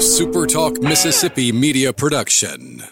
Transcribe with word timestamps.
SuperTalk 0.00 0.82
Mississippi 0.82 1.52
media 1.52 1.92
production. 1.92 2.82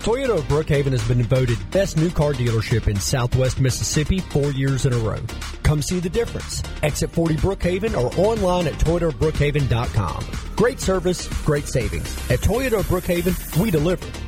Toyota 0.00 0.38
of 0.38 0.44
Brookhaven 0.48 0.90
has 0.90 1.06
been 1.06 1.22
voted 1.22 1.56
best 1.70 1.96
new 1.96 2.10
car 2.10 2.32
dealership 2.32 2.88
in 2.88 2.96
Southwest 2.98 3.60
Mississippi 3.60 4.18
four 4.18 4.50
years 4.50 4.84
in 4.84 4.92
a 4.92 4.98
row. 4.98 5.20
Come 5.62 5.82
see 5.82 6.00
the 6.00 6.08
difference. 6.08 6.64
Exit 6.82 7.10
40 7.10 7.36
Brookhaven 7.36 7.96
or 7.96 8.12
online 8.18 8.66
at 8.66 8.72
toyotabrookhaven.com. 8.74 10.26
Great 10.56 10.80
service, 10.80 11.28
great 11.44 11.68
savings. 11.68 12.12
At 12.28 12.40
Toyota 12.40 12.80
of 12.80 12.86
Brookhaven, 12.86 13.62
we 13.62 13.70
deliver. 13.70 14.27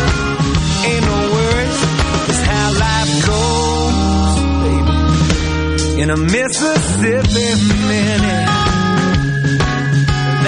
A 6.11 6.17
Mississippi 6.17 7.73
minute. 7.87 8.49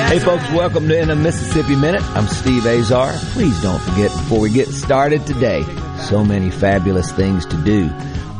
Hey 0.10 0.20
folks, 0.20 0.44
welcome 0.52 0.90
to 0.90 1.00
In 1.00 1.10
a 1.10 1.16
Mississippi 1.16 1.78
Minute. 1.78 2.02
I'm 2.18 2.28
Steve 2.28 2.66
Azar. 2.66 3.14
Please 3.32 3.62
don't 3.62 3.80
forget 3.80 4.12
before 4.12 4.42
we 4.42 4.50
get 4.50 4.68
started 4.68 5.26
today, 5.26 5.64
so 6.10 6.26
many 6.26 6.52
fabulous 6.52 7.14
things 7.14 7.46
to 7.46 7.56
do 7.64 7.90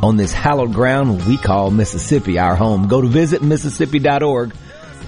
on 0.02 0.18
this 0.18 0.34
hallowed 0.34 0.74
ground 0.74 1.26
we 1.26 1.38
call 1.38 1.70
Mississippi 1.70 2.38
our 2.38 2.56
home. 2.56 2.88
Go 2.88 3.00
to 3.00 3.08
visitmississippi.org 3.08 4.54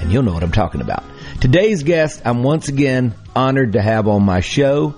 and 0.01 0.11
you'll 0.11 0.23
know 0.23 0.33
what 0.33 0.43
I'm 0.43 0.53
talking 0.53 0.81
about. 0.81 1.05
Today's 1.43 1.83
guest, 1.83 2.23
I'm 2.25 2.43
once 2.43 2.69
again 2.69 3.15
honored 3.35 3.75
to 3.75 3.83
have 3.83 4.09
on 4.09 4.23
my 4.23 4.41
show. 4.41 4.95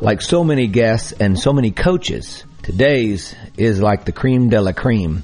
Like 0.00 0.22
so 0.22 0.42
many 0.42 0.68
guests 0.68 1.12
and 1.12 1.38
so 1.38 1.52
many 1.52 1.70
coaches, 1.70 2.44
today's 2.62 3.34
is 3.58 3.82
like 3.82 4.06
the 4.06 4.12
cream 4.12 4.48
de 4.48 4.58
la 4.58 4.72
cream. 4.72 5.22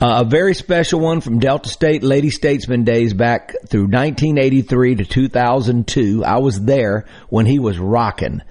Uh, 0.00 0.22
a 0.24 0.24
very 0.24 0.54
special 0.54 1.00
one 1.00 1.20
from 1.20 1.40
Delta 1.40 1.68
State 1.68 2.04
Lady 2.04 2.30
Statesman 2.30 2.84
days 2.84 3.14
back 3.14 3.52
through 3.68 3.88
1983 3.88 4.94
to 4.96 5.04
2002. 5.04 6.24
I 6.24 6.38
was 6.38 6.60
there 6.60 7.06
when 7.30 7.46
he 7.46 7.58
was 7.58 7.80
rocking. 7.80 8.42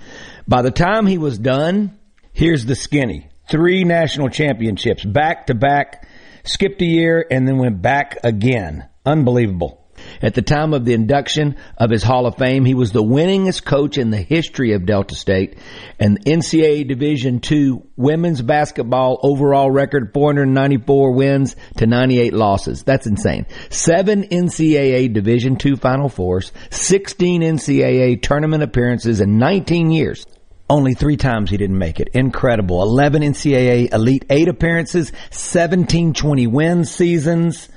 By 0.46 0.62
the 0.62 0.72
time 0.72 1.06
he 1.06 1.18
was 1.18 1.38
done, 1.38 1.98
here's 2.34 2.66
the 2.66 2.76
skinny. 2.76 3.30
Three 3.50 3.86
national 3.86 4.28
championships 4.28 5.06
back 5.06 5.48
to 5.48 5.56
back, 5.56 6.06
skipped 6.44 6.82
a 6.82 6.86
year 6.86 7.26
and 7.32 7.48
then 7.48 7.58
went 7.58 7.82
back 7.82 8.18
again. 8.26 8.90
Unbelievable. 9.06 9.87
At 10.22 10.34
the 10.34 10.42
time 10.42 10.74
of 10.74 10.86
the 10.86 10.94
induction 10.94 11.56
of 11.78 11.90
his 11.90 12.04
Hall 12.04 12.26
of 12.26 12.38
Fame, 12.38 12.66
he 12.66 12.74
was 12.74 12.92
the 12.92 13.04
winningest 13.04 13.66
coach 13.66 13.98
in 13.98 14.10
the 14.10 14.22
history 14.22 14.74
of 14.74 14.86
Delta 14.86 15.16
State 15.16 15.58
and 16.00 16.24
NCAA 16.26 16.88
Division 16.88 17.42
II 17.50 17.82
women's 17.96 18.42
basketball 18.42 19.20
overall 19.24 19.70
record 19.70 20.12
494 20.14 21.12
wins 21.14 21.56
to 21.78 21.88
98 21.88 22.34
losses. 22.34 22.84
That's 22.84 23.08
insane. 23.08 23.46
Seven 23.70 24.24
NCAA 24.24 25.14
Division 25.14 25.58
II 25.64 25.76
Final 25.76 26.10
Fours, 26.10 26.52
16 26.70 27.42
NCAA 27.42 28.22
tournament 28.22 28.64
appearances 28.64 29.22
in 29.22 29.38
19 29.38 29.92
years. 29.92 30.26
Only 30.70 30.94
three 30.96 31.16
times 31.16 31.50
he 31.50 31.58
didn't 31.58 31.78
make 31.78 32.00
it. 32.02 32.10
Incredible. 32.14 32.82
11 32.82 33.22
NCAA 33.22 33.94
Elite 33.94 34.26
Eight 34.30 34.50
appearances, 34.50 35.14
17 35.32 36.14
20 36.14 36.48
win 36.48 36.84
seasons, 36.84 37.70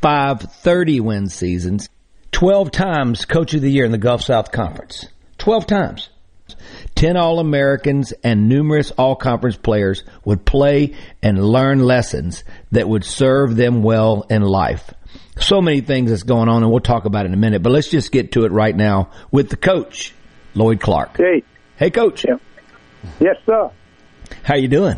five 0.00 0.40
30 0.40 1.00
win 1.00 1.28
seasons, 1.28 1.88
12 2.32 2.70
times 2.70 3.24
Coach 3.24 3.54
of 3.54 3.62
the 3.62 3.70
Year 3.70 3.84
in 3.84 3.92
the 3.92 3.98
Gulf 3.98 4.22
South 4.22 4.50
Conference. 4.52 5.06
12 5.38 5.66
times. 5.66 6.10
10 6.94 7.16
All-Americans 7.16 8.12
and 8.24 8.48
numerous 8.48 8.90
All-Conference 8.90 9.56
players 9.56 10.04
would 10.24 10.44
play 10.44 10.94
and 11.22 11.42
learn 11.42 11.80
lessons 11.80 12.44
that 12.72 12.88
would 12.88 13.04
serve 13.04 13.56
them 13.56 13.82
well 13.82 14.26
in 14.28 14.42
life. 14.42 14.92
So 15.38 15.60
many 15.60 15.80
things 15.80 16.10
that's 16.10 16.24
going 16.24 16.48
on 16.48 16.62
and 16.62 16.70
we'll 16.70 16.80
talk 16.80 17.04
about 17.04 17.24
it 17.24 17.28
in 17.28 17.34
a 17.34 17.38
minute, 17.38 17.62
but 17.62 17.72
let's 17.72 17.88
just 17.88 18.12
get 18.12 18.32
to 18.32 18.44
it 18.44 18.52
right 18.52 18.74
now 18.74 19.10
with 19.30 19.48
the 19.48 19.56
coach, 19.56 20.12
Lloyd 20.54 20.80
Clark. 20.80 21.16
Hey. 21.16 21.42
Hey 21.76 21.90
coach. 21.90 22.26
Yeah. 22.28 22.36
Yes, 23.20 23.36
sir. 23.46 23.70
How 24.42 24.56
you 24.56 24.68
doing? 24.68 24.96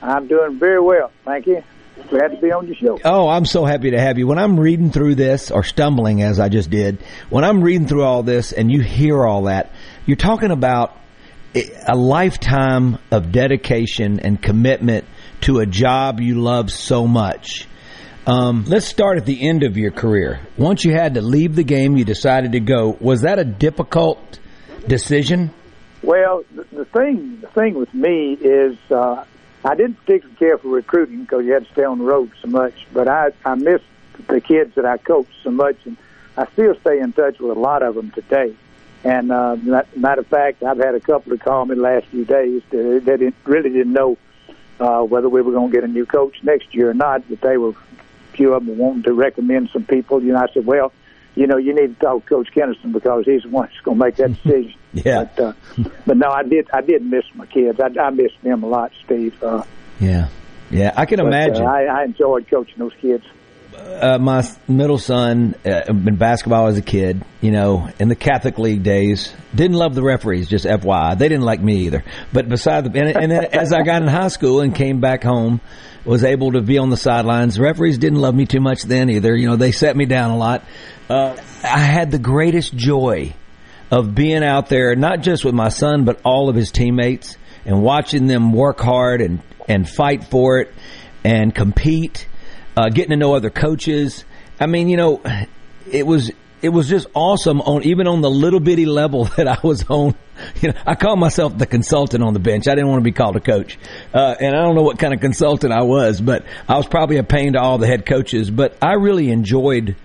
I'm 0.00 0.26
doing 0.26 0.58
very 0.58 0.80
well. 0.80 1.10
Thank 1.24 1.46
you. 1.46 1.62
Glad 2.10 2.28
to 2.28 2.36
be 2.40 2.50
on 2.52 2.66
your 2.66 2.76
show. 2.76 2.98
Oh, 3.04 3.28
I'm 3.28 3.44
so 3.44 3.64
happy 3.64 3.90
to 3.90 4.00
have 4.00 4.18
you. 4.18 4.26
When 4.26 4.38
I'm 4.38 4.58
reading 4.58 4.90
through 4.90 5.16
this, 5.16 5.50
or 5.50 5.62
stumbling 5.62 6.22
as 6.22 6.40
I 6.40 6.48
just 6.48 6.70
did, 6.70 7.02
when 7.28 7.44
I'm 7.44 7.62
reading 7.62 7.86
through 7.86 8.04
all 8.04 8.22
this 8.22 8.52
and 8.52 8.72
you 8.72 8.80
hear 8.80 9.26
all 9.26 9.42
that, 9.44 9.72
you're 10.06 10.16
talking 10.16 10.50
about 10.50 10.96
a 11.54 11.96
lifetime 11.96 12.98
of 13.10 13.32
dedication 13.32 14.20
and 14.20 14.40
commitment 14.40 15.04
to 15.42 15.60
a 15.60 15.66
job 15.66 16.20
you 16.20 16.40
love 16.40 16.70
so 16.70 17.06
much. 17.06 17.66
Um, 18.26 18.64
let's 18.66 18.86
start 18.86 19.16
at 19.16 19.24
the 19.24 19.48
end 19.48 19.62
of 19.62 19.76
your 19.76 19.90
career. 19.90 20.40
Once 20.56 20.84
you 20.84 20.92
had 20.92 21.14
to 21.14 21.22
leave 21.22 21.56
the 21.56 21.64
game, 21.64 21.96
you 21.96 22.04
decided 22.04 22.52
to 22.52 22.60
go. 22.60 22.96
Was 23.00 23.22
that 23.22 23.38
a 23.38 23.44
difficult 23.44 24.38
decision? 24.86 25.50
Well, 26.02 26.44
the, 26.54 26.64
the 26.70 26.84
thing 26.84 27.40
the 27.40 27.48
thing 27.48 27.74
with 27.74 27.92
me 27.94 28.34
is 28.34 28.78
uh, 28.90 29.24
I 29.64 29.74
didn't 29.74 29.94
particularly 30.04 30.36
care 30.36 30.58
for 30.58 30.68
recruiting 30.68 31.22
because 31.22 31.44
you 31.44 31.52
had 31.52 31.66
to 31.66 31.72
stay 31.72 31.84
on 31.84 31.98
the 31.98 32.04
road 32.04 32.30
so 32.40 32.48
much. 32.48 32.86
But 32.92 33.08
I 33.08 33.32
I 33.44 33.54
miss 33.54 33.82
the 34.28 34.40
kids 34.40 34.74
that 34.74 34.84
I 34.84 34.98
coached 34.98 35.34
so 35.42 35.50
much, 35.50 35.76
and 35.84 35.96
I 36.36 36.46
still 36.52 36.74
stay 36.80 37.00
in 37.00 37.12
touch 37.12 37.38
with 37.38 37.56
a 37.56 37.60
lot 37.60 37.82
of 37.82 37.94
them 37.94 38.10
today. 38.10 38.54
And 39.04 39.30
uh, 39.30 39.56
matter 39.96 40.20
of 40.20 40.26
fact, 40.26 40.62
I've 40.62 40.78
had 40.78 40.94
a 40.94 41.00
couple 41.00 41.36
to 41.36 41.42
call 41.42 41.66
me 41.66 41.76
the 41.76 41.80
last 41.80 42.06
few 42.06 42.24
days. 42.24 42.62
That 42.70 43.02
they 43.04 43.16
didn't, 43.16 43.36
really 43.44 43.70
didn't 43.70 43.92
know 43.92 44.18
uh, 44.80 45.02
whether 45.02 45.28
we 45.28 45.40
were 45.42 45.52
going 45.52 45.70
to 45.70 45.74
get 45.74 45.84
a 45.84 45.88
new 45.88 46.06
coach 46.06 46.42
next 46.42 46.74
year 46.74 46.90
or 46.90 46.94
not. 46.94 47.22
But 47.28 47.40
they 47.40 47.56
were, 47.56 47.70
a 47.70 48.36
few 48.36 48.54
of 48.54 48.66
them 48.66 48.76
wanting 48.76 49.04
to 49.04 49.12
recommend 49.12 49.70
some 49.70 49.84
people. 49.84 50.22
You 50.22 50.32
know, 50.32 50.40
I 50.40 50.52
said, 50.52 50.66
well, 50.66 50.92
you 51.36 51.46
know, 51.46 51.56
you 51.56 51.74
need 51.74 51.94
to 51.94 52.00
talk 52.00 52.24
to 52.24 52.28
Coach 52.28 52.48
Kennison 52.52 52.92
because 52.92 53.24
he's 53.24 53.42
the 53.42 53.48
one 53.48 53.68
that's 53.68 53.80
going 53.82 53.98
to 53.98 54.04
make 54.04 54.16
that 54.16 54.34
decision. 54.42 54.74
Yeah. 55.04 55.24
But, 55.24 55.44
uh, 55.44 55.52
but 56.06 56.16
no, 56.16 56.28
I 56.30 56.42
did. 56.42 56.68
I 56.72 56.80
did 56.80 57.04
miss 57.04 57.24
my 57.34 57.46
kids. 57.46 57.78
I, 57.80 58.00
I 58.00 58.10
missed 58.10 58.40
them 58.42 58.62
a 58.62 58.66
lot, 58.66 58.92
Steve. 59.04 59.42
Uh, 59.42 59.62
yeah. 60.00 60.28
Yeah, 60.70 60.92
I 60.96 61.06
can 61.06 61.18
but, 61.18 61.26
imagine. 61.26 61.64
Uh, 61.64 61.70
I, 61.70 61.84
I 61.84 62.04
enjoyed 62.04 62.46
coaching 62.48 62.78
those 62.78 62.94
kids. 63.00 63.24
Uh, 63.74 64.18
my 64.18 64.46
middle 64.66 64.98
son 64.98 65.54
uh, 65.64 65.92
been 65.92 66.16
basketball 66.16 66.66
as 66.66 66.78
a 66.78 66.82
kid, 66.82 67.24
you 67.40 67.50
know, 67.50 67.88
in 67.98 68.08
the 68.08 68.16
Catholic 68.16 68.58
League 68.58 68.82
days. 68.82 69.32
Didn't 69.54 69.76
love 69.76 69.94
the 69.94 70.02
referees, 70.02 70.48
just 70.48 70.64
FYI. 70.64 71.16
They 71.16 71.28
didn't 71.28 71.44
like 71.44 71.62
me 71.62 71.86
either. 71.86 72.04
But 72.32 72.48
beside 72.48 72.84
the, 72.84 73.00
and, 73.00 73.16
and 73.16 73.32
as 73.32 73.72
I 73.72 73.82
got 73.82 74.02
in 74.02 74.08
high 74.08 74.28
school 74.28 74.60
and 74.60 74.74
came 74.74 75.00
back 75.00 75.22
home, 75.22 75.60
was 76.04 76.24
able 76.24 76.52
to 76.52 76.60
be 76.60 76.78
on 76.78 76.90
the 76.90 76.96
sidelines. 76.96 77.58
Referees 77.58 77.98
didn't 77.98 78.20
love 78.20 78.34
me 78.34 78.46
too 78.46 78.60
much 78.60 78.82
then 78.82 79.10
either. 79.10 79.36
You 79.36 79.48
know, 79.48 79.56
they 79.56 79.72
set 79.72 79.96
me 79.96 80.06
down 80.06 80.30
a 80.30 80.36
lot. 80.36 80.64
Uh, 81.08 81.36
I 81.62 81.78
had 81.78 82.10
the 82.10 82.18
greatest 82.18 82.74
joy 82.74 83.34
of 83.90 84.14
being 84.14 84.44
out 84.44 84.68
there, 84.68 84.94
not 84.96 85.20
just 85.20 85.44
with 85.44 85.54
my 85.54 85.68
son, 85.68 86.04
but 86.04 86.20
all 86.24 86.48
of 86.48 86.56
his 86.56 86.70
teammates 86.70 87.36
and 87.64 87.82
watching 87.82 88.26
them 88.26 88.52
work 88.52 88.80
hard 88.80 89.20
and, 89.20 89.40
and 89.68 89.88
fight 89.88 90.24
for 90.24 90.58
it 90.58 90.72
and 91.24 91.54
compete, 91.54 92.26
uh, 92.76 92.88
getting 92.88 93.10
to 93.10 93.16
know 93.16 93.34
other 93.34 93.50
coaches. 93.50 94.24
I 94.60 94.66
mean, 94.66 94.88
you 94.88 94.96
know, 94.96 95.22
it 95.90 96.06
was, 96.06 96.30
it 96.60 96.68
was 96.70 96.88
just 96.88 97.06
awesome 97.14 97.60
on 97.60 97.84
even 97.84 98.06
on 98.06 98.20
the 98.20 98.30
little 98.30 98.60
bitty 98.60 98.86
level 98.86 99.24
that 99.36 99.48
I 99.48 99.58
was 99.62 99.84
on. 99.88 100.14
You 100.60 100.68
know, 100.68 100.78
I 100.86 100.94
call 100.94 101.16
myself 101.16 101.58
the 101.58 101.66
consultant 101.66 102.22
on 102.22 102.32
the 102.32 102.38
bench. 102.38 102.68
I 102.68 102.76
didn't 102.76 102.88
want 102.88 103.00
to 103.00 103.04
be 103.04 103.10
called 103.10 103.34
a 103.34 103.40
coach, 103.40 103.76
uh, 104.14 104.36
and 104.38 104.54
I 104.54 104.62
don't 104.62 104.76
know 104.76 104.82
what 104.82 104.96
kind 104.96 105.12
of 105.12 105.20
consultant 105.20 105.72
I 105.72 105.82
was, 105.82 106.20
but 106.20 106.44
I 106.68 106.76
was 106.76 106.86
probably 106.86 107.16
a 107.16 107.24
pain 107.24 107.54
to 107.54 107.60
all 107.60 107.78
the 107.78 107.88
head 107.88 108.06
coaches. 108.06 108.48
But 108.48 108.78
I 108.80 108.92
really 108.94 109.32
enjoyed 109.32 109.96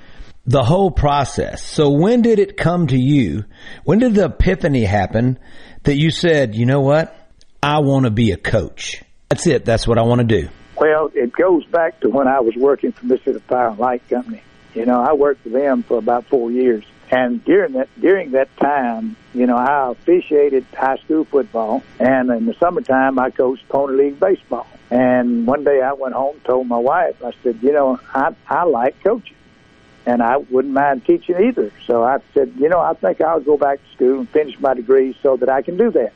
the 0.46 0.64
whole 0.64 0.92
process. 0.92 1.64
So 1.64 1.90
when 1.90 2.22
did 2.22 2.40
it 2.40 2.58
come 2.58 2.88
to 2.88 2.98
you? 2.98 3.46
When 3.86 4.00
did 4.00 4.16
the 4.16 4.26
epiphany 4.26 4.84
happen 4.84 5.40
that 5.84 5.96
you 5.96 6.12
said, 6.12 6.56
you 6.56 6.66
know 6.66 6.82
what? 6.82 7.16
I 7.62 7.80
want 7.80 8.06
to 8.06 8.12
be 8.12 8.32
a 8.32 8.38
coach. 8.38 9.02
That's 9.30 9.48
it. 9.48 9.64
That's 9.64 9.88
what 9.88 9.98
I 9.98 10.04
want 10.04 10.20
to 10.20 10.28
do. 10.28 10.50
Well, 10.76 11.10
it 11.14 11.32
goes 11.32 11.66
back 11.68 12.00
to 12.02 12.10
when 12.10 12.28
I 12.28 12.42
was 12.42 12.56
working 12.58 12.92
for 12.92 13.06
Mississippi 13.06 13.40
Power 13.48 13.70
and 13.70 13.80
Light 13.80 14.08
Company. 14.10 14.42
You 14.74 14.86
know, 14.86 15.00
I 15.02 15.14
worked 15.14 15.44
for 15.44 15.50
them 15.50 15.84
for 15.84 15.98
about 15.98 16.26
four 16.26 16.52
years, 16.52 16.84
and 17.12 17.46
during 17.46 17.74
that 17.74 17.90
during 18.02 18.32
that 18.32 18.50
time, 18.58 19.16
you 19.34 19.46
know, 19.46 19.56
I 19.56 19.92
officiated 19.92 20.66
high 20.74 20.98
school 20.98 21.26
football, 21.26 21.84
and 22.00 22.32
in 22.32 22.48
the 22.48 22.56
summertime, 22.60 23.20
I 23.20 23.30
coached 23.30 23.70
pony 23.70 24.06
league 24.06 24.20
baseball. 24.20 24.66
And 24.90 25.46
one 25.46 25.64
day, 25.64 25.80
I 25.82 25.94
went 25.94 26.16
home, 26.16 26.36
and 26.36 26.44
told 26.44 26.68
my 26.68 26.80
wife, 26.80 27.24
I 27.24 27.32
said, 27.44 27.60
you 27.62 27.72
know, 27.72 28.00
I 28.14 28.36
I 28.48 28.64
like 28.64 29.02
coaching, 29.04 29.38
and 30.06 30.22
I 30.22 30.38
wouldn't 30.38 30.74
mind 30.74 31.06
teaching 31.06 31.36
either. 31.48 31.72
So 31.86 32.04
I 32.04 32.18
said, 32.34 32.54
you 32.58 32.70
know, 32.70 32.80
I 32.80 32.94
think 32.94 33.22
I'll 33.22 33.40
go 33.40 33.58
back 33.58 33.80
to 33.80 33.96
school 33.96 34.20
and 34.20 34.30
finish 34.30 34.60
my 34.60 34.74
degree 34.74 35.18
so 35.22 35.38
that 35.38 35.50
I 35.50 35.62
can 35.62 35.78
do 35.78 35.92
that. 35.92 36.14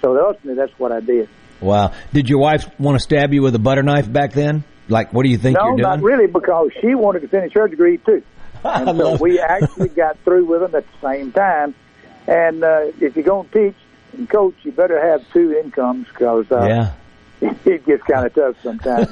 So 0.00 0.18
ultimately, 0.18 0.54
that's 0.54 0.78
what 0.78 0.92
I 0.92 1.00
did. 1.00 1.28
Wow. 1.60 1.92
Did 2.12 2.28
your 2.28 2.38
wife 2.38 2.68
want 2.80 2.96
to 2.96 3.00
stab 3.00 3.34
you 3.34 3.42
with 3.42 3.54
a 3.54 3.58
butter 3.58 3.82
knife 3.82 4.10
back 4.10 4.32
then? 4.32 4.64
Like, 4.88 5.12
what 5.12 5.24
do 5.24 5.30
you 5.30 5.38
think 5.38 5.58
no, 5.58 5.66
you're 5.66 5.76
doing? 5.76 5.82
No, 5.82 5.94
not 5.96 6.02
really, 6.02 6.26
because 6.26 6.70
she 6.80 6.94
wanted 6.94 7.20
to 7.20 7.28
finish 7.28 7.52
her 7.54 7.68
degree 7.68 7.98
too. 7.98 8.22
And 8.62 8.98
so 8.98 9.16
we 9.16 9.40
actually 9.40 9.88
got 9.96 10.18
through 10.18 10.44
with 10.44 10.60
them 10.60 10.74
at 10.74 10.84
the 10.84 11.08
same 11.08 11.32
time. 11.32 11.74
And 12.26 12.62
uh, 12.62 12.92
if 13.00 13.16
you're 13.16 13.24
going 13.24 13.48
to 13.48 13.70
teach 13.70 13.76
and 14.12 14.28
coach, 14.28 14.54
you 14.64 14.72
better 14.72 15.00
have 15.00 15.24
two 15.32 15.52
incomes 15.52 16.06
because 16.08 16.44
uh, 16.52 16.66
yeah. 16.66 16.92
it 17.64 17.86
gets 17.86 18.02
kind 18.02 18.26
of 18.26 18.34
tough 18.34 18.56
sometimes. 18.62 19.08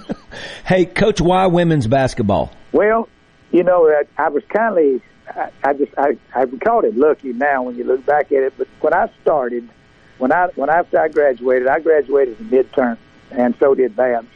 hey, 0.67 0.85
Coach, 0.85 1.21
why 1.23 1.47
women's 1.47 1.87
basketball? 1.87 2.53
Well, 2.73 3.09
you 3.51 3.63
know, 3.63 3.89
I, 3.89 4.05
I 4.23 4.29
was 4.29 4.43
kind 4.49 4.79
of, 4.79 5.03
I, 5.37 5.51
I 5.65 5.73
just, 5.75 5.93
I, 5.97 6.17
I 6.35 6.47
call 6.47 6.85
it 6.85 6.97
lucky 6.97 7.33
now 7.33 7.63
when 7.63 7.77
you 7.77 7.85
look 7.85 8.05
back 8.05 8.33
at 8.33 8.43
it. 8.43 8.55
But 8.57 8.69
when 8.81 8.95
I 8.95 9.11
started, 9.23 9.69
when 10.19 10.33
I, 10.33 10.49
when 10.55 10.71
after 10.71 10.99
I 10.99 11.09
graduated, 11.09 11.69
I 11.69 11.81
graduated 11.81 12.41
in 12.41 12.49
midterm, 12.49 12.99
and 13.31 13.55
so 13.59 13.75
did 13.75 13.97
Babs. 13.97 14.29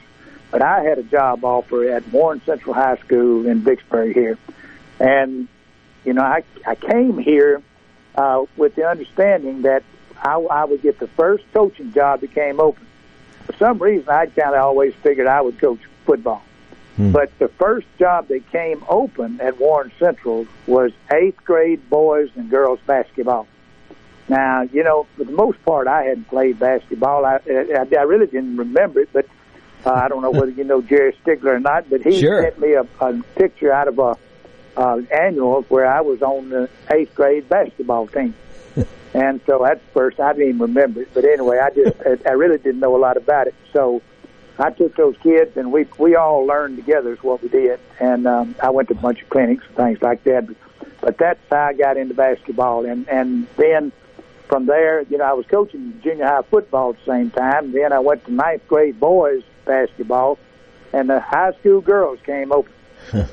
But 0.51 0.63
I 0.63 0.83
had 0.83 0.99
a 0.99 1.03
job 1.03 1.45
offer 1.45 1.89
at 1.89 2.07
Warren 2.09 2.43
Central 2.45 2.75
High 2.75 2.97
School 2.97 3.47
in 3.47 3.61
Vicksburg 3.61 4.15
here, 4.15 4.39
and 5.01 5.49
you 6.05 6.13
know, 6.13 6.23
I, 6.23 6.43
I 6.67 6.75
came 6.75 7.19
here 7.19 7.63
uh, 8.15 8.45
with 8.57 8.75
the 8.75 8.87
understanding 8.87 9.63
that 9.63 9.83
I, 10.21 10.35
I 10.35 10.65
would 10.65 10.83
get 10.83 10.99
the 10.99 11.07
first 11.09 11.45
coaching 11.53 11.93
job 11.93 12.21
that 12.21 12.35
came 12.35 12.61
open. 12.61 12.87
For 13.47 13.55
some 13.55 13.79
reason, 13.79 14.09
I 14.09 14.27
kind 14.27 14.55
of 14.55 14.63
always 14.63 14.95
figured 14.97 15.27
I 15.27 15.41
would 15.41 15.59
coach 15.59 15.81
football. 16.05 16.43
Hmm. 16.97 17.13
But 17.13 17.37
the 17.39 17.49
first 17.49 17.87
job 17.99 18.29
that 18.29 18.51
came 18.51 18.85
open 18.89 19.41
at 19.41 19.59
Warren 19.59 19.93
Central 19.99 20.47
was 20.67 20.93
eighth 21.11 21.43
grade 21.45 21.89
boys 21.89 22.31
and 22.37 22.51
girls 22.51 22.81
basketball. 22.87 23.47
Now, 24.29 24.63
you 24.63 24.85
know, 24.85 25.07
for 25.17 25.25
the 25.25 25.33
most 25.33 25.63
part, 25.65 25.87
I 25.87 26.05
hadn't 26.05 26.29
played 26.29 26.59
basketball. 26.59 27.25
I, 27.25 27.41
I, 27.49 27.87
I 27.99 28.03
really 28.03 28.27
didn't 28.27 28.57
remember 28.57 29.01
it, 29.01 29.09
but 29.13 29.27
uh, 29.85 29.93
I 29.93 30.09
don't 30.09 30.23
know 30.23 30.31
whether 30.31 30.51
you 30.51 30.65
know 30.65 30.81
Jerry 30.81 31.17
Stigler 31.25 31.57
or 31.57 31.61
not. 31.61 31.91
But 31.91 32.03
he 32.03 32.21
sure. 32.21 32.43
sent 32.43 32.61
me 32.61 32.75
a, 32.75 32.87
a 33.01 33.23
picture 33.37 33.73
out 33.73 33.89
of 33.89 33.99
a 33.99 34.17
uh, 34.77 35.01
annual 35.11 35.63
where 35.63 35.87
I 35.87 36.01
was 36.01 36.23
on 36.23 36.51
the 36.51 36.69
eighth 36.91 37.15
grade 37.15 37.49
basketball 37.49 38.07
team. 38.07 38.35
and 39.15 39.41
so 39.47 39.65
at 39.65 39.83
first 39.93 40.21
I 40.21 40.33
didn't 40.33 40.49
even 40.49 40.61
remember 40.61 41.03
it, 41.03 41.09
but 41.13 41.25
anyway, 41.25 41.59
I 41.59 41.71
just 41.71 42.27
I 42.27 42.33
really 42.33 42.59
didn't 42.59 42.81
know 42.81 42.97
a 42.97 42.99
lot 42.99 43.17
about 43.17 43.49
it. 43.49 43.55
So 43.73 44.03
I 44.59 44.71
took 44.71 44.97
those 44.97 45.17
kids 45.23 45.57
and 45.57 45.73
we 45.73 45.87
we 45.99 46.15
all 46.17 46.45
learned 46.45 46.77
together 46.77 47.13
is 47.13 47.23
what 47.23 47.43
we 47.43 47.49
did. 47.49 47.81
And 48.01 48.27
um, 48.27 48.55
I 48.63 48.71
went 48.71 48.89
to 48.89 48.95
a 48.95 48.99
bunch 48.99 49.23
of 49.23 49.31
clinics 49.31 49.65
and 49.67 49.77
things 49.77 50.03
like 50.03 50.25
that. 50.25 50.47
But, 50.47 50.57
but 51.01 51.19
that's 51.19 51.41
how 51.51 51.67
I 51.67 51.73
got 51.73 51.97
into 51.97 52.15
basketball. 52.15 52.85
And 52.85 53.09
and 53.09 53.47
then 53.57 53.93
from 54.49 54.67
there, 54.67 55.03
you 55.03 55.19
know, 55.19 55.25
I 55.25 55.33
was 55.33 55.47
coaching 55.47 55.99
junior 56.03 56.27
high 56.27 56.43
football 56.43 56.91
at 56.91 56.99
the 57.05 57.13
same 57.13 57.31
time. 57.31 57.73
Then 57.73 57.93
I 57.93 58.01
went 58.01 58.25
to 58.27 58.33
ninth 58.33 58.67
grade 58.69 59.01
boys 59.01 59.43
basketball, 59.65 60.39
and 60.93 61.09
the 61.09 61.21
high 61.21 61.53
school 61.53 61.81
girls 61.81 62.19
came 62.25 62.53
open 62.53 62.73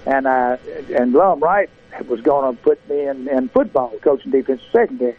and 0.05 0.27
uh, 0.27 0.57
and 0.95 1.13
Lum 1.13 1.39
Wright 1.39 1.69
was 2.07 2.21
going 2.21 2.55
to 2.55 2.61
put 2.61 2.87
me 2.89 3.07
in, 3.07 3.27
in 3.27 3.49
football, 3.49 3.93
coaching 4.01 4.31
defense 4.31 4.61
secondary. 4.71 5.15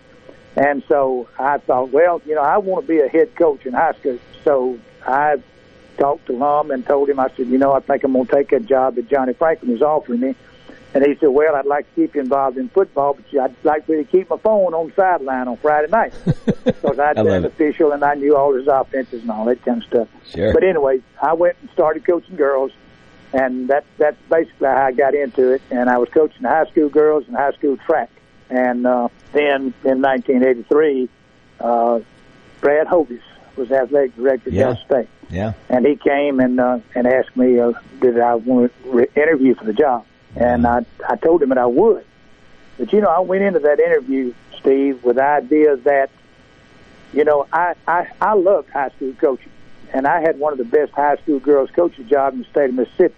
And 0.56 0.82
so 0.88 1.28
I 1.38 1.58
thought, 1.58 1.90
well, 1.90 2.20
you 2.26 2.34
know, 2.34 2.42
I 2.42 2.58
want 2.58 2.86
to 2.86 2.88
be 2.88 3.00
a 3.00 3.08
head 3.08 3.34
coach 3.36 3.66
in 3.66 3.72
high 3.72 3.92
school. 3.92 4.18
So 4.44 4.78
I 5.06 5.42
talked 6.00 6.26
to 6.26 6.32
Lum 6.32 6.70
and 6.70 6.84
told 6.84 7.08
him, 7.10 7.20
I 7.20 7.28
said, 7.36 7.46
you 7.48 7.58
know, 7.58 7.72
I 7.72 7.80
think 7.80 8.02
I'm 8.02 8.14
going 8.14 8.26
to 8.26 8.32
take 8.32 8.52
a 8.52 8.60
job 8.60 8.96
that 8.96 9.08
Johnny 9.08 9.34
Franklin 9.34 9.70
is 9.70 9.82
offering 9.82 10.20
me. 10.20 10.34
And 10.92 11.06
he 11.06 11.14
said, 11.20 11.28
well, 11.28 11.54
I'd 11.54 11.66
like 11.66 11.86
to 11.94 12.00
keep 12.00 12.16
you 12.16 12.22
involved 12.22 12.56
in 12.56 12.68
football, 12.70 13.14
but 13.14 13.40
I'd 13.40 13.54
like 13.62 13.86
for 13.86 13.94
you 13.94 14.04
to 14.04 14.10
keep 14.10 14.28
my 14.28 14.38
phone 14.38 14.74
on 14.74 14.88
the 14.88 14.94
sideline 14.94 15.46
on 15.46 15.56
Friday 15.58 15.90
night. 15.90 16.14
Because 16.64 16.98
I'd 16.98 17.16
been 17.16 17.28
an 17.28 17.44
official 17.44 17.92
and 17.92 18.02
I 18.04 18.14
knew 18.14 18.36
all 18.36 18.54
his 18.54 18.66
offenses 18.66 19.22
and 19.22 19.30
all 19.30 19.44
that 19.46 19.64
kind 19.64 19.82
of 19.82 19.88
stuff. 19.88 20.08
Sure. 20.30 20.52
But 20.52 20.62
anyway, 20.62 21.00
I 21.20 21.32
went 21.32 21.56
and 21.60 21.70
started 21.70 22.04
coaching 22.04 22.36
girls 22.36 22.72
and 23.32 23.68
that 23.68 23.84
that's 23.96 24.20
basically 24.28 24.68
how 24.68 24.86
I 24.86 24.92
got 24.92 25.14
into 25.14 25.52
it. 25.52 25.62
And 25.70 25.88
I 25.88 25.98
was 25.98 26.08
coaching 26.08 26.42
high 26.42 26.66
school 26.66 26.88
girls 26.88 27.24
and 27.28 27.36
high 27.36 27.52
school 27.52 27.76
track. 27.76 28.10
And 28.50 28.86
uh, 28.86 29.08
then 29.32 29.74
in 29.84 30.02
1983, 30.02 31.08
uh, 31.60 32.00
Brad 32.60 32.86
Hovis 32.88 33.22
was 33.56 33.70
athletic 33.70 34.16
director 34.16 34.48
at 34.48 34.54
yeah. 34.54 34.64
Delta 34.64 34.80
State. 34.84 35.08
Yeah. 35.30 35.52
And 35.68 35.86
he 35.86 35.96
came 35.96 36.40
and 36.40 36.58
uh, 36.58 36.80
and 36.94 37.06
asked 37.06 37.36
me 37.36 37.58
uh, 37.58 37.72
did 38.00 38.18
I 38.18 38.34
want 38.34 38.72
to 38.82 38.90
re- 38.90 39.08
interview 39.14 39.54
for 39.54 39.64
the 39.64 39.72
job, 39.72 40.04
and 40.36 40.66
I 40.66 40.84
I 41.08 41.16
told 41.16 41.42
him 41.42 41.50
that 41.50 41.58
I 41.58 41.66
would. 41.66 42.04
But 42.78 42.92
you 42.92 43.00
know, 43.00 43.08
I 43.08 43.20
went 43.20 43.42
into 43.42 43.60
that 43.60 43.78
interview, 43.78 44.34
Steve, 44.58 45.04
with 45.04 45.16
the 45.16 45.24
idea 45.24 45.76
that, 45.76 46.10
you 47.12 47.24
know, 47.24 47.46
I 47.52 47.74
I 47.86 48.08
I 48.20 48.34
loved 48.34 48.70
high 48.70 48.88
school 48.90 49.14
coaching 49.20 49.52
and 49.92 50.06
I 50.06 50.20
had 50.20 50.38
one 50.38 50.52
of 50.52 50.58
the 50.58 50.64
best 50.64 50.92
high 50.92 51.16
school 51.16 51.40
girls 51.40 51.70
coaching 51.70 52.06
jobs 52.08 52.34
in 52.34 52.42
the 52.42 52.48
state 52.48 52.70
of 52.70 52.74
Mississippi. 52.74 53.14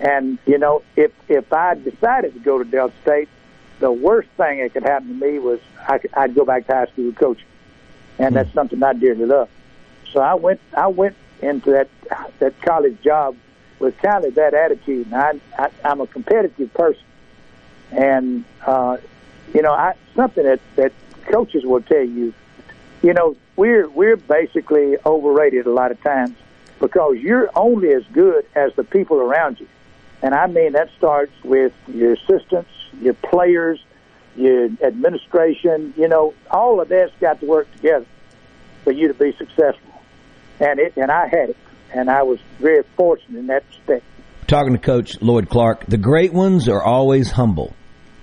And 0.00 0.38
you 0.46 0.58
know, 0.58 0.82
if 0.96 1.12
if 1.28 1.52
I 1.52 1.74
decided 1.74 2.34
to 2.34 2.40
go 2.40 2.58
to 2.58 2.64
Delta 2.64 2.94
State, 3.02 3.28
the 3.78 3.92
worst 3.92 4.28
thing 4.36 4.60
that 4.60 4.72
could 4.72 4.82
happen 4.82 5.08
to 5.08 5.26
me 5.26 5.38
was 5.38 5.60
I 5.78 6.00
I'd 6.14 6.34
go 6.34 6.44
back 6.44 6.66
to 6.66 6.74
high 6.74 6.86
school 6.86 7.12
coaching, 7.12 7.46
and 8.18 8.36
that's 8.36 8.52
something 8.52 8.82
I 8.82 8.92
dearly 8.92 9.26
love. 9.26 9.48
So 10.12 10.20
I 10.20 10.34
went 10.34 10.60
I 10.76 10.86
went 10.86 11.16
into 11.40 11.70
that 11.70 11.88
that 12.38 12.60
college 12.62 13.00
job 13.02 13.36
with 13.78 13.96
kind 13.98 14.24
of 14.24 14.34
that 14.36 14.54
attitude. 14.54 15.06
And 15.06 15.14
I, 15.14 15.40
I 15.58 15.70
I'm 15.84 16.00
a 16.00 16.06
competitive 16.06 16.72
person, 16.74 17.02
and 17.90 18.44
uh, 18.64 18.98
you 19.52 19.62
know, 19.62 19.72
I 19.72 19.94
something 20.14 20.44
that 20.44 20.60
that 20.76 20.92
coaches 21.26 21.64
will 21.64 21.82
tell 21.82 22.04
you 22.04 22.34
you 23.04 23.12
know, 23.12 23.36
we're 23.56 23.86
we're 23.90 24.16
basically 24.16 24.96
overrated 25.04 25.66
a 25.66 25.70
lot 25.70 25.90
of 25.90 26.02
times 26.02 26.34
because 26.80 27.18
you're 27.18 27.50
only 27.54 27.92
as 27.92 28.02
good 28.12 28.46
as 28.54 28.74
the 28.76 28.84
people 28.84 29.18
around 29.18 29.60
you. 29.60 29.68
And 30.22 30.34
I 30.34 30.46
mean 30.46 30.72
that 30.72 30.88
starts 30.96 31.32
with 31.44 31.74
your 31.86 32.14
assistants, 32.14 32.70
your 33.02 33.12
players, 33.12 33.78
your 34.36 34.66
administration, 34.82 35.94
you 35.96 36.08
know, 36.08 36.34
all 36.50 36.80
of 36.80 36.88
that's 36.88 37.12
got 37.20 37.40
to 37.40 37.46
work 37.46 37.70
together 37.72 38.06
for 38.82 38.92
you 38.92 39.08
to 39.08 39.14
be 39.14 39.32
successful. 39.36 40.02
And 40.60 40.78
it 40.78 40.96
and 40.96 41.10
I 41.10 41.28
had 41.28 41.50
it. 41.50 41.56
And 41.92 42.10
I 42.10 42.22
was 42.22 42.40
very 42.58 42.82
fortunate 42.96 43.38
in 43.38 43.46
that 43.48 43.64
respect. 43.68 44.04
Talking 44.46 44.72
to 44.72 44.78
Coach 44.78 45.22
Lloyd 45.22 45.48
Clark, 45.48 45.86
the 45.86 45.96
great 45.96 46.32
ones 46.32 46.68
are 46.68 46.82
always 46.82 47.30
humble. 47.30 47.74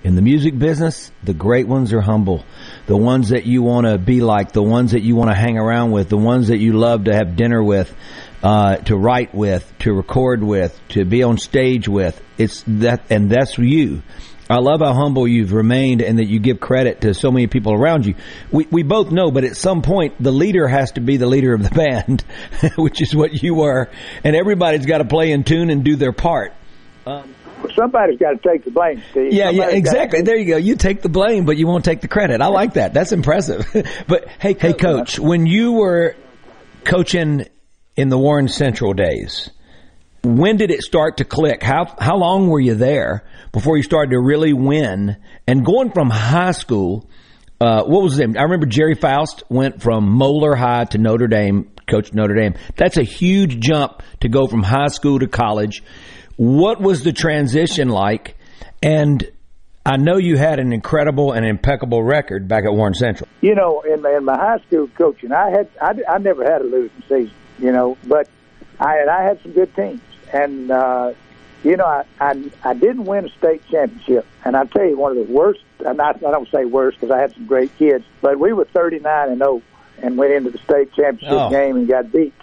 In 0.04 0.16
the 0.16 0.22
music 0.22 0.58
business, 0.58 1.12
the 1.22 1.32
great 1.32 1.68
ones 1.68 1.92
are 1.92 2.00
humble. 2.00 2.44
The 2.86 2.96
ones 2.96 3.28
that 3.28 3.46
you 3.46 3.62
want 3.62 3.86
to 3.86 3.98
be 3.98 4.20
like, 4.20 4.50
the 4.50 4.62
ones 4.62 4.92
that 4.92 5.02
you 5.02 5.14
want 5.14 5.30
to 5.30 5.36
hang 5.36 5.58
around 5.58 5.92
with, 5.92 6.08
the 6.08 6.16
ones 6.16 6.48
that 6.48 6.58
you 6.58 6.72
love 6.72 7.04
to 7.04 7.14
have 7.14 7.36
dinner 7.36 7.62
with, 7.62 7.94
uh, 8.42 8.76
to 8.76 8.96
write 8.96 9.32
with, 9.32 9.72
to 9.80 9.92
record 9.92 10.42
with, 10.42 10.78
to 10.88 11.04
be 11.04 11.22
on 11.22 11.38
stage 11.38 11.86
with. 11.86 12.20
It's 12.36 12.64
that, 12.66 13.04
and 13.10 13.30
that's 13.30 13.56
you. 13.58 14.02
I 14.50 14.58
love 14.58 14.80
how 14.80 14.92
humble 14.92 15.26
you've 15.26 15.52
remained 15.52 16.02
and 16.02 16.18
that 16.18 16.26
you 16.26 16.38
give 16.38 16.60
credit 16.60 17.02
to 17.02 17.14
so 17.14 17.30
many 17.30 17.46
people 17.46 17.72
around 17.72 18.04
you. 18.06 18.14
We, 18.50 18.66
we 18.70 18.82
both 18.82 19.10
know, 19.10 19.30
but 19.30 19.44
at 19.44 19.56
some 19.56 19.82
point, 19.82 20.14
the 20.20 20.32
leader 20.32 20.66
has 20.66 20.92
to 20.92 21.00
be 21.00 21.16
the 21.16 21.26
leader 21.26 21.54
of 21.54 21.62
the 21.62 21.70
band, 21.74 22.24
which 22.76 23.00
is 23.00 23.14
what 23.14 23.42
you 23.42 23.54
were. 23.54 23.88
And 24.24 24.36
everybody's 24.36 24.86
got 24.86 24.98
to 24.98 25.04
play 25.04 25.30
in 25.32 25.44
tune 25.44 25.70
and 25.70 25.84
do 25.84 25.96
their 25.96 26.12
part. 26.12 26.52
Um, 27.06 27.34
somebody's 27.74 28.18
got 28.18 28.42
to 28.42 28.48
take 28.48 28.64
the 28.64 28.70
blame, 28.70 29.02
Steve. 29.10 29.32
Yeah, 29.32 29.46
somebody's 29.46 29.72
yeah, 29.72 29.78
exactly. 29.78 30.22
There 30.22 30.36
you 30.36 30.46
go. 30.46 30.56
You 30.56 30.76
take 30.76 31.02
the 31.02 31.08
blame, 31.08 31.44
but 31.44 31.56
you 31.56 31.66
won't 31.66 31.84
take 31.84 32.00
the 32.00 32.08
credit. 32.08 32.40
I 32.40 32.48
like 32.48 32.74
that. 32.74 32.92
That's 32.94 33.12
impressive. 33.12 33.66
but 34.08 34.28
hey, 34.38 34.54
hey, 34.54 34.72
coach, 34.72 35.18
when 35.18 35.46
you 35.46 35.72
were 35.72 36.16
coaching 36.84 37.46
in 37.96 38.08
the 38.08 38.18
Warren 38.18 38.48
Central 38.48 38.92
days, 38.92 39.50
when 40.24 40.56
did 40.56 40.70
it 40.70 40.82
start 40.82 41.16
to 41.18 41.24
click? 41.24 41.62
How 41.62 41.94
how 41.98 42.16
long 42.16 42.48
were 42.48 42.60
you 42.60 42.74
there 42.74 43.24
before 43.50 43.76
you 43.76 43.82
started 43.82 44.12
to 44.12 44.20
really 44.20 44.52
win? 44.52 45.16
And 45.46 45.64
going 45.64 45.90
from 45.92 46.10
high 46.10 46.52
school, 46.52 47.08
uh, 47.60 47.84
what 47.84 48.02
was 48.02 48.12
his 48.12 48.20
name? 48.20 48.36
I 48.38 48.42
remember 48.42 48.66
Gerry 48.66 48.94
Faust 48.94 49.42
went 49.48 49.82
from 49.82 50.08
Moeller 50.08 50.54
High 50.54 50.84
to 50.86 50.98
Notre 50.98 51.26
Dame, 51.26 51.70
coach 51.88 52.12
Notre 52.12 52.34
Dame. 52.34 52.54
That's 52.76 52.96
a 52.96 53.02
huge 53.02 53.58
jump 53.60 54.02
to 54.20 54.28
go 54.28 54.46
from 54.46 54.62
high 54.62 54.88
school 54.88 55.18
to 55.18 55.26
college. 55.26 55.82
What 56.36 56.80
was 56.80 57.02
the 57.02 57.12
transition 57.12 57.88
like? 57.88 58.36
And 58.82 59.28
I 59.84 59.96
know 59.96 60.16
you 60.16 60.36
had 60.36 60.60
an 60.60 60.72
incredible 60.72 61.32
and 61.32 61.44
impeccable 61.44 62.02
record 62.02 62.46
back 62.46 62.64
at 62.64 62.72
Warren 62.72 62.94
Central. 62.94 63.28
You 63.40 63.56
know, 63.56 63.82
in 63.82 64.06
in 64.06 64.24
my 64.24 64.36
high 64.36 64.58
school 64.66 64.88
coaching, 64.96 65.32
I 65.32 65.50
had 65.50 65.68
I, 65.80 65.94
I 66.08 66.18
never 66.18 66.44
had 66.44 66.62
a 66.62 66.64
losing 66.64 67.02
season. 67.08 67.34
You 67.58 67.72
know, 67.72 67.96
but 68.06 68.28
I 68.80 68.94
had 68.94 69.08
I 69.08 69.22
had 69.24 69.42
some 69.42 69.52
good 69.52 69.74
teams, 69.74 70.00
and 70.32 70.70
uh, 70.70 71.12
you 71.64 71.76
know 71.76 71.84
I, 71.86 72.04
I 72.20 72.50
I 72.64 72.74
didn't 72.74 73.04
win 73.04 73.26
a 73.26 73.28
state 73.30 73.62
championship, 73.70 74.26
and 74.44 74.56
I 74.56 74.64
tell 74.64 74.84
you 74.86 74.96
one 74.96 75.16
of 75.16 75.26
the 75.26 75.32
worst. 75.32 75.60
And 75.84 76.00
I, 76.00 76.10
I 76.10 76.12
don't 76.12 76.48
say 76.50 76.64
worst 76.64 77.00
because 77.00 77.10
I 77.12 77.18
had 77.20 77.34
some 77.34 77.46
great 77.46 77.76
kids, 77.76 78.04
but 78.20 78.38
we 78.38 78.52
were 78.52 78.64
thirty 78.66 78.98
nine 79.00 79.30
and 79.30 79.38
zero, 79.38 79.62
and 80.00 80.16
went 80.16 80.32
into 80.32 80.50
the 80.50 80.58
state 80.58 80.92
championship 80.94 81.38
Oh. 81.40 81.50
game 81.50 81.76
and 81.76 81.88
got 81.88 82.12
beat. 82.12 82.34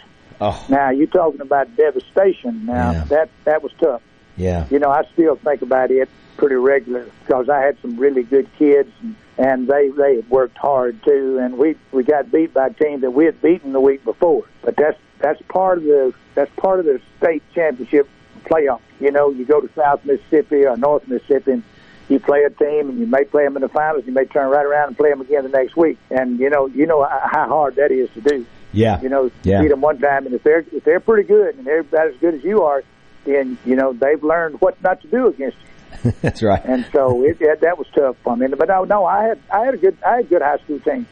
Oh, 0.41 0.65
Now 0.69 0.89
you're 0.89 1.07
talking 1.07 1.41
about 1.41 1.75
devastation. 1.77 2.65
Now 2.65 2.91
Yeah. 2.91 3.03
that 3.05 3.29
that 3.45 3.63
was 3.63 3.71
tough. 3.79 4.01
yeah. 4.37 4.65
You 4.69 4.79
know, 4.79 4.89
I 4.89 5.03
still 5.13 5.35
think 5.35 5.61
about 5.61 5.91
it 5.91 6.09
pretty 6.37 6.55
regular 6.55 7.05
because 7.25 7.49
I 7.49 7.59
had 7.59 7.77
some 7.81 7.97
really 7.97 8.23
good 8.23 8.47
kids, 8.57 8.89
and, 9.01 9.15
and 9.37 9.67
they 9.67 9.89
they 9.89 10.15
had 10.17 10.29
worked 10.29 10.57
hard 10.57 11.01
too. 11.03 11.39
And 11.41 11.57
we 11.57 11.75
we 11.93 12.03
got 12.03 12.31
beat 12.31 12.53
by 12.53 12.69
teams 12.69 13.01
that 13.01 13.11
we 13.11 13.25
had 13.25 13.41
beaten 13.41 13.71
the 13.73 13.79
week 13.81 14.03
before. 14.03 14.43
But 14.63 14.75
that's 14.75 14.97
that's 15.19 15.41
part 15.43 15.79
of 15.79 15.83
the 15.83 16.13
that's 16.35 16.51
part 16.55 16.79
of 16.79 16.85
the 16.85 17.01
state 17.17 17.43
championship 17.53 18.09
playoff. 18.45 18.81
You 18.99 19.11
know, 19.11 19.29
you 19.29 19.45
go 19.45 19.61
to 19.61 19.69
South 19.73 20.03
Mississippi 20.05 20.65
or 20.65 20.75
North 20.77 21.07
Mississippi. 21.07 21.51
And, 21.53 21.63
you 22.09 22.19
play 22.19 22.43
a 22.43 22.49
team, 22.49 22.89
and 22.89 22.99
you 22.99 23.05
may 23.05 23.23
play 23.23 23.43
them 23.43 23.55
in 23.55 23.61
the 23.61 23.69
finals. 23.69 24.03
You 24.05 24.11
may 24.11 24.25
turn 24.25 24.49
right 24.49 24.65
around 24.65 24.87
and 24.87 24.97
play 24.97 25.11
them 25.11 25.21
again 25.21 25.43
the 25.43 25.49
next 25.49 25.77
week, 25.77 25.97
and 26.09 26.39
you 26.39 26.49
know 26.49 26.65
you 26.65 26.87
know 26.87 27.03
how 27.05 27.47
hard 27.47 27.75
that 27.75 27.91
is 27.91 28.09
to 28.15 28.21
do. 28.21 28.45
Yeah. 28.73 28.99
You 29.01 29.09
know, 29.09 29.31
Yeah. 29.43 29.61
beat 29.61 29.69
them 29.69 29.81
one 29.81 29.99
time, 29.99 30.25
and 30.25 30.33
if 30.33 30.43
they're 30.43 30.65
if 30.71 30.83
they're 30.83 30.99
pretty 30.99 31.27
good 31.27 31.55
and 31.55 31.65
they're 31.65 31.81
about 31.81 32.07
as 32.07 32.15
good 32.19 32.33
as 32.33 32.43
you 32.43 32.63
are, 32.63 32.83
then 33.25 33.57
you 33.65 33.75
know 33.75 33.93
they've 33.93 34.23
learned 34.23 34.59
what 34.59 34.81
not 34.81 35.01
to 35.01 35.07
do 35.07 35.27
against 35.27 35.57
you. 36.03 36.11
That's 36.21 36.41
right. 36.41 36.63
And 36.65 36.85
so 36.91 37.23
it, 37.23 37.37
it 37.39 37.61
that 37.61 37.77
was 37.77 37.87
tough 37.95 38.17
for 38.23 38.35
me. 38.35 38.47
But 38.47 38.67
no, 38.69 38.83
no, 38.85 39.05
I 39.05 39.25
had 39.25 39.39
I 39.53 39.65
had 39.65 39.75
a 39.75 39.77
good 39.77 39.97
I 40.05 40.17
had 40.17 40.25
a 40.25 40.27
good 40.27 40.41
high 40.41 40.57
school 40.57 40.79
team. 40.79 41.07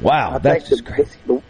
Wow, 0.00 0.34
I 0.34 0.38
that's 0.38 0.68
just 0.68 0.84
the, 0.84 0.92
crazy. 0.92 1.18
The, 1.26 1.42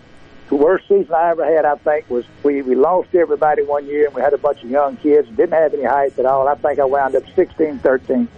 the 0.50 0.57
worst 0.57 0.87
season 0.88 1.14
I 1.14 1.30
ever 1.30 1.45
had, 1.45 1.64
I 1.64 1.76
think, 1.76 2.11
was 2.11 2.25
we 2.42 2.61
we 2.62 2.75
lost 2.75 3.14
everybody 3.14 3.62
one 3.62 3.87
year, 3.87 4.07
and 4.07 4.14
we 4.14 4.21
had 4.21 4.35
a 4.35 4.38
bunch 4.38 4.62
of 4.62 4.69
young 4.69 4.97
kids, 4.97 5.28
didn't 5.28 5.52
have 5.52 5.73
any 5.73 5.85
height 5.85 6.19
at 6.19 6.26
all. 6.26 6.47
I 6.49 6.57
think 6.57 6.78
I 6.78 6.85
wound 6.85 7.14
up 7.14 7.23
sixteen 7.35 7.78
thirteen. 7.78 8.28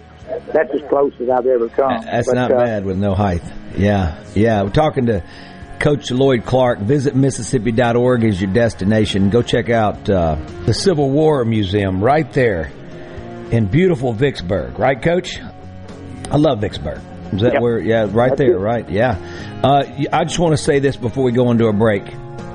That's 0.53 0.73
as 0.73 0.87
close 0.87 1.11
as 1.19 1.29
I've 1.29 1.45
ever 1.45 1.67
come. 1.69 2.01
That's 2.05 2.27
But, 2.27 2.35
not 2.35 2.51
uh, 2.51 2.57
bad 2.63 2.85
with 2.85 2.97
no 2.97 3.13
height. 3.13 3.41
Yeah, 3.75 4.23
yeah. 4.35 4.61
We're 4.61 4.69
talking 4.69 5.07
to 5.07 5.23
Coach 5.79 6.11
Lloyd 6.11 6.45
Clark. 6.45 6.79
Visit 6.79 7.15
Mississippi.org 7.15 8.23
is 8.23 8.39
your 8.41 8.53
destination. 8.53 9.29
Go 9.29 9.41
check 9.41 9.69
out 9.69 10.09
uh, 10.09 10.35
the 10.65 10.73
Civil 10.73 11.09
War 11.09 11.43
Museum 11.43 12.01
right 12.01 12.31
there 12.31 12.71
in 13.51 13.65
beautiful 13.65 14.13
Vicksburg. 14.13 14.79
Right, 14.79 15.01
Coach? 15.01 15.39
I 16.31 16.37
love 16.37 16.61
Vicksburg. 16.61 17.01
Is 17.35 17.41
that 17.41 17.53
Yep. 17.53 17.61
where? 17.61 17.79
Yeah, 17.79 18.07
right 18.11 18.29
That's 18.29 18.39
there. 18.39 18.51
it. 18.53 18.59
Right. 18.59 18.89
Yeah. 18.89 19.17
Uh, 19.63 19.83
I 20.11 20.23
just 20.23 20.39
want 20.39 20.55
to 20.57 20.61
say 20.63 20.79
this 20.79 20.95
before 20.95 21.23
we 21.23 21.31
go 21.31 21.51
into 21.51 21.67
a 21.67 21.73
break. 21.73 22.03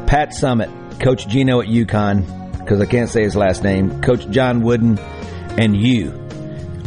Pat 0.07 0.31
Summitt, 0.31 1.01
Coach 1.01 1.27
Geno 1.29 1.61
at 1.61 1.67
UConn, 1.69 2.25
because 2.59 2.81
I 2.81 2.87
can't 2.87 3.09
say 3.09 3.23
his 3.23 3.37
last 3.37 3.63
name. 3.63 4.01
Coach 4.03 4.29
John 4.31 4.63
Wooden, 4.63 4.99
and 5.59 5.77
you. 5.77 6.13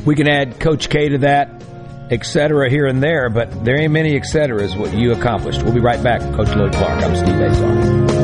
We 0.05 0.15
can 0.15 0.27
add 0.27 0.59
Coach 0.59 0.89
K 0.89 1.09
to 1.09 1.17
that, 1.19 1.49
et 2.09 2.25
cetera, 2.25 2.69
here 2.69 2.87
and 2.87 3.01
there, 3.01 3.29
but 3.29 3.63
there 3.63 3.79
ain't 3.79 3.91
many 3.93 4.15
et 4.15 4.25
ceteras 4.25 4.75
what 4.75 4.93
you 4.93 5.11
accomplished. 5.11 5.61
We'll 5.63 5.73
be 5.73 5.79
right 5.79 6.01
back. 6.01 6.21
Coach 6.35 6.55
Lloyd 6.55 6.73
Clark. 6.73 7.03
I'm 7.03 7.15
Steve 7.15 7.39
Azar. 7.39 8.20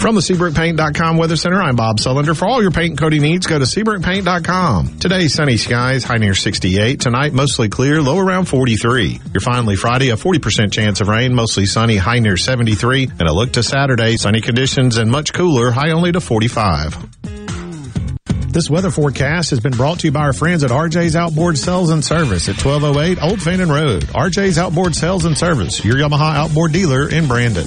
From 0.00 0.14
the 0.14 0.22
SeabrookPaint.com 0.22 1.18
Weather 1.18 1.36
Center, 1.36 1.60
I'm 1.60 1.76
Bob 1.76 1.98
Sullender. 1.98 2.34
For 2.34 2.48
all 2.48 2.62
your 2.62 2.70
paint 2.70 2.92
and 2.92 2.98
coating 2.98 3.20
needs, 3.20 3.46
go 3.46 3.58
to 3.58 3.66
SeabrookPaint.com. 3.66 4.98
Today, 4.98 5.28
sunny 5.28 5.58
skies, 5.58 6.04
high 6.04 6.16
near 6.16 6.34
68. 6.34 7.00
Tonight, 7.00 7.34
mostly 7.34 7.68
clear, 7.68 8.00
low 8.00 8.18
around 8.18 8.46
43. 8.46 9.20
Your 9.34 9.42
finally 9.42 9.76
Friday, 9.76 10.08
a 10.08 10.16
40% 10.16 10.72
chance 10.72 11.02
of 11.02 11.08
rain, 11.08 11.34
mostly 11.34 11.66
sunny, 11.66 11.98
high 11.98 12.20
near 12.20 12.38
73. 12.38 13.10
And 13.18 13.28
a 13.28 13.32
look 13.34 13.52
to 13.52 13.62
Saturday, 13.62 14.16
sunny 14.16 14.40
conditions 14.40 14.96
and 14.96 15.10
much 15.10 15.34
cooler, 15.34 15.70
high 15.70 15.90
only 15.90 16.12
to 16.12 16.20
45. 16.22 16.96
This 18.54 18.70
weather 18.70 18.90
forecast 18.90 19.50
has 19.50 19.60
been 19.60 19.72
brought 19.76 20.00
to 20.00 20.06
you 20.06 20.12
by 20.12 20.20
our 20.20 20.32
friends 20.32 20.64
at 20.64 20.70
RJ's 20.70 21.14
Outboard 21.14 21.58
Sales 21.58 21.90
and 21.90 22.02
Service 22.02 22.48
at 22.48 22.56
1208 22.56 23.22
Old 23.22 23.42
Fannin 23.42 23.68
Road. 23.68 24.04
RJ's 24.04 24.56
Outboard 24.56 24.94
Sales 24.94 25.26
and 25.26 25.36
Service, 25.36 25.84
your 25.84 25.96
Yamaha 25.96 26.36
outboard 26.36 26.72
dealer 26.72 27.06
in 27.06 27.28
Brandon. 27.28 27.66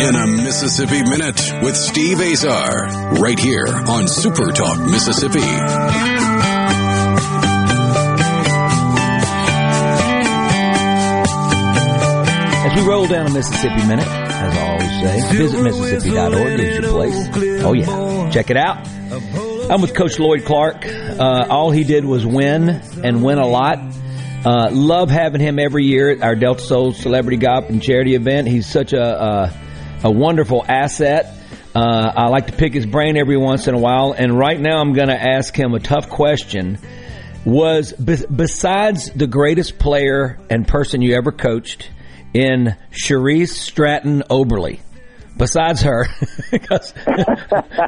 in 0.00 0.14
a 0.16 0.26
Mississippi 0.26 1.02
Minute 1.02 1.52
with 1.62 1.76
Steve 1.76 2.20
Azar, 2.20 2.86
right 3.20 3.38
here 3.38 3.66
on 3.68 4.08
Super 4.08 4.50
Talk 4.50 4.78
Mississippi. 4.80 5.40
As 12.64 12.80
we 12.80 12.88
roll 12.88 13.06
down 13.06 13.26
a 13.26 13.30
Mississippi 13.30 13.86
Minute, 13.86 14.06
as 14.06 14.56
I 14.56 14.68
always 14.68 14.88
say, 15.30 15.36
visit 15.36 15.62
Mississippi.org 15.62 16.60
is 16.60 16.78
your 16.78 16.90
place. 16.90 17.28
Oh, 17.64 17.72
yeah. 17.72 18.30
Check 18.30 18.50
it 18.50 18.56
out. 18.56 18.86
I'm 19.70 19.80
with 19.80 19.94
Coach 19.94 20.18
Lloyd 20.18 20.44
Clark. 20.44 20.86
Uh, 20.86 21.46
all 21.50 21.70
he 21.70 21.82
did 21.84 22.04
was 22.04 22.24
win 22.24 22.68
and 22.68 23.24
win 23.24 23.38
a 23.38 23.46
lot. 23.46 23.78
Uh, 24.44 24.70
love 24.72 25.10
having 25.10 25.40
him 25.40 25.58
every 25.58 25.84
year 25.84 26.10
at 26.10 26.22
our 26.22 26.34
Delta 26.34 26.62
Soul 26.62 26.92
Celebrity 26.92 27.36
Golf 27.36 27.68
and 27.68 27.82
Charity 27.82 28.14
event. 28.14 28.48
He's 28.48 28.66
such 28.66 28.92
a, 28.92 29.02
uh, 29.02 29.52
a 30.04 30.10
wonderful 30.10 30.64
asset. 30.66 31.34
Uh, 31.74 32.12
I 32.14 32.28
like 32.28 32.48
to 32.48 32.52
pick 32.52 32.74
his 32.74 32.86
brain 32.86 33.16
every 33.16 33.36
once 33.36 33.66
in 33.66 33.74
a 33.74 33.78
while, 33.78 34.12
and 34.12 34.36
right 34.36 34.60
now 34.60 34.78
I'm 34.78 34.92
going 34.92 35.08
to 35.08 35.20
ask 35.20 35.54
him 35.56 35.74
a 35.74 35.80
tough 35.80 36.08
question. 36.08 36.78
Was 37.44 37.92
be- 37.92 38.24
besides 38.34 39.10
the 39.10 39.26
greatest 39.26 39.78
player 39.78 40.38
and 40.50 40.66
person 40.66 41.02
you 41.02 41.16
ever 41.16 41.32
coached 41.32 41.90
in 42.34 42.76
Cherise 42.92 43.48
Stratton 43.48 44.22
Oberly? 44.30 44.80
Besides 45.36 45.80
her, 45.82 46.08
because 46.50 46.92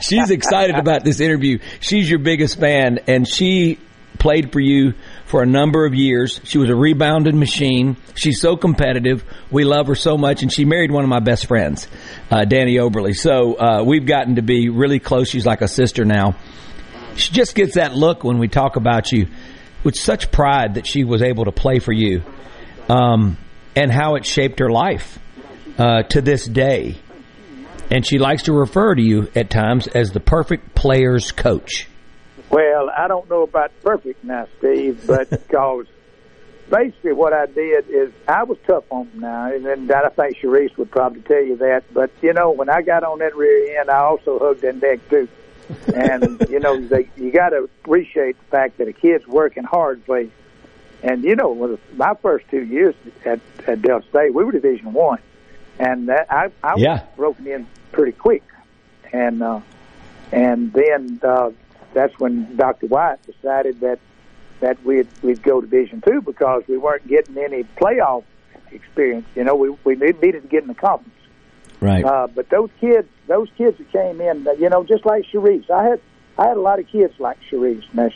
she's 0.01 0.31
excited 0.31 0.77
about 0.77 1.05
this 1.05 1.21
interview. 1.21 1.59
She's 1.81 2.09
your 2.09 2.19
biggest 2.21 2.59
fan, 2.59 3.01
and 3.07 3.29
she 3.29 3.79
played 4.19 4.51
for 4.51 4.61
you 4.61 4.95
for 5.35 5.43
a 5.43 5.47
number 5.47 5.85
of 5.85 5.97
years. 5.97 6.41
She 6.45 6.59
was 6.59 6.71
a 6.71 6.77
rebounding 6.77 7.41
machine. 7.41 7.97
She's 8.15 8.41
so 8.41 8.57
competitive. 8.57 9.25
We 9.51 9.65
love 9.65 9.89
her 9.89 9.97
so 9.97 10.17
much, 10.17 10.43
and 10.43 10.53
she 10.53 10.65
married 10.65 10.93
one 10.93 11.03
of 11.03 11.11
my 11.11 11.19
best 11.19 11.47
friends, 11.47 11.89
uh, 12.31 12.45
Danny 12.45 12.77
Oberly. 12.77 13.15
So 13.15 13.55
uh, 13.55 13.83
we've 13.85 14.07
gotten 14.07 14.37
to 14.37 14.43
be 14.43 14.69
really 14.69 15.01
close. 15.01 15.29
She's 15.29 15.45
like 15.45 15.61
a 15.61 15.67
sister 15.67 16.05
now. 16.05 16.37
She 17.17 17.33
just 17.33 17.57
gets 17.57 17.75
that 17.75 17.97
look 17.97 18.23
when 18.23 18.39
we 18.39 18.47
talk 18.47 18.77
about 18.77 19.11
you 19.11 19.27
with 19.83 19.97
such 19.97 20.31
pride 20.31 20.75
that 20.75 20.87
she 20.87 21.03
was 21.03 21.21
able 21.21 21.47
to 21.47 21.53
play 21.53 21.81
for 21.81 21.93
you, 21.93 22.23
um, 22.89 23.37
and 23.75 23.91
how 23.91 24.15
it 24.15 24.25
shaped 24.25 24.61
her 24.61 24.71
life 24.71 25.19
uh, 25.79 26.05
to 26.05 26.21
this 26.21 26.47
day. 26.47 26.95
And 27.91 28.07
she 28.07 28.19
likes 28.19 28.45
to 28.45 28.53
refer 28.53 28.95
to 28.95 29.03
you 29.03 29.33
at 29.35 29.51
times 29.51 29.89
as 29.89 30.13
the 30.13 30.21
perfect 30.21 30.77
player's 30.77 31.33
coach. 31.33 31.89
Well, 32.55 32.89
I 32.89 33.09
don't 33.09 33.29
know 33.29 33.43
about 33.43 33.73
perfect 33.83 34.23
now, 34.23 34.47
Steve, 34.59 35.05
but 35.09 35.29
because 35.49 35.87
basically 36.71 37.13
what 37.13 37.33
I 37.33 37.47
did 37.47 37.89
is 37.89 38.13
I 38.29 38.45
was 38.45 38.59
tough 38.65 38.85
on 38.91 39.09
them 39.11 39.23
now, 39.23 39.53
and 39.53 39.67
then 39.67 39.91
I 39.91 40.09
think 40.11 40.37
Sharice 40.37 40.77
would 40.77 40.93
probably 40.93 41.23
tell 41.23 41.43
you 41.43 41.57
that. 41.57 41.83
But 41.93 42.13
you 42.23 42.33
know, 42.33 42.53
when 42.53 42.69
I 42.69 42.83
got 42.83 43.03
on 43.03 43.19
that 43.19 43.35
rear 43.35 43.81
end, 43.81 43.91
I 43.91 44.05
also 44.05 44.39
hugged 44.39 44.61
that 44.61 44.81
neck 44.81 45.01
too. 45.11 45.29
and 45.93 46.41
you 46.49 46.61
know, 46.61 46.81
they, 46.87 47.11
you 47.17 47.33
got 47.33 47.49
to 47.49 47.65
appreciate 47.65 48.39
the 48.39 48.45
fact 48.53 48.79
that 48.79 48.87
a 48.87 48.93
kid's 48.93 49.27
working 49.27 49.65
hard, 49.65 50.05
play. 50.05 50.31
And 51.03 51.25
you 51.25 51.35
know, 51.35 51.51
with 51.51 51.81
my 51.97 52.15
first 52.23 52.47
two 52.53 52.63
years 52.63 52.95
at, 53.25 53.41
at 53.67 53.83
Delta 53.83 54.07
State, 54.11 54.33
we 54.33 54.45
were 54.45 54.53
Division 54.53 54.93
One, 54.93 55.19
and 55.81 56.09
that 56.09 56.29
I, 56.31 56.53
I 56.63 56.77
Yeah. 56.77 57.01
was 57.01 57.17
broken 57.17 57.49
in 57.49 57.67
pretty 57.91 58.13
quick, 58.13 58.45
and 59.13 59.43
uh, 59.43 59.61
and 60.31 60.73
then 60.73 61.21
uh, 61.25 61.51
that's 61.95 62.19
when 62.19 62.57
Dr. 62.57 62.87
White 62.87 63.23
decided 63.23 63.81
that 63.81 63.99
that 64.61 64.83
we'd 64.85 65.09
we'd 65.23 65.43
go 65.43 65.61
Division 65.61 66.03
Two 66.07 66.21
because 66.21 66.63
we 66.69 66.77
weren't 66.77 67.07
getting 67.07 67.39
any 67.39 67.65
playoff 67.77 68.25
experience. 68.71 69.27
You 69.35 69.45
know, 69.45 69.55
we 69.55 69.71
we 69.85 69.95
needed 69.95 70.43
to 70.43 70.49
get 70.49 70.63
in 70.63 70.69
the 70.69 70.75
conference. 70.75 71.11
Right. 71.81 72.05
Uh, 72.05 72.29
but 72.29 72.49
those 72.51 72.71
kids, 72.81 73.09
those 73.27 73.49
kids 73.57 73.79
that 73.79 73.93
came 73.93 74.21
in, 74.21 74.47
you 74.59 74.69
know, 74.71 74.85
just 74.85 75.05
like 75.05 75.25
Sharice, 75.25 75.69
I 75.71 75.85
had 75.85 76.01
I 76.39 76.49
had 76.49 76.57
a 76.57 76.61
lot 76.61 76.79
of 76.79 76.89
kids 76.89 77.15
like 77.19 77.39
Sharice. 77.51 77.85
Now, 77.93 78.11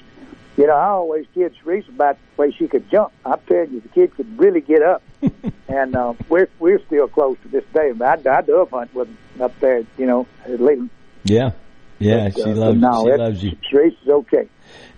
you 0.56 0.66
know, 0.66 0.74
I 0.74 0.88
always 0.88 1.26
kid 1.34 1.54
Sharice 1.62 1.88
about 1.88 2.16
the 2.36 2.42
way 2.42 2.50
she 2.50 2.66
could 2.66 2.90
jump. 2.90 3.12
I'm 3.24 3.38
telling 3.46 3.72
you, 3.72 3.80
the 3.80 3.88
kid 3.88 4.14
could 4.14 4.38
really 4.38 4.60
get 4.60 4.82
up, 4.82 5.02
and 5.68 5.94
uh, 5.94 6.14
we're 6.28 6.48
we're 6.58 6.80
still 6.86 7.08
close 7.08 7.36
to 7.42 7.48
this 7.48 7.64
day. 7.72 7.92
But 7.92 8.26
I, 8.26 8.38
I 8.38 8.40
dove 8.42 8.70
hunt 8.70 8.94
with 8.94 9.08
them 9.08 9.42
up 9.42 9.58
there, 9.60 9.84
you 9.96 10.06
know, 10.06 10.26
at 10.44 10.60
Leland. 10.60 10.90
Yeah, 11.24 11.52
yeah, 11.98 12.24
But, 12.28 12.34
she 12.34 12.42
uh, 12.42 12.54
loves 12.54 12.80
no, 12.80 13.04
she 13.04 13.16
loves 13.16 13.42
you. 13.42 13.50
Is 13.50 14.08
okay. 14.08 14.48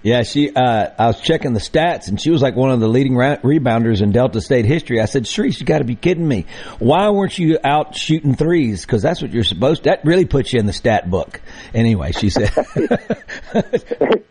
Yeah, 0.02 0.22
she. 0.22 0.50
Uh, 0.54 0.88
I 0.98 1.06
was 1.08 1.20
checking 1.20 1.52
the 1.52 1.60
stats, 1.60 2.08
and 2.08 2.18
she 2.18 2.30
was 2.30 2.40
like 2.40 2.56
one 2.56 2.70
of 2.70 2.80
the 2.80 2.88
leading 2.88 3.16
ra- 3.16 3.36
rebounders 3.36 4.00
in 4.00 4.12
Delta 4.12 4.40
State 4.40 4.64
history. 4.64 4.98
I 5.00 5.04
said, 5.04 5.24
"Sharice, 5.24 5.60
you 5.60 5.66
got 5.66 5.78
to 5.78 5.84
be 5.84 5.94
kidding 5.94 6.26
me! 6.26 6.46
Why 6.78 7.10
weren't 7.10 7.38
you 7.38 7.58
out 7.62 7.94
shooting 7.94 8.34
threes? 8.34 8.84
Because 8.86 9.02
that's 9.02 9.20
what 9.20 9.30
you're 9.30 9.44
supposed. 9.44 9.84
To, 9.84 9.90
that 9.90 10.04
really 10.04 10.24
puts 10.24 10.52
you 10.54 10.58
in 10.58 10.66
the 10.66 10.72
stat 10.72 11.10
book." 11.10 11.40
Anyway, 11.74 12.12
she 12.12 12.30
said, 12.30 12.50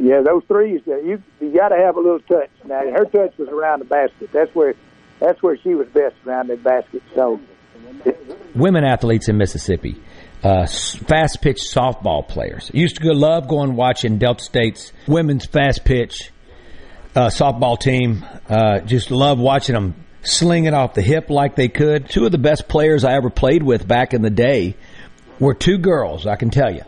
Yeah, 0.00 0.22
those 0.22 0.44
threes, 0.46 0.80
uh, 0.86 0.96
you 0.98 1.22
you 1.40 1.54
got 1.56 1.68
to 1.68 1.76
have 1.76 1.96
a 1.96 2.00
little 2.00 2.20
touch. 2.20 2.50
Now, 2.64 2.80
her 2.80 3.04
touch 3.06 3.36
was 3.36 3.48
around 3.48 3.80
the 3.80 3.86
basket. 3.86 4.30
That's 4.32 4.54
where 4.54 4.74
that's 5.18 5.42
where 5.42 5.58
she 5.58 5.74
was 5.74 5.88
best 5.88 6.14
around 6.26 6.48
the 6.48 6.56
basket. 6.56 7.02
So, 7.14 7.40
"Women 8.54 8.84
athletes 8.84 9.28
in 9.28 9.36
Mississippi, 9.36 10.00
uh, 10.42 10.66
fast 10.66 11.42
pitch 11.42 11.58
softball 11.58 12.26
players 12.26 12.70
used 12.72 12.96
to 12.96 13.12
love 13.12 13.48
going 13.48 13.76
watching 13.76 14.18
Delta 14.18 14.42
State's 14.42 14.92
women's 15.06 15.44
fast 15.46 15.84
pitch 15.84 16.30
uh, 17.14 17.26
softball 17.26 17.78
team. 17.78 18.24
Uh, 18.48 18.80
just 18.80 19.10
love 19.10 19.38
watching 19.38 19.74
them 19.74 19.94
sling 20.22 20.64
it 20.64 20.74
off 20.74 20.94
the 20.94 21.02
hip 21.02 21.30
like 21.30 21.56
they 21.56 21.68
could. 21.68 22.08
Two 22.08 22.24
of 22.24 22.32
the 22.32 22.38
best 22.38 22.68
players 22.68 23.04
I 23.04 23.14
ever 23.14 23.30
played 23.30 23.62
with 23.62 23.86
back 23.86 24.14
in 24.14 24.22
the 24.22 24.30
day 24.30 24.76
were 25.38 25.54
two 25.54 25.78
girls, 25.78 26.26
I 26.26 26.36
can 26.36 26.50
tell 26.50 26.72
you. 26.72 26.82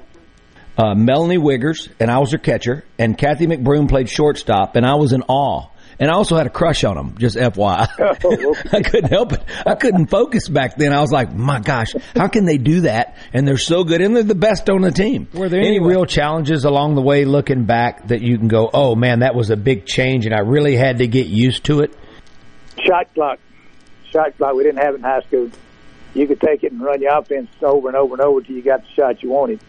Uh, 0.77 0.95
Melanie 0.95 1.39
Wiggers, 1.39 1.91
and 2.01 2.11
I 2.11 2.19
was 2.19 2.33
her 2.33 2.39
catcher, 2.39 2.85
and 2.99 3.17
Kathy 3.17 3.47
McBroom 3.47 3.89
played 3.89 4.09
shortstop, 4.09 4.77
and 4.77 4.87
I 4.87 4.95
was 4.95 5.13
in 5.13 5.23
awe. 5.23 5.69
And 6.03 6.11
I 6.11 6.15
also 6.15 6.37
had 6.37 6.49
a 6.49 6.51
crush 6.51 6.83
on 6.83 6.97
them, 6.97 7.15
just 7.17 7.37
FYI. 7.37 7.87
Oh, 8.25 8.55
I 8.73 8.83
couldn't 8.83 9.11
help 9.11 9.33
it. 9.33 9.43
I 9.65 9.75
couldn't 9.77 10.07
focus 10.09 10.49
back 10.49 10.77
then. 10.77 10.93
I 10.93 11.01
was 11.01 11.13
like, 11.13 11.33
my 11.33 11.61
gosh, 11.61 11.95
how 12.17 12.29
can 12.29 12.45
they 12.45 12.59
do 12.59 12.83
that? 12.83 13.17
And 13.33 13.47
they're 13.47 13.57
so 13.57 13.85
good, 13.85 14.01
and 14.01 14.15
they're 14.15 14.23
the 14.23 14.35
best 14.35 14.69
on 14.69 14.83
the 14.83 14.91
team. 14.91 15.29
Were 15.33 15.49
there 15.49 15.61
any 15.61 15.81
real 15.81 16.05
challenges 16.05 16.65
along 16.65 16.97
the 16.97 17.03
way 17.03 17.25
looking 17.25 17.65
back 17.65 18.09
that 18.09 18.21
you 18.21 18.37
can 18.37 18.49
go, 18.49 18.69
oh 18.73 18.95
man, 18.95 19.21
that 19.21 19.35
was 19.35 19.51
a 19.51 19.57
big 19.57 19.87
change, 19.87 20.27
and 20.27 20.35
I 20.35 20.41
really 20.41 20.77
had 20.77 20.99
to 20.99 21.07
get 21.07 21.27
used 21.27 21.65
to 21.65 21.81
it? 21.81 21.95
shot 22.85 23.13
clock, 23.15 23.39
shot 24.11 24.37
clock. 24.37 24.55
We 24.55 24.65
didn't 24.65 24.83
have 24.83 24.95
it 24.95 24.99
in 24.99 25.03
high 25.03 25.21
school. 25.23 25.51
You 26.15 26.27
could 26.27 26.41
take 26.41 26.63
it 26.63 26.73
and 26.73 26.81
run 26.81 27.01
your 27.01 27.17
offense 27.17 27.51
over 27.63 27.89
and 27.89 27.97
over 27.97 28.15
and 28.15 28.23
over 28.23 28.41
till 28.43 28.57
you 28.57 28.63
got 28.63 28.83
the 28.83 28.89
shot 28.95 29.23
you 29.23 29.31
wanted. 29.31 29.61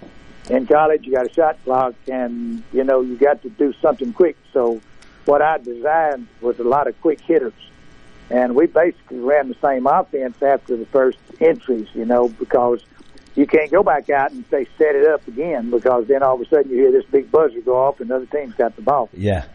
In 0.50 0.68
college, 0.68 1.06
you 1.06 1.14
got 1.14 1.30
a 1.30 1.34
shot 1.34 1.58
clock, 1.64 1.94
and 2.12 2.64
you 2.74 2.84
know 2.84 3.02
you 3.02 3.18
got 3.18 3.42
to 3.44 3.50
do 3.50 3.74
something 3.82 4.12
quick. 4.12 4.36
So, 4.52 4.82
what 5.26 5.42
I 5.42 5.58
designed 5.58 6.28
was 6.42 6.60
a 6.60 6.64
lot 6.64 6.88
of 6.88 7.00
quick 7.02 7.22
hitters, 7.22 7.54
and 8.30 8.56
we 8.56 8.68
basically 8.68 9.20
ran 9.20 9.50
the 9.50 9.58
same 9.62 9.88
offense 9.88 10.42
after 10.42 10.78
the 10.78 10.86
first 10.88 11.20
entries. 11.40 11.88
You 11.94 12.06
know, 12.06 12.30
because 12.30 12.84
you 13.36 13.48
can't 13.48 13.72
go 13.72 13.84
back 13.84 14.10
out 14.10 14.32
and 14.32 14.46
say 14.52 14.68
set 14.78 14.96
it 14.96 15.08
up 15.08 15.28
again 15.28 15.72
because 15.72 16.08
then 16.08 16.22
all 16.24 16.36
of 16.36 16.42
a 16.42 16.46
sudden 16.46 16.72
you 16.72 16.78
hear 16.78 16.92
this 16.92 17.06
big 17.06 17.32
buzzer 17.32 17.62
go 17.62 17.78
off 17.78 18.00
and 18.00 18.10
the 18.10 18.16
other 18.16 18.26
team's 18.28 18.54
got 18.54 18.76
the 18.76 18.82
ball. 18.82 19.10
Yeah. 19.14 19.46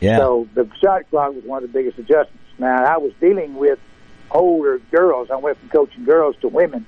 Yeah. 0.00 0.18
So 0.18 0.48
the 0.54 0.68
shot 0.80 1.08
clock 1.10 1.34
was 1.34 1.44
one 1.44 1.62
of 1.62 1.70
the 1.70 1.72
biggest 1.72 1.98
adjustments. 1.98 2.44
Now 2.58 2.84
I 2.84 2.98
was 2.98 3.12
dealing 3.20 3.54
with 3.54 3.78
older 4.30 4.78
girls. 4.90 5.30
I 5.30 5.36
went 5.36 5.58
from 5.58 5.68
coaching 5.68 6.04
girls 6.04 6.36
to 6.40 6.48
women, 6.48 6.86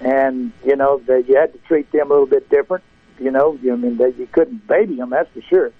and 0.00 0.52
you 0.64 0.76
know 0.76 0.98
that 1.06 1.28
you 1.28 1.36
had 1.36 1.52
to 1.52 1.58
treat 1.60 1.90
them 1.92 2.10
a 2.10 2.14
little 2.14 2.26
bit 2.26 2.48
different. 2.48 2.84
You 3.18 3.30
know, 3.30 3.58
I 3.62 3.76
mean 3.76 3.96
that 3.98 4.16
you 4.18 4.26
couldn't 4.26 4.66
baby 4.66 4.96
them, 4.96 5.10
that's 5.10 5.30
for 5.32 5.42
sure. 5.42 5.72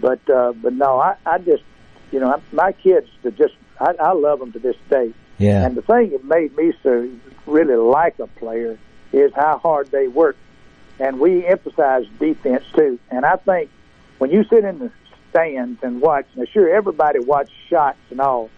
But 0.00 0.28
uh, 0.28 0.52
but 0.52 0.72
no, 0.72 0.98
I, 0.98 1.16
I 1.24 1.38
just 1.38 1.62
you 2.10 2.20
know 2.20 2.40
my 2.52 2.72
kids 2.72 3.08
to 3.22 3.30
just 3.30 3.54
I, 3.80 3.94
I 4.00 4.12
love 4.12 4.40
them 4.40 4.52
to 4.52 4.58
this 4.58 4.76
day. 4.90 5.12
Yeah. 5.38 5.66
And 5.66 5.76
the 5.76 5.82
thing 5.82 6.10
that 6.10 6.24
made 6.24 6.56
me 6.56 6.72
so 6.82 7.10
really 7.46 7.76
like 7.76 8.18
a 8.18 8.26
player 8.26 8.78
is 9.12 9.32
how 9.34 9.58
hard 9.58 9.90
they 9.90 10.08
work, 10.08 10.36
and 10.98 11.20
we 11.20 11.46
emphasize 11.46 12.04
defense 12.18 12.64
too. 12.74 12.98
And 13.10 13.24
I 13.24 13.36
think 13.36 13.70
when 14.18 14.30
you 14.30 14.44
sit 14.44 14.64
in 14.64 14.78
the 14.78 14.90
stands 15.30 15.82
and 15.82 16.00
watch, 16.00 16.26
now 16.34 16.44
sure 16.52 16.74
everybody 16.74 17.20
watch 17.20 17.50
shots 17.68 17.98
and 18.10 18.20
all, 18.20 18.50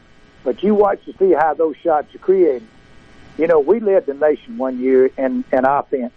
but 0.45 0.63
you 0.63 0.75
watch 0.75 1.05
to 1.05 1.13
see 1.19 1.33
how 1.33 1.55
those 1.55 1.77
shots 1.83 2.15
are 2.15 2.19
created. 2.19 2.67
You 3.37 3.47
know, 3.47 3.61
we 3.61 3.81
led 3.81 4.07
the 4.07 4.15
nation 4.15 4.59
one 4.59 4.81
year 4.81 5.07
in, 5.17 5.45
in 5.53 5.65
offense, 5.65 6.13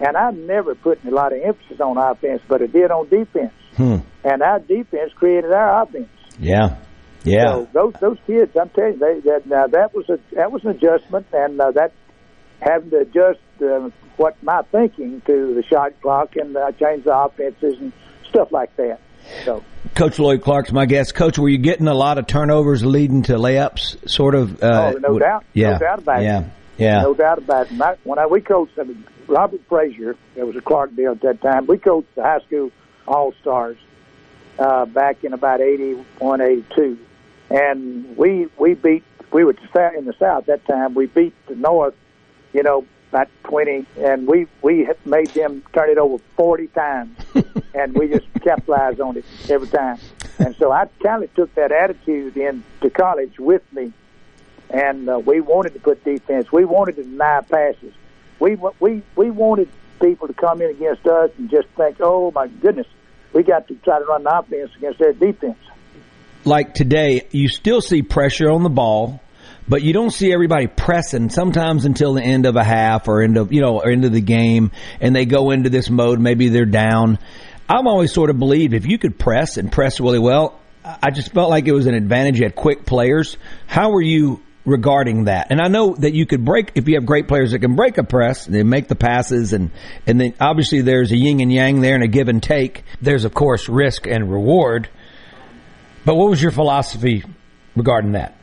and 0.00 0.16
I 0.16 0.30
never 0.30 0.74
put 0.74 1.04
a 1.04 1.10
lot 1.10 1.32
of 1.32 1.40
emphasis 1.42 1.80
on 1.80 1.96
offense, 1.98 2.42
but 2.48 2.62
it 2.62 2.72
did 2.72 2.90
on 2.90 3.08
defense. 3.08 3.52
Hmm. 3.76 3.96
And 4.24 4.42
our 4.42 4.58
defense 4.60 5.12
created 5.14 5.52
our 5.52 5.82
offense. 5.82 6.08
Yeah. 6.38 6.76
Yeah. 7.24 7.46
So 7.48 7.68
those 7.72 7.94
those 8.00 8.18
kids, 8.26 8.56
I'm 8.60 8.68
telling 8.70 8.94
you, 8.94 8.98
they, 8.98 9.20
that 9.30 9.46
now 9.46 9.66
that 9.66 9.94
was 9.94 10.08
a 10.08 10.18
that 10.34 10.52
was 10.52 10.64
an 10.64 10.70
adjustment, 10.70 11.26
and 11.32 11.60
uh, 11.60 11.72
that 11.72 11.92
having 12.60 12.90
to 12.90 12.98
adjust 12.98 13.40
uh, 13.60 13.90
what 14.16 14.40
my 14.42 14.62
thinking 14.72 15.20
to 15.26 15.54
the 15.54 15.62
shot 15.68 15.92
clock 16.00 16.36
and 16.36 16.56
uh, 16.56 16.72
change 16.72 17.04
the 17.04 17.16
offenses 17.16 17.74
and 17.80 17.92
stuff 18.28 18.52
like 18.52 18.74
that. 18.76 19.00
So 19.44 19.62
Coach 19.94 20.18
Lloyd 20.18 20.42
Clark's 20.42 20.72
my 20.72 20.86
guest. 20.86 21.14
Coach, 21.14 21.38
were 21.38 21.48
you 21.48 21.58
getting 21.58 21.88
a 21.88 21.94
lot 21.94 22.18
of 22.18 22.26
turnovers 22.26 22.84
leading 22.84 23.22
to 23.24 23.34
layups? 23.34 24.08
Sort 24.08 24.34
of. 24.34 24.62
Uh, 24.62 24.92
oh, 24.94 24.98
no 24.98 25.12
would- 25.14 25.20
doubt, 25.20 25.44
Yeah. 25.52 25.72
no 25.72 25.78
doubt 25.78 25.98
about 25.98 26.22
yeah. 26.22 26.40
it. 26.40 26.46
Yeah. 26.78 27.02
No 27.02 27.14
doubt 27.14 27.38
about 27.38 27.66
it. 27.66 27.72
My, 27.72 27.96
when 28.04 28.20
I, 28.20 28.26
we 28.26 28.40
coached, 28.40 28.78
I 28.78 28.84
mean, 28.84 29.04
Robert 29.28 29.60
Frazier, 29.68 30.16
there 30.34 30.46
was 30.46 30.56
a 30.56 30.60
Clark 30.60 30.96
deal 30.96 31.12
at 31.12 31.20
that 31.20 31.40
time. 31.40 31.66
We 31.66 31.78
coached 31.78 32.14
the 32.14 32.22
high 32.22 32.40
school 32.40 32.72
All 33.06 33.32
Stars 33.40 33.76
uh, 34.58 34.86
back 34.86 35.22
in 35.22 35.34
about 35.34 35.60
81, 35.60 36.40
82. 36.40 36.98
And 37.50 38.16
we 38.16 38.48
we 38.58 38.74
beat 38.74 39.04
we 39.32 39.44
were 39.44 39.54
in 39.96 40.04
the 40.04 40.14
south 40.18 40.46
that 40.46 40.66
time. 40.66 40.94
We 40.94 41.06
beat 41.06 41.34
the 41.46 41.54
north, 41.54 41.94
you 42.52 42.62
know, 42.62 42.86
about 43.10 43.28
twenty, 43.44 43.86
and 43.96 44.26
we 44.26 44.46
we 44.60 44.88
made 45.04 45.28
them 45.28 45.62
turn 45.72 45.88
it 45.88 45.98
over 45.98 46.22
forty 46.36 46.66
times, 46.68 47.16
and 47.74 47.94
we 47.94 48.08
just 48.08 48.26
capitalized 48.42 49.00
on 49.00 49.16
it 49.16 49.24
every 49.48 49.68
time. 49.68 49.98
And 50.38 50.54
so 50.56 50.72
I 50.72 50.86
kind 51.02 51.22
of 51.22 51.34
took 51.34 51.54
that 51.54 51.72
attitude 51.72 52.36
into 52.36 52.90
college 52.90 53.38
with 53.38 53.62
me, 53.72 53.92
and 54.68 55.08
uh, 55.08 55.18
we 55.18 55.40
wanted 55.40 55.72
to 55.74 55.80
put 55.80 56.04
defense. 56.04 56.52
We 56.52 56.66
wanted 56.66 56.96
to 56.96 57.04
deny 57.04 57.40
passes. 57.40 57.94
We 58.40 58.56
we 58.80 59.02
we 59.16 59.30
wanted 59.30 59.68
people 60.00 60.28
to 60.28 60.34
come 60.34 60.62
in 60.62 60.70
against 60.70 61.06
us 61.06 61.30
and 61.38 61.50
just 61.50 61.68
think, 61.76 61.96
oh 62.00 62.30
my 62.30 62.46
goodness, 62.46 62.86
we 63.32 63.42
got 63.42 63.68
to 63.68 63.74
try 63.76 63.98
to 63.98 64.04
run 64.04 64.22
the 64.24 64.38
offense 64.38 64.70
against 64.76 64.98
their 64.98 65.12
defense. 65.12 65.58
Like 66.44 66.74
today, 66.74 67.26
you 67.30 67.48
still 67.48 67.80
see 67.80 68.02
pressure 68.02 68.50
on 68.50 68.62
the 68.62 68.70
ball 68.70 69.20
but 69.70 69.82
you 69.82 69.92
don't 69.92 70.10
see 70.10 70.32
everybody 70.32 70.66
pressing 70.66 71.28
sometimes 71.28 71.84
until 71.84 72.14
the 72.14 72.22
end 72.22 72.46
of 72.46 72.56
a 72.56 72.64
half 72.64 73.06
or 73.06 73.20
end 73.20 73.36
of 73.36 73.52
you 73.52 73.60
know 73.60 73.80
or 73.80 73.90
end 73.90 74.06
of 74.06 74.12
the 74.12 74.20
game 74.20 74.70
and 74.98 75.14
they 75.14 75.26
go 75.26 75.50
into 75.50 75.68
this 75.68 75.90
mode. 75.90 76.18
Maybe 76.18 76.48
they're 76.48 76.64
down. 76.64 77.18
I'm 77.68 77.86
always 77.86 78.12
sort 78.12 78.30
of 78.30 78.38
believed 78.38 78.72
if 78.72 78.86
you 78.86 78.96
could 78.96 79.18
press 79.18 79.58
and 79.58 79.70
press 79.70 80.00
really 80.00 80.18
well 80.18 80.58
i 81.02 81.10
just 81.10 81.32
felt 81.32 81.50
like 81.50 81.66
it 81.66 81.72
was 81.72 81.86
an 81.86 81.94
advantage 81.94 82.38
You 82.38 82.44
had 82.44 82.54
quick 82.54 82.86
players. 82.86 83.36
How 83.66 83.90
were 83.90 84.00
you 84.00 84.42
regarding 84.68 85.24
that 85.24 85.48
and 85.50 85.60
i 85.60 85.68
know 85.68 85.94
that 85.94 86.12
you 86.14 86.26
could 86.26 86.44
break 86.44 86.72
if 86.74 86.88
you 86.88 86.96
have 86.96 87.06
great 87.06 87.26
players 87.26 87.52
that 87.52 87.58
can 87.58 87.74
break 87.74 87.98
a 87.98 88.04
press 88.04 88.44
they 88.46 88.62
make 88.62 88.88
the 88.88 88.94
passes 88.94 89.52
and 89.52 89.70
and 90.06 90.20
then 90.20 90.34
obviously 90.40 90.80
there's 90.82 91.10
a 91.10 91.16
yin 91.16 91.40
and 91.40 91.52
yang 91.52 91.80
there 91.80 91.94
and 91.94 92.04
a 92.04 92.08
give 92.08 92.28
and 92.28 92.42
take 92.42 92.84
there's 93.00 93.24
of 93.24 93.32
course 93.34 93.68
risk 93.68 94.06
and 94.06 94.30
reward 94.30 94.88
but 96.04 96.14
what 96.14 96.28
was 96.30 96.42
your 96.42 96.52
philosophy 96.52 97.24
regarding 97.74 98.12
that 98.12 98.38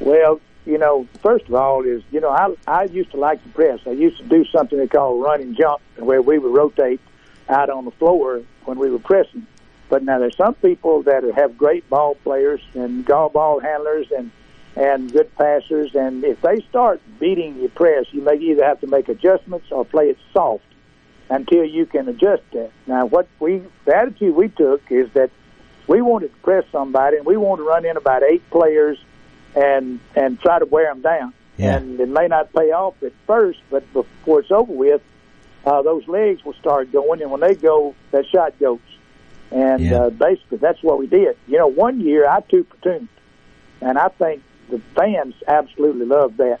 well, 0.00 0.40
you 0.66 0.78
know, 0.78 1.06
first 1.22 1.46
of 1.46 1.54
all, 1.54 1.84
is 1.84 2.02
you 2.10 2.20
know, 2.20 2.30
I 2.30 2.54
I 2.66 2.84
used 2.84 3.10
to 3.12 3.16
like 3.16 3.42
the 3.42 3.50
press. 3.50 3.80
I 3.86 3.90
used 3.90 4.18
to 4.18 4.24
do 4.24 4.44
something 4.46 4.78
they 4.78 4.86
call 4.86 5.18
run 5.18 5.40
and 5.40 5.56
jump, 5.56 5.80
where 5.96 6.22
we 6.22 6.38
would 6.38 6.54
rotate 6.54 7.00
out 7.48 7.70
on 7.70 7.84
the 7.84 7.90
floor 7.92 8.42
when 8.64 8.78
we 8.78 8.90
were 8.90 8.98
pressing. 8.98 9.46
But 9.88 10.02
now 10.02 10.18
there's 10.18 10.36
some 10.36 10.54
people 10.54 11.02
that 11.04 11.24
have 11.36 11.58
great 11.58 11.88
ball 11.88 12.16
players 12.16 12.60
and 12.74 13.04
golf 13.04 13.34
ball 13.34 13.60
handlers 13.60 14.06
and 14.10 14.30
and 14.76 15.12
good 15.12 15.34
passers, 15.36 15.94
and 15.94 16.24
if 16.24 16.40
they 16.40 16.60
start 16.68 17.00
beating 17.20 17.56
your 17.60 17.68
press, 17.70 18.06
you 18.10 18.22
may 18.22 18.34
either 18.36 18.64
have 18.64 18.80
to 18.80 18.86
make 18.86 19.08
adjustments 19.08 19.66
or 19.70 19.84
play 19.84 20.08
it 20.10 20.18
soft 20.32 20.64
until 21.30 21.64
you 21.64 21.86
can 21.86 22.08
adjust 22.08 22.42
that. 22.52 22.70
Now, 22.86 23.06
what 23.06 23.28
we 23.38 23.62
the 23.84 23.96
attitude 23.96 24.34
we 24.34 24.48
took 24.48 24.82
is 24.90 25.08
that 25.14 25.30
we 25.86 26.02
wanted 26.02 26.32
to 26.32 26.38
press 26.40 26.64
somebody, 26.72 27.18
and 27.18 27.26
we 27.26 27.36
wanted 27.36 27.62
to 27.62 27.68
run 27.68 27.84
in 27.84 27.96
about 27.96 28.22
eight 28.22 28.48
players 28.50 28.98
and 29.54 30.00
and 30.16 30.40
try 30.40 30.58
to 30.58 30.66
wear 30.66 30.92
them 30.92 31.02
down. 31.02 31.34
Yeah. 31.56 31.76
And 31.76 32.00
it 32.00 32.08
may 32.08 32.26
not 32.26 32.52
pay 32.52 32.72
off 32.72 33.00
at 33.02 33.12
first, 33.28 33.60
but 33.70 33.84
before 33.92 34.40
it's 34.40 34.50
over 34.50 34.72
with, 34.72 35.02
uh, 35.64 35.82
those 35.82 36.06
legs 36.08 36.44
will 36.44 36.54
start 36.54 36.90
going, 36.90 37.22
and 37.22 37.30
when 37.30 37.40
they 37.40 37.54
go, 37.54 37.94
that 38.10 38.26
shot 38.26 38.58
goes. 38.58 38.80
And 39.52 39.84
yeah. 39.84 40.02
uh, 40.04 40.10
basically, 40.10 40.58
that's 40.58 40.82
what 40.82 40.98
we 40.98 41.06
did. 41.06 41.36
You 41.46 41.58
know, 41.58 41.68
one 41.68 42.00
year 42.00 42.28
I 42.28 42.40
two 42.40 42.64
platooned, 42.64 43.06
and 43.80 43.96
I 43.96 44.08
think 44.08 44.42
the 44.70 44.80
fans 44.94 45.34
absolutely 45.46 46.06
loved 46.06 46.38
that. 46.38 46.60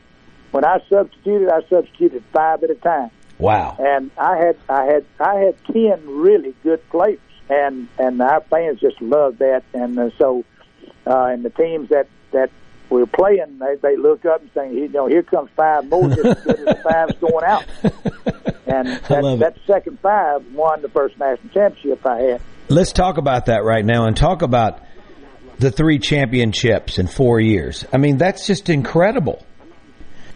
When 0.50 0.64
I 0.64 0.78
substituted, 0.88 1.50
I 1.50 1.60
substituted 1.68 2.22
five 2.32 2.62
at 2.62 2.70
a 2.70 2.76
time. 2.76 3.10
Wow! 3.38 3.76
And 3.78 4.10
I 4.16 4.36
had 4.36 4.56
I 4.68 4.84
had 4.84 5.04
I 5.18 5.34
had 5.36 5.56
ten 5.66 6.08
really 6.08 6.54
good 6.62 6.88
players, 6.90 7.18
and 7.48 7.88
and 7.98 8.20
our 8.20 8.40
fans 8.42 8.80
just 8.80 9.00
loved 9.02 9.40
that. 9.40 9.64
And 9.72 9.98
uh, 9.98 10.10
so, 10.16 10.44
uh, 11.06 11.24
and 11.26 11.44
the 11.44 11.50
teams 11.50 11.88
that 11.88 12.08
that 12.30 12.50
we 12.90 13.00
were 13.00 13.06
playing, 13.06 13.58
they, 13.58 13.74
they 13.82 13.96
look 13.96 14.24
up 14.24 14.40
and 14.42 14.50
say, 14.54 14.72
you 14.72 14.88
know, 14.88 15.06
here 15.06 15.22
comes 15.22 15.50
five 15.56 15.88
more 15.88 16.08
just 16.08 16.24
as 16.24 16.44
good 16.44 16.60
as 16.60 16.64
the 16.64 16.82
five's 16.84 17.14
going 17.20 17.44
out. 17.44 17.64
And 18.66 18.88
that, 18.88 19.36
that 19.40 19.56
second 19.66 20.00
five 20.00 20.42
won 20.52 20.80
the 20.80 20.88
first 20.88 21.18
national 21.18 21.52
championship 21.52 22.04
I 22.04 22.20
had. 22.20 22.40
Let's 22.68 22.92
talk 22.92 23.18
about 23.18 23.46
that 23.46 23.62
right 23.62 23.84
now 23.84 24.06
and 24.06 24.16
talk 24.16 24.42
about 24.42 24.80
the 25.58 25.70
three 25.70 25.98
championships 25.98 26.98
in 26.98 27.06
four 27.06 27.40
years. 27.40 27.84
I 27.92 27.98
mean, 27.98 28.18
that's 28.18 28.46
just 28.46 28.68
incredible. 28.68 29.44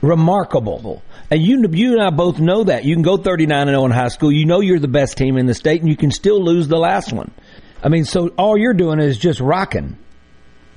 Remarkable. 0.01 1.03
And 1.31 1.43
you, 1.43 1.69
you 1.73 1.93
and 1.93 2.03
I 2.03 2.11
both 2.11 2.39
know 2.39 2.65
that. 2.65 2.85
You 2.85 2.95
can 2.95 3.03
go 3.03 3.17
39 3.17 3.69
and 3.69 3.71
0 3.71 3.85
in 3.87 3.91
high 3.91 4.09
school. 4.09 4.31
You 4.31 4.47
know 4.47 4.61
you're 4.61 4.79
the 4.79 4.89
best 4.89 5.19
team 5.19 5.37
in 5.37 5.47
the 5.47 5.55
state 5.55 5.81
and 5.81 5.91
you 5.91 5.97
can 5.97 6.11
still 6.11 6.43
lose 6.43 6.69
the 6.69 6.79
last 6.79 7.13
one. 7.13 7.33
I 7.83 7.89
mean, 7.89 8.05
so 8.05 8.29
all 8.39 8.57
you're 8.57 8.75
doing 8.75 9.01
is 9.01 9.19
just 9.19 9.41
rocking. 9.41 9.99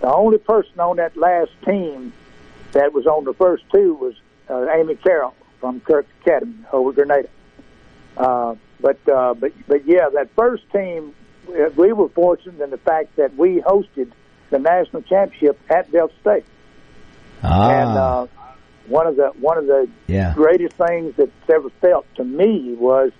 The 0.01 0.12
only 0.12 0.39
person 0.39 0.80
on 0.80 0.97
that 0.97 1.15
last 1.15 1.51
team 1.63 2.13
that 2.71 2.93
was 2.93 3.06
on 3.06 3.23
the 3.23 3.34
first 3.34 3.63
two 3.71 3.93
was 3.93 4.15
uh, 4.49 4.71
Amy 4.71 4.95
Carroll 4.95 5.36
from 5.60 5.80
Kirk 5.82 6.08
Academy 6.21 6.56
over 6.71 6.91
Grenada. 6.91 7.30
Uh, 8.17 8.56
but 8.82 8.97
uh, 9.08 9.34
but 9.36 9.54
but 9.67 9.86
yeah, 9.86 10.10
that 10.13 10.30
first 10.36 10.63
team, 10.71 11.13
we 11.47 11.93
were 11.93 12.10
fortunate 12.10 12.62
in 12.62 12.71
the 12.71 12.77
fact 12.77 13.15
that 13.15 13.36
we 13.38 13.62
hosted 13.62 14.12
the 14.52 14.60
national 14.60 15.02
championship 15.04 15.60
at 15.70 15.92
Delta 15.92 16.14
State. 16.22 16.46
Ah. 17.42 17.70
And 17.70 17.98
uh, 17.98 18.28
one 18.88 19.08
of 19.08 19.16
the 19.16 19.32
one 19.40 19.58
of 19.58 19.66
the 19.66 19.90
yeah. 20.08 20.34
greatest 20.36 20.76
things 20.76 21.16
that's 21.18 21.32
ever 21.50 21.70
felt 21.82 22.06
to 22.16 22.24
me 22.24 22.76
was 22.78 23.12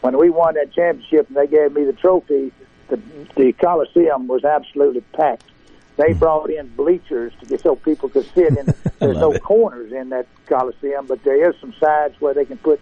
when 0.00 0.16
we 0.16 0.30
won 0.30 0.54
that 0.54 0.72
championship 0.72 1.28
and 1.28 1.36
they 1.36 1.46
gave 1.46 1.72
me 1.72 1.84
the 1.84 1.92
trophy. 1.92 2.52
The, 2.88 3.00
the 3.34 3.52
Coliseum 3.52 4.28
was 4.28 4.44
absolutely 4.44 5.00
packed. 5.12 5.50
They 5.96 6.12
brought 6.12 6.50
in 6.50 6.68
bleachers 6.68 7.32
to 7.40 7.46
get 7.46 7.62
so 7.62 7.74
people 7.74 8.08
could 8.08 8.26
sit 8.32 8.56
in. 8.56 8.72
There's 9.00 9.16
no 9.16 9.32
it. 9.32 9.42
corners 9.42 9.92
in 9.92 10.10
that 10.10 10.28
Coliseum, 10.46 11.06
but 11.06 11.24
there 11.24 11.50
is 11.50 11.56
some 11.60 11.74
sides 11.80 12.14
where 12.20 12.32
they 12.32 12.44
can 12.44 12.58
put 12.58 12.80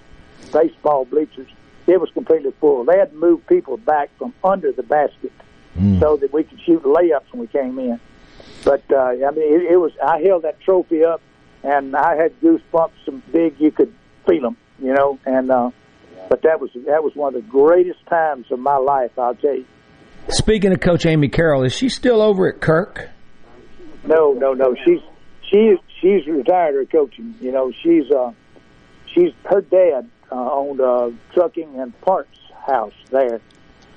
baseball 0.52 1.06
bleachers. 1.06 1.48
It 1.86 2.00
was 2.00 2.10
completely 2.10 2.52
full. 2.60 2.84
They 2.84 2.98
had 2.98 3.12
to 3.12 3.16
move 3.16 3.46
people 3.46 3.78
back 3.78 4.10
from 4.18 4.34
under 4.42 4.72
the 4.72 4.82
basket 4.82 5.32
Mm. 5.78 5.98
so 6.00 6.16
that 6.16 6.32
we 6.32 6.44
could 6.44 6.60
shoot 6.64 6.82
layups 6.84 7.32
when 7.32 7.40
we 7.40 7.46
came 7.48 7.78
in. 7.78 7.98
But 8.64 8.84
uh, 8.92 8.96
I 8.96 9.30
mean, 9.32 9.54
it, 9.54 9.72
it 9.72 9.76
was. 9.76 9.92
I 10.02 10.20
held 10.20 10.42
that 10.42 10.60
trophy 10.60 11.04
up, 11.04 11.20
and 11.62 11.96
I 11.96 12.16
had 12.16 12.40
goosebumps, 12.40 12.92
some 13.04 13.22
big. 13.32 13.56
You 13.58 13.70
could 13.70 13.92
feel 14.26 14.42
them, 14.42 14.56
you 14.78 14.94
know. 14.94 15.18
And 15.26 15.50
uh, 15.50 15.70
but 16.28 16.42
that 16.42 16.60
was 16.60 16.70
that 16.86 17.02
was 17.02 17.14
one 17.14 17.34
of 17.34 17.42
the 17.42 17.48
greatest 17.48 18.06
times 18.06 18.46
of 18.50 18.58
my 18.58 18.76
life. 18.76 19.18
I'll 19.18 19.34
tell 19.34 19.54
you. 19.54 19.66
Speaking 20.28 20.72
of 20.72 20.80
Coach 20.80 21.04
Amy 21.04 21.28
Carroll, 21.28 21.64
is 21.64 21.74
she 21.74 21.88
still 21.88 22.22
over 22.22 22.48
at 22.48 22.60
Kirk? 22.60 23.10
No, 24.06 24.32
no, 24.32 24.52
no. 24.54 24.74
She's 24.84 25.00
she 25.50 25.76
she's 26.00 26.26
retired 26.26 26.74
her 26.74 26.84
coaching. 26.86 27.34
You 27.40 27.52
know, 27.52 27.72
she's 27.82 28.10
uh 28.10 28.32
she's 29.12 29.32
her 29.44 29.60
dad 29.60 30.08
uh, 30.30 30.52
owned 30.52 30.80
a 30.80 31.12
trucking 31.32 31.78
and 31.78 31.98
parts 32.00 32.38
house 32.66 32.94
there, 33.10 33.40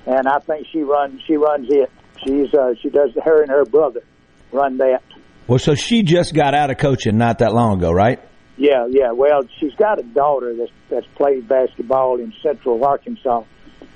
and 0.08 0.26
I 0.26 0.38
think 0.38 0.66
she 0.72 0.80
runs 0.80 1.20
she 1.26 1.36
runs 1.36 1.68
it. 1.70 1.90
She's 2.24 2.52
uh 2.54 2.74
she 2.80 2.88
does 2.88 3.10
her 3.22 3.42
and 3.42 3.50
her 3.50 3.64
brother 3.64 4.02
run 4.50 4.78
that. 4.78 5.02
Well, 5.46 5.58
so 5.58 5.74
she 5.74 6.02
just 6.02 6.34
got 6.34 6.54
out 6.54 6.70
of 6.70 6.78
coaching 6.78 7.16
not 7.16 7.38
that 7.38 7.52
long 7.54 7.78
ago, 7.78 7.92
right? 7.92 8.20
Yeah, 8.56 8.86
yeah. 8.90 9.12
Well, 9.12 9.42
she's 9.60 9.74
got 9.74 10.00
a 10.00 10.02
daughter 10.02 10.54
that's 10.56 10.72
that's 10.90 11.06
played 11.14 11.46
basketball 11.48 12.18
in 12.18 12.32
Central 12.42 12.84
Arkansas, 12.84 13.44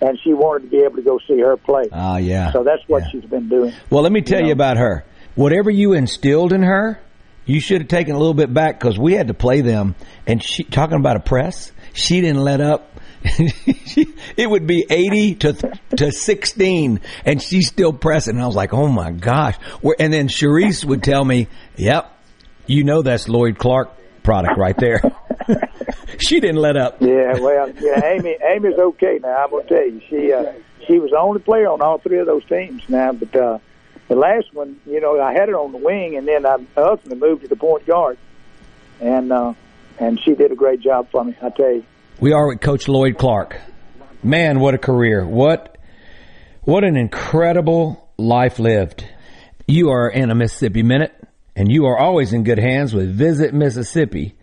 and 0.01 0.18
she 0.22 0.35
wanted 0.35 0.64
to 0.64 0.70
be 0.70 0.85
able 0.85 0.96
to 0.96 1.03
go 1.03 1.18
see 1.27 1.40
her 1.40 1.57
play. 1.57 1.85
Ah, 1.90 2.18
yeah. 2.18 2.53
So 2.53 2.62
that's 2.62 2.83
what 2.87 3.05
she's 3.11 3.25
been 3.25 3.48
doing. 3.48 3.75
Well, 3.90 4.03
let 4.03 4.12
me 4.12 4.20
tell 4.20 4.40
you, 4.40 4.46
know. 4.46 4.53
about 4.53 4.77
her. 4.77 5.05
Whatever 5.35 5.70
you 5.70 5.94
instilled 5.94 6.53
in 6.53 6.62
her, 6.62 7.01
you 7.46 7.59
should 7.59 7.81
have 7.81 7.88
taken 7.88 8.14
a 8.14 8.18
little 8.18 8.35
bit 8.35 8.53
back 8.53 8.79
because 8.79 8.98
we 8.98 9.14
had 9.14 9.29
to 9.29 9.35
play 9.35 9.62
them. 9.62 9.94
And 10.27 10.42
she 10.42 10.64
talking 10.64 10.98
about 10.98 11.16
a 11.16 11.20
press, 11.20 11.72
she 11.92 12.20
didn't 12.20 12.42
let 12.42 12.61
up. 12.61 12.88
it 14.37 14.50
would 14.50 14.66
be 14.66 14.85
eighty 14.90 15.35
to 15.37 15.52
to 15.96 16.11
sixteen, 16.11 17.00
and 17.24 17.40
she's 17.40 17.68
still 17.68 17.92
pressing. 17.92 18.35
And 18.35 18.42
I 18.42 18.46
was 18.46 18.56
like, 18.56 18.72
"Oh 18.72 18.88
my 18.88 19.12
gosh!" 19.12 19.56
And 19.98 20.12
then 20.12 20.28
Sharice 20.28 20.85
would 20.85 21.02
tell 21.02 21.24
me, 21.24 21.48
"Yep, 21.76 22.11
you 22.66 22.85
know 22.85 23.02
that's 23.02 23.28
Lloyd 23.28 23.58
Clark 23.58 23.90
product 24.22 24.58
right 24.58 24.76
there." 24.76 25.02
she 26.18 26.40
didn't 26.40 26.56
let 26.56 26.76
up. 26.76 27.00
Yeah, 27.00 27.38
well, 27.38 27.70
yeah, 27.80 28.04
Amy, 28.04 28.37
Amy's 28.44 28.78
okay 28.78 29.20
now. 29.22 29.44
I'm 29.44 29.50
gonna 29.50 29.64
tell 29.64 29.87
you, 29.87 30.00
she 30.08 30.32
uh, 30.32 30.52
she 30.87 30.98
was 30.98 31.11
the 31.11 31.18
only 31.18 31.40
player 31.40 31.68
on 31.68 31.80
all 31.80 31.98
three 31.98 32.18
of 32.18 32.26
those 32.26 32.44
teams 32.46 32.82
now. 32.88 33.12
But 33.12 33.37
uh, 33.37 33.58
the 34.08 34.16
last 34.16 34.52
one, 34.52 34.80
you 34.87 35.00
know, 35.00 35.20
I 35.20 35.32
had 35.32 35.48
her 35.48 35.56
on 35.56 35.70
the 35.70 35.78
wing, 35.78 36.16
and 36.16 36.26
then 36.26 36.44
I 36.44 36.58
ultimately 36.76 37.20
moved 37.20 37.42
to 37.42 37.48
the 37.48 37.56
point 37.56 37.87
guard, 37.87 38.18
and 39.00 39.32
uh, 39.32 39.54
and 39.98 40.20
she 40.20 40.35
did 40.35 40.50
a 40.50 40.56
great 40.56 40.80
job 40.80 41.08
for 41.11 41.24
me. 41.24 41.37
I 41.40 41.50
tell 41.50 41.72
you. 41.72 41.85
We 42.22 42.32
are 42.35 42.46
with 42.46 42.61
Coach 42.61 42.87
Lloyd 42.87 43.18
Clark. 43.18 43.56
Man, 44.22 44.61
what 44.61 44.74
a 44.74 44.78
career! 44.78 45.26
What 45.26 45.76
what 46.61 46.85
an 46.85 46.96
incredible 46.96 48.12
life 48.16 48.61
lived. 48.61 49.04
You 49.66 49.90
are 49.90 50.08
in 50.08 50.30
a 50.30 50.35
Mississippi 50.37 50.85
Minute, 50.85 51.12
and 51.56 51.68
you 51.68 51.87
are 51.87 51.98
always 51.98 52.32
in 52.32 52.44
good 52.44 52.61
hands 52.61 52.94
with 52.94 53.12
Visit 53.12 53.52
Mississippi. 53.52 54.37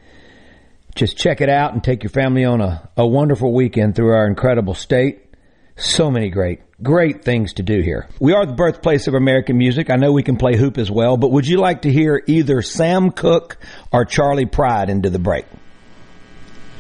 Just 0.94 1.16
check 1.18 1.40
it 1.40 1.48
out 1.48 1.72
and 1.72 1.82
take 1.82 2.04
your 2.04 2.10
family 2.10 2.44
on 2.44 2.60
a, 2.60 2.90
a 2.98 3.08
wonderful 3.08 3.54
weekend 3.54 3.96
through 3.96 4.14
our 4.14 4.28
incredible 4.28 4.74
state. 4.74 5.34
So 5.78 6.12
many 6.12 6.30
great, 6.30 6.60
Great 6.84 7.24
things 7.24 7.54
to 7.54 7.64
do 7.64 7.80
here. 7.80 8.10
We 8.20 8.34
are 8.34 8.46
the 8.46 8.52
birthplace 8.52 9.08
of 9.08 9.14
American 9.14 9.58
music. 9.58 9.90
I 9.90 9.96
know 9.96 10.12
we 10.12 10.24
can 10.24 10.36
play 10.36 10.58
hoop 10.58 10.78
as 10.78 10.92
well, 10.92 11.16
but 11.16 11.32
would 11.32 11.48
you 11.48 11.60
like 11.60 11.84
to 11.84 11.92
hear 11.94 12.22
either 12.28 12.62
Sam 12.62 13.12
Cooke 13.12 13.58
or 13.90 14.04
Charley 14.04 14.46
Pride 14.46 14.90
into 14.90 15.10
the 15.10 15.20
break? 15.20 15.46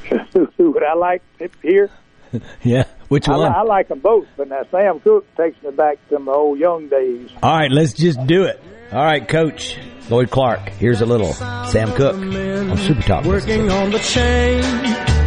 Who 0.57 0.71
would 0.71 0.83
I 0.83 0.95
like 0.95 1.21
here? 1.61 1.89
yeah, 2.63 2.85
which 3.07 3.27
I, 3.27 3.37
one? 3.37 3.51
I 3.51 3.61
like 3.63 3.87
them 3.87 3.99
both, 3.99 4.27
but 4.37 4.47
now 4.49 4.61
Sam 4.71 4.99
Cooke 4.99 5.25
takes 5.35 5.61
me 5.63 5.71
back 5.71 5.97
to 6.09 6.19
my 6.19 6.31
old 6.31 6.59
young 6.59 6.87
days. 6.87 7.29
All 7.41 7.57
right, 7.57 7.71
let's 7.71 7.93
just 7.93 8.25
do 8.27 8.43
it. 8.43 8.61
All 8.91 9.03
right, 9.03 9.27
Coach 9.27 9.77
Lloyd 10.09 10.31
Clark. 10.31 10.69
Here's 10.69 11.01
a 11.01 11.05
little 11.05 11.33
Sam 11.33 11.91
Cooke 11.93 12.15
on 12.15 12.77
Super 12.77 13.01
Talk. 13.01 13.25
Working 13.25 13.69
on 13.71 13.91
the 13.91 13.99
chain 13.99 15.19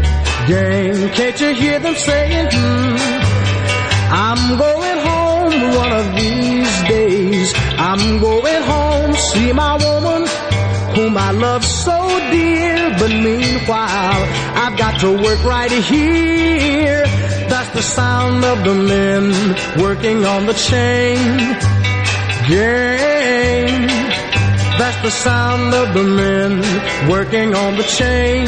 gang. 0.46 1.08
Can't 1.10 1.40
you 1.40 1.54
hear 1.54 1.78
them 1.78 1.94
saying, 1.94 2.48
hmm, 2.52 2.96
I'm 4.12 4.58
going 4.58 4.98
home 5.06 5.76
one 5.76 5.92
of 5.92 6.16
these 6.16 6.82
days. 6.88 7.52
I'm 7.78 8.20
going 8.20 8.62
home, 8.62 9.12
see 9.14 9.52
my 9.52 9.76
woman 9.76 10.21
whom 10.94 11.16
I 11.16 11.31
love 11.33 11.64
so 11.64 11.98
dear. 12.31 12.90
But 12.98 13.11
meanwhile, 13.11 14.22
I've 14.62 14.76
got 14.76 15.00
to 15.00 15.11
work 15.12 15.42
right 15.44 15.70
here. 15.70 17.02
That's 17.48 17.70
the 17.70 17.83
sound 17.83 18.44
of 18.44 18.64
the 18.64 18.74
men 18.74 19.24
working 19.83 20.24
on 20.24 20.46
the 20.46 20.55
chain 20.55 21.18
gang. 22.48 23.87
That's 24.78 25.00
the 25.02 25.11
sound 25.11 25.74
of 25.74 25.94
the 25.94 26.02
men 26.02 26.61
working 27.09 27.55
on 27.55 27.76
the 27.76 27.85
chain 27.85 28.46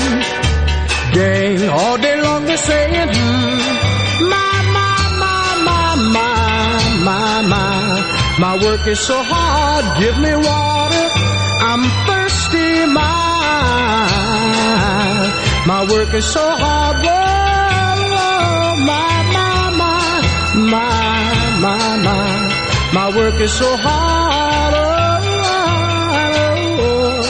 gang. 1.13 1.69
All 1.69 1.97
day 1.99 2.21
long 2.21 2.45
they're 2.45 2.57
saying, 2.57 3.09
hmm, 3.13 4.29
my, 4.35 4.55
my, 4.79 4.97
my, 5.23 5.45
my, 5.69 5.95
my, 6.19 7.05
my, 7.05 7.43
my. 7.49 7.75
My 8.41 8.59
work 8.65 8.85
is 8.89 8.99
so 8.99 9.17
hard, 9.23 9.85
give 10.03 10.19
me 10.19 10.35
water. 10.35 11.07
I'm 11.71 11.85
thirsty, 12.07 12.24
my. 15.67 15.87
Work 15.91 16.15
is 16.15 16.25
so 16.25 16.41
hard, 16.41 16.97
whoa, 16.97 17.11
my, 18.85 19.23
my, 19.35 19.71
my, 19.77 20.23
my, 20.71 21.61
my, 21.61 21.97
my. 22.03 22.25
My 22.95 23.09
work 23.17 23.41
is 23.41 23.53
so 23.53 23.77
hard, 23.77 24.75
oh, 24.77 24.81
oh, 25.51 26.81
oh. 26.81 27.25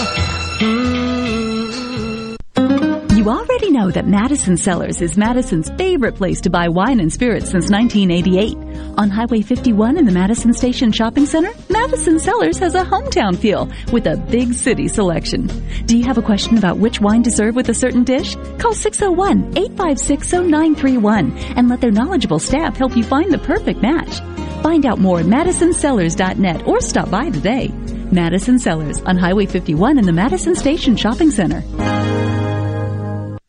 Hmm. 3.08 3.16
You 3.16 3.28
already 3.28 3.70
know 3.70 3.90
that 3.90 4.06
Madison 4.06 4.56
Cellars 4.56 5.00
is 5.00 5.16
Madison's 5.16 5.70
favorite 5.70 6.14
place 6.14 6.42
to 6.42 6.50
buy 6.50 6.68
wine 6.68 7.00
and 7.00 7.12
spirits 7.12 7.50
since 7.50 7.70
1988. 7.70 8.73
On 8.96 9.10
Highway 9.10 9.42
51 9.42 9.98
in 9.98 10.04
the 10.04 10.12
Madison 10.12 10.54
Station 10.54 10.92
Shopping 10.92 11.26
Center, 11.26 11.50
Madison 11.68 12.20
Cellars 12.20 12.58
has 12.58 12.76
a 12.76 12.84
hometown 12.84 13.36
feel 13.36 13.68
with 13.92 14.06
a 14.06 14.16
big 14.16 14.54
city 14.54 14.86
selection. 14.86 15.50
Do 15.86 15.98
you 15.98 16.04
have 16.04 16.16
a 16.16 16.22
question 16.22 16.56
about 16.58 16.78
which 16.78 17.00
wine 17.00 17.24
to 17.24 17.30
serve 17.30 17.56
with 17.56 17.68
a 17.70 17.74
certain 17.74 18.04
dish? 18.04 18.36
Call 18.58 18.72
601-856-0931 18.72 21.56
and 21.56 21.68
let 21.68 21.80
their 21.80 21.90
knowledgeable 21.90 22.38
staff 22.38 22.76
help 22.76 22.96
you 22.96 23.02
find 23.02 23.32
the 23.32 23.38
perfect 23.38 23.82
match. 23.82 24.20
Find 24.62 24.86
out 24.86 25.00
more 25.00 25.18
at 25.20 25.26
madisoncellars.net 25.26 26.68
or 26.68 26.80
stop 26.80 27.10
by 27.10 27.30
today. 27.30 27.72
Madison 28.12 28.60
Cellars 28.60 29.02
on 29.02 29.18
Highway 29.18 29.46
51 29.46 29.98
in 29.98 30.06
the 30.06 30.12
Madison 30.12 30.54
Station 30.54 30.94
Shopping 30.94 31.32
Center. 31.32 31.64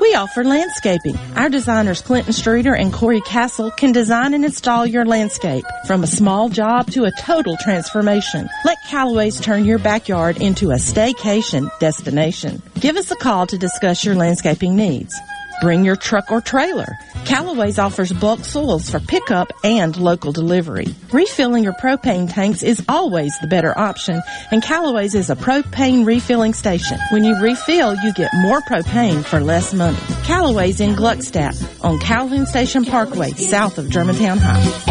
We 0.00 0.14
offer 0.14 0.44
landscaping. 0.44 1.18
Our 1.36 1.50
designers 1.50 2.00
Clinton 2.00 2.32
Streeter 2.32 2.74
and 2.74 2.90
Corey 2.90 3.20
Castle 3.20 3.70
can 3.70 3.92
design 3.92 4.32
and 4.32 4.46
install 4.46 4.86
your 4.86 5.04
landscape 5.04 5.64
from 5.86 6.02
a 6.02 6.06
small 6.06 6.48
job 6.48 6.90
to 6.92 7.04
a 7.04 7.12
total 7.20 7.56
transformation. 7.58 8.48
Let 8.64 8.78
Callaway's 8.88 9.38
turn 9.38 9.66
your 9.66 9.78
backyard 9.78 10.40
into 10.40 10.70
a 10.70 10.76
staycation 10.76 11.70
destination. 11.80 12.62
Give 12.80 12.96
us 12.96 13.10
a 13.10 13.16
call 13.16 13.46
to 13.48 13.58
discuss 13.58 14.02
your 14.04 14.14
landscaping 14.14 14.74
needs. 14.74 15.14
Bring 15.60 15.84
your 15.84 15.96
truck 15.96 16.32
or 16.32 16.40
trailer. 16.40 16.88
Callaway's 17.24 17.78
offers 17.78 18.12
bulk 18.12 18.44
soils 18.44 18.90
for 18.90 19.00
pickup 19.00 19.52
and 19.62 19.96
local 19.96 20.32
delivery. 20.32 20.86
Refilling 21.12 21.64
your 21.64 21.72
propane 21.74 22.32
tanks 22.32 22.62
is 22.62 22.84
always 22.88 23.32
the 23.40 23.46
better 23.46 23.76
option, 23.78 24.20
and 24.50 24.62
Callaway's 24.62 25.14
is 25.14 25.30
a 25.30 25.36
propane 25.36 26.04
refilling 26.04 26.54
station. 26.54 26.98
When 27.10 27.24
you 27.24 27.40
refill, 27.40 27.94
you 27.96 28.12
get 28.14 28.30
more 28.34 28.60
propane 28.62 29.24
for 29.24 29.40
less 29.40 29.72
money. 29.72 29.98
Callaway's 30.24 30.80
in 30.80 30.94
Gluckstadt 30.94 31.84
on 31.84 31.98
Calhoun 31.98 32.46
Station 32.46 32.84
Parkway, 32.84 33.30
south 33.32 33.78
of 33.78 33.88
Germantown 33.88 34.38
High. 34.38 34.90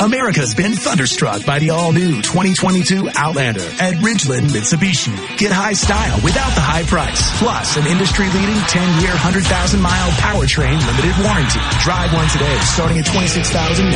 America's 0.00 0.54
been 0.54 0.72
thunderstruck 0.72 1.44
by 1.44 1.58
the 1.58 1.70
all-new 1.70 2.22
2022 2.22 3.08
Outlander 3.14 3.64
at 3.78 4.00
Ridgeland 4.00 4.48
Mitsubishi. 4.48 5.12
Get 5.36 5.52
high 5.52 5.74
style 5.76 6.16
without 6.24 6.54
the 6.56 6.64
high 6.64 6.84
price, 6.88 7.20
plus 7.36 7.76
an 7.76 7.86
industry-leading 7.86 8.60
10-year, 8.66 9.12
100,000-mile 9.12 10.10
powertrain 10.18 10.80
limited 10.80 11.14
warranty. 11.20 11.60
Drive 11.84 12.10
one 12.16 12.28
today, 12.32 12.56
starting 12.64 12.98
at 12.98 13.06
26,095 13.06 13.92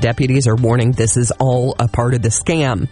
Deputies 0.00 0.48
are 0.48 0.56
warning 0.56 0.92
this 0.92 1.18
is 1.18 1.30
all 1.32 1.76
a 1.78 1.88
part 1.88 2.14
of 2.14 2.22
the 2.22 2.30
scam. 2.30 2.88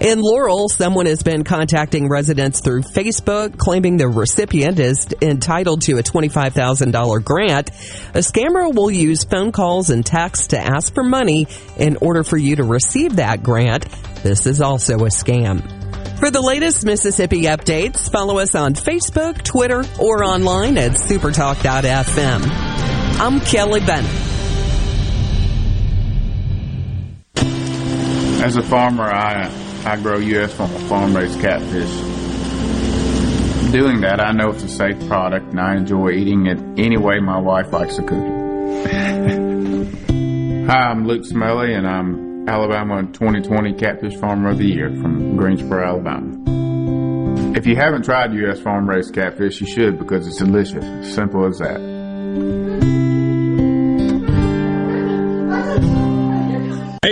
In 0.00 0.20
Laurel, 0.20 0.68
someone 0.68 1.06
has 1.06 1.24
been 1.24 1.42
contacting 1.42 2.08
residents 2.08 2.60
through 2.60 2.82
Facebook, 2.82 3.58
claiming 3.58 3.96
the 3.96 4.08
recipient 4.08 4.78
is 4.78 5.08
entitled 5.20 5.82
to 5.82 5.98
a 5.98 6.04
$25,000 6.04 7.24
grant. 7.24 7.70
A 8.14 8.20
scammer 8.20 8.72
will 8.72 8.92
use 8.92 9.24
phone 9.24 9.50
calls 9.50 9.90
and 9.90 10.06
texts 10.06 10.46
to 10.48 10.58
ask 10.58 10.94
for 10.94 11.02
money 11.02 11.48
in 11.76 11.96
order 11.96 12.22
for 12.22 12.36
you 12.36 12.54
to 12.56 12.64
receive 12.64 13.16
that 13.16 13.42
grant. 13.42 13.86
This 14.22 14.46
is 14.46 14.60
also 14.60 15.00
a 15.00 15.08
scam. 15.08 15.79
For 16.20 16.30
the 16.30 16.42
latest 16.42 16.84
Mississippi 16.84 17.44
updates, 17.44 18.12
follow 18.12 18.40
us 18.40 18.54
on 18.54 18.74
Facebook, 18.74 19.42
Twitter, 19.42 19.82
or 19.98 20.22
online 20.22 20.76
at 20.76 20.92
supertalk.fm. 20.92 22.42
I'm 23.18 23.40
Kelly 23.40 23.80
Bennett. 23.80 24.10
As 28.44 28.58
a 28.58 28.62
farmer, 28.62 29.04
I 29.04 29.50
I 29.86 29.96
grow 29.96 30.18
U.S. 30.18 30.52
farm 30.90 31.16
raised 31.16 31.40
catfish. 31.40 31.88
Doing 33.72 34.02
that, 34.02 34.20
I 34.20 34.32
know 34.32 34.50
it's 34.50 34.62
a 34.62 34.68
safe 34.68 34.98
product, 35.08 35.46
and 35.46 35.58
I 35.58 35.76
enjoy 35.76 36.10
eating 36.10 36.48
it 36.48 36.58
any 36.78 36.98
way 36.98 37.18
my 37.20 37.40
wife 37.40 37.72
likes 37.72 37.96
to 37.96 38.02
cook 38.02 38.22
it. 38.22 38.40
Hi, 40.68 40.90
I'm 40.90 41.06
Luke 41.06 41.24
Smelly, 41.24 41.72
and 41.72 41.86
I'm 41.86 42.29
Alabama 42.50 43.02
2020 43.12 43.74
Catfish 43.74 44.16
Farmer 44.16 44.50
of 44.50 44.58
the 44.58 44.66
Year 44.66 44.90
from 45.00 45.36
Greensboro, 45.36 45.86
Alabama. 45.86 47.56
If 47.56 47.64
you 47.64 47.76
haven't 47.76 48.04
tried 48.04 48.34
U.S. 48.34 48.58
farm 48.58 48.90
raised 48.90 49.14
catfish, 49.14 49.60
you 49.60 49.68
should 49.68 50.00
because 50.00 50.26
it's 50.26 50.38
delicious. 50.38 51.14
Simple 51.14 51.46
as 51.46 51.58
that. 51.58 51.99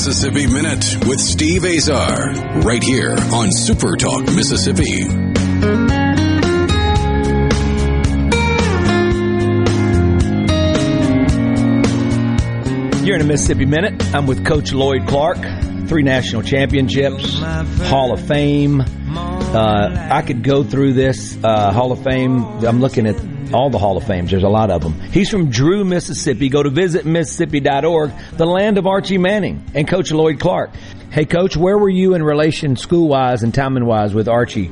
Mississippi 0.00 0.46
Minute 0.46 1.06
with 1.06 1.20
Steve 1.20 1.62
Azar, 1.66 2.32
right 2.62 2.82
here 2.82 3.14
on 3.34 3.52
Super 3.52 3.96
Talk 3.96 4.22
Mississippi. 4.34 5.02
You're 13.04 13.16
in 13.16 13.20
a 13.20 13.24
Mississippi 13.26 13.66
Minute. 13.66 14.14
I'm 14.14 14.26
with 14.26 14.46
Coach 14.46 14.72
Lloyd 14.72 15.06
Clark. 15.06 15.36
Three 15.86 16.02
national 16.02 16.44
championships, 16.44 17.38
Hall 17.38 18.14
of 18.14 18.26
Fame. 18.26 18.82
Uh, 19.54 20.08
I 20.12 20.22
could 20.22 20.44
go 20.44 20.62
through 20.62 20.92
this 20.92 21.36
uh, 21.42 21.72
Hall 21.72 21.90
of 21.90 22.04
Fame. 22.04 22.44
I'm 22.64 22.80
looking 22.80 23.08
at 23.08 23.16
all 23.52 23.68
the 23.68 23.78
Hall 23.78 23.96
of 23.96 24.04
Fames. 24.04 24.30
There's 24.30 24.44
a 24.44 24.48
lot 24.48 24.70
of 24.70 24.80
them. 24.80 24.92
He's 25.10 25.28
from 25.28 25.50
Drew, 25.50 25.82
Mississippi. 25.84 26.48
Go 26.48 26.62
to 26.62 26.70
visitmississippi.org, 26.70 28.12
the 28.36 28.46
land 28.46 28.78
of 28.78 28.86
Archie 28.86 29.18
Manning 29.18 29.64
and 29.74 29.88
Coach 29.88 30.12
Lloyd 30.12 30.38
Clark. 30.38 30.70
Hey, 31.10 31.24
Coach, 31.24 31.56
where 31.56 31.76
were 31.76 31.88
you 31.88 32.14
in 32.14 32.22
relation 32.22 32.76
school 32.76 33.08
wise 33.08 33.42
and 33.42 33.52
timing 33.52 33.86
wise 33.86 34.14
with 34.14 34.28
Archie 34.28 34.70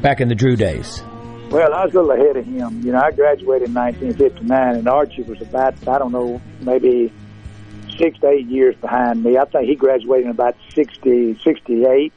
back 0.00 0.20
in 0.20 0.28
the 0.28 0.36
Drew 0.36 0.54
days? 0.54 1.02
Well, 1.50 1.74
I 1.74 1.84
was 1.84 1.94
a 1.96 2.00
little 2.00 2.12
ahead 2.12 2.36
of 2.36 2.46
him. 2.46 2.82
You 2.84 2.92
know, 2.92 3.00
I 3.00 3.10
graduated 3.10 3.70
in 3.70 3.74
1959, 3.74 4.76
and 4.76 4.88
Archie 4.88 5.22
was 5.22 5.42
about, 5.42 5.74
I 5.88 5.98
don't 5.98 6.12
know, 6.12 6.40
maybe 6.60 7.12
six 7.98 8.16
to 8.20 8.28
eight 8.28 8.46
years 8.46 8.76
behind 8.76 9.24
me. 9.24 9.36
I 9.36 9.44
think 9.46 9.68
he 9.68 9.74
graduated 9.74 10.26
in 10.26 10.30
about 10.30 10.54
60, 10.72 11.40
68, 11.42 12.12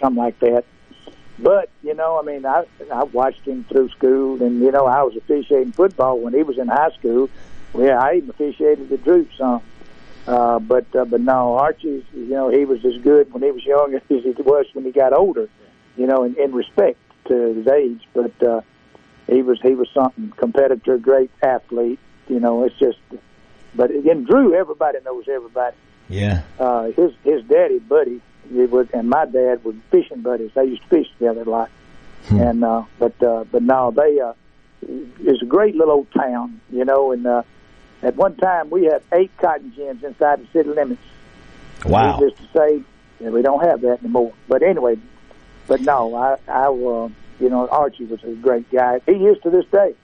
something 0.00 0.22
like 0.22 0.38
that. 0.38 0.64
But 1.38 1.68
you 1.82 1.94
know, 1.94 2.18
I 2.18 2.22
mean, 2.22 2.46
I 2.46 2.64
I 2.92 3.04
watched 3.04 3.46
him 3.46 3.64
through 3.64 3.90
school, 3.90 4.42
and 4.42 4.60
you 4.62 4.70
know, 4.70 4.86
I 4.86 5.02
was 5.02 5.16
officiating 5.16 5.72
football 5.72 6.18
when 6.18 6.32
he 6.32 6.42
was 6.42 6.58
in 6.58 6.68
high 6.68 6.90
school. 6.98 7.28
Yeah, 7.76 7.98
I 7.98 8.14
even 8.14 8.30
officiated 8.30 8.88
the 8.88 8.96
Droop 8.96 9.28
some. 9.36 9.62
Uh, 10.26 10.58
but 10.58 10.86
uh, 10.96 11.04
but 11.04 11.20
no, 11.20 11.54
Archie's 11.54 12.04
you 12.14 12.26
know 12.28 12.48
he 12.48 12.64
was 12.64 12.84
as 12.84 12.96
good 13.02 13.32
when 13.32 13.42
he 13.42 13.50
was 13.50 13.64
young 13.64 13.94
as 13.94 14.02
he 14.08 14.42
was 14.42 14.66
when 14.72 14.84
he 14.84 14.92
got 14.92 15.12
older. 15.12 15.48
You 15.96 16.06
know, 16.06 16.24
in, 16.24 16.36
in 16.36 16.52
respect 16.52 16.98
to 17.28 17.54
his 17.54 17.66
age, 17.68 18.02
but 18.14 18.42
uh, 18.42 18.62
he 19.26 19.42
was 19.42 19.60
he 19.60 19.74
was 19.74 19.88
something 19.92 20.32
competitor, 20.36 20.98
great 20.98 21.30
athlete. 21.42 21.98
You 22.28 22.40
know, 22.40 22.64
it's 22.64 22.76
just. 22.78 22.98
But 23.74 23.90
in 23.90 24.24
Drew, 24.24 24.54
everybody 24.54 24.98
knows 25.04 25.28
everybody. 25.28 25.76
Yeah. 26.08 26.42
Uh, 26.58 26.84
his 26.92 27.12
his 27.24 27.44
daddy, 27.44 27.78
Buddy, 27.78 28.22
it 28.52 28.70
was, 28.70 28.88
and 28.92 29.08
my 29.08 29.26
dad 29.26 29.64
were 29.64 29.74
fishing 29.90 30.22
buddies. 30.22 30.50
They 30.54 30.64
used 30.64 30.82
to 30.82 30.88
fish 30.88 31.06
together 31.18 31.42
a 31.42 31.50
lot. 31.50 31.70
And 32.28 32.64
uh, 32.64 32.82
but 32.98 33.22
uh, 33.22 33.44
but 33.50 33.62
no, 33.62 33.92
they 33.92 34.18
uh, 34.20 34.32
it's 34.82 35.42
a 35.42 35.46
great 35.46 35.76
little 35.76 35.94
old 35.94 36.12
town, 36.12 36.60
you 36.70 36.84
know. 36.84 37.12
And 37.12 37.26
uh, 37.26 37.42
at 38.02 38.16
one 38.16 38.36
time 38.36 38.70
we 38.70 38.84
had 38.84 39.02
eight 39.12 39.30
cotton 39.38 39.72
gins 39.76 40.02
inside 40.02 40.40
the 40.40 40.46
city 40.52 40.70
limits. 40.70 41.02
Wow. 41.84 42.18
Needless 42.18 42.38
to 42.38 42.58
say, 42.58 42.82
yeah, 43.20 43.30
we 43.30 43.42
don't 43.42 43.62
have 43.64 43.80
that 43.82 44.00
anymore. 44.00 44.32
But 44.48 44.62
anyway, 44.62 44.96
but 45.68 45.80
no, 45.82 46.14
I 46.16 46.36
I 46.48 46.64
uh, 46.66 47.08
you 47.38 47.48
know 47.48 47.68
Archie 47.68 48.06
was 48.06 48.22
a 48.24 48.32
great 48.32 48.70
guy. 48.72 49.00
He 49.06 49.12
is 49.12 49.40
to 49.42 49.50
this 49.50 49.66
day. 49.66 49.94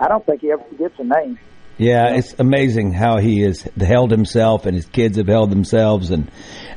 I 0.00 0.08
don't 0.08 0.24
think 0.24 0.42
he 0.42 0.52
ever 0.52 0.62
forgets 0.64 0.94
a 0.98 1.04
name. 1.04 1.38
Yeah, 1.76 2.14
it's 2.14 2.34
amazing 2.38 2.92
how 2.92 3.18
he 3.18 3.40
has 3.40 3.62
held 3.62 4.10
himself 4.10 4.64
and 4.66 4.76
his 4.76 4.86
kids 4.86 5.16
have 5.16 5.26
held 5.26 5.50
themselves 5.50 6.10
and 6.10 6.30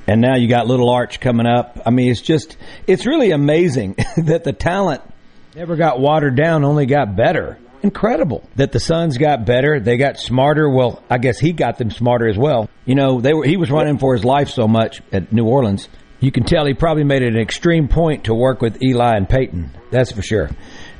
and 0.07 0.21
now 0.21 0.35
you 0.35 0.47
got 0.47 0.67
little 0.67 0.89
Arch 0.89 1.19
coming 1.19 1.45
up. 1.45 1.79
I 1.85 1.91
mean, 1.91 2.09
it's 2.09 2.21
just 2.21 2.57
it's 2.87 3.05
really 3.05 3.31
amazing 3.31 3.95
that 4.17 4.43
the 4.43 4.53
talent 4.53 5.01
never 5.55 5.75
got 5.75 5.99
watered 5.99 6.35
down, 6.35 6.63
only 6.63 6.85
got 6.85 7.15
better. 7.15 7.59
Incredible 7.83 8.43
that 8.55 8.71
the 8.71 8.79
sons 8.79 9.19
got 9.19 9.45
better, 9.45 9.79
they 9.79 9.97
got 9.97 10.17
smarter. 10.17 10.67
Well, 10.67 11.03
I 11.09 11.19
guess 11.19 11.37
he 11.37 11.51
got 11.53 11.77
them 11.77 11.91
smarter 11.91 12.27
as 12.27 12.37
well. 12.37 12.67
You 12.85 12.95
know, 12.95 13.21
they 13.21 13.33
were 13.33 13.45
he 13.45 13.57
was 13.57 13.69
running 13.69 13.99
for 13.99 14.13
his 14.13 14.25
life 14.25 14.49
so 14.49 14.67
much 14.67 15.01
at 15.11 15.31
New 15.31 15.45
Orleans. 15.45 15.87
You 16.19 16.31
can 16.31 16.43
tell 16.43 16.65
he 16.65 16.73
probably 16.73 17.03
made 17.03 17.21
it 17.21 17.35
an 17.35 17.39
extreme 17.39 17.87
point 17.87 18.23
to 18.23 18.33
work 18.33 18.61
with 18.61 18.81
Eli 18.81 19.15
and 19.15 19.29
Peyton. 19.29 19.77
That's 19.91 20.11
for 20.11 20.23
sure. 20.23 20.49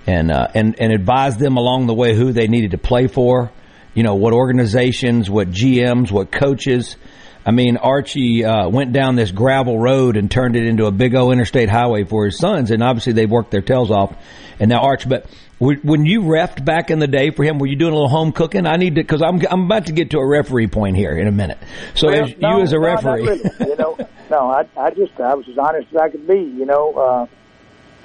And 0.06 0.30
uh, 0.30 0.50
and 0.54 0.80
and 0.80 0.94
advise 0.94 1.38
them 1.38 1.58
along 1.58 1.88
the 1.88 1.96
way 1.96 2.16
who 2.16 2.32
they 2.32 2.48
needed 2.48 2.72
to 2.72 2.78
play 2.78 3.08
for 3.08 3.52
you 3.98 4.04
know, 4.04 4.14
what 4.14 4.32
organizations, 4.32 5.28
what 5.28 5.50
GMs, 5.50 6.12
what 6.12 6.32
coaches. 6.32 6.98
I 7.44 7.50
mean, 7.50 7.78
Archie 7.78 8.46
uh, 8.46 8.70
went 8.70 8.94
down 8.94 9.16
this 9.16 9.32
gravel 9.32 9.80
road 9.80 10.18
and 10.18 10.30
turned 10.30 10.56
it 10.56 10.68
into 10.68 10.86
a 10.86 10.92
big 10.92 11.16
old 11.16 11.34
interstate 11.34 11.68
highway 11.68 12.04
for 12.04 12.26
his 12.26 12.38
sons, 12.38 12.70
and 12.70 12.84
obviously 12.84 13.14
they've 13.14 13.30
worked 13.30 13.50
their 13.50 13.64
tails 13.64 13.90
off. 13.90 14.16
And 14.60 14.70
now 14.70 14.82
Arch, 14.82 15.10
but 15.10 15.26
when 15.58 16.06
you 16.06 16.22
refed 16.22 16.64
back 16.64 16.92
in 16.92 17.00
the 17.00 17.08
day 17.08 17.32
for 17.32 17.44
him, 17.44 17.58
were 17.58 17.66
you 17.66 17.76
doing 17.76 17.92
a 17.92 17.96
little 17.96 18.08
home 18.08 18.34
cooking? 18.34 18.68
I 18.68 18.76
need 18.76 18.96
to 18.96 19.02
because 19.02 19.24
I'm 19.24 19.42
I'm 19.50 19.64
about 19.66 19.88
to 19.88 19.94
get 19.94 20.12
to 20.12 20.20
a 20.20 20.28
referee 20.28 20.68
point 20.68 20.96
here 20.96 21.18
in 21.18 21.28
a 21.28 21.32
minute. 21.32 21.58
So 21.96 22.10
Well, 22.10 22.26
as, 22.26 22.38
no, 22.38 22.58
you 22.58 22.62
as 22.62 22.74
a 22.74 22.76
no, 22.76 22.82
referee, 22.82 23.24
really. 23.24 23.52
you 23.62 23.76
know, 23.78 23.98
no, 24.30 24.52
I 24.52 24.68
I 24.78 24.92
just 24.92 25.20
I 25.20 25.34
was 25.34 25.48
as 25.50 25.58
honest 25.58 25.88
as 25.90 25.98
I 25.98 26.10
could 26.10 26.28
be. 26.28 26.36
You 26.36 26.68
know, 26.68 26.94
uh, 26.94 27.28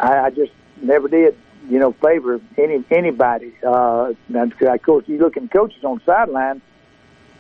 I, 0.03 0.27
I 0.27 0.31
just 0.31 0.53
never 0.81 1.09
did. 1.09 1.37
You 1.69 1.79
know, 1.79 1.93
favor 1.93 2.41
any 2.59 2.85
anybody. 2.91 3.55
Uh, 3.65 4.13
of 4.35 4.83
course, 4.83 5.05
you 5.07 5.19
look 5.19 5.37
at 5.37 5.51
coaches 5.51 5.85
on 5.85 5.99
the 5.99 6.05
sideline. 6.05 6.61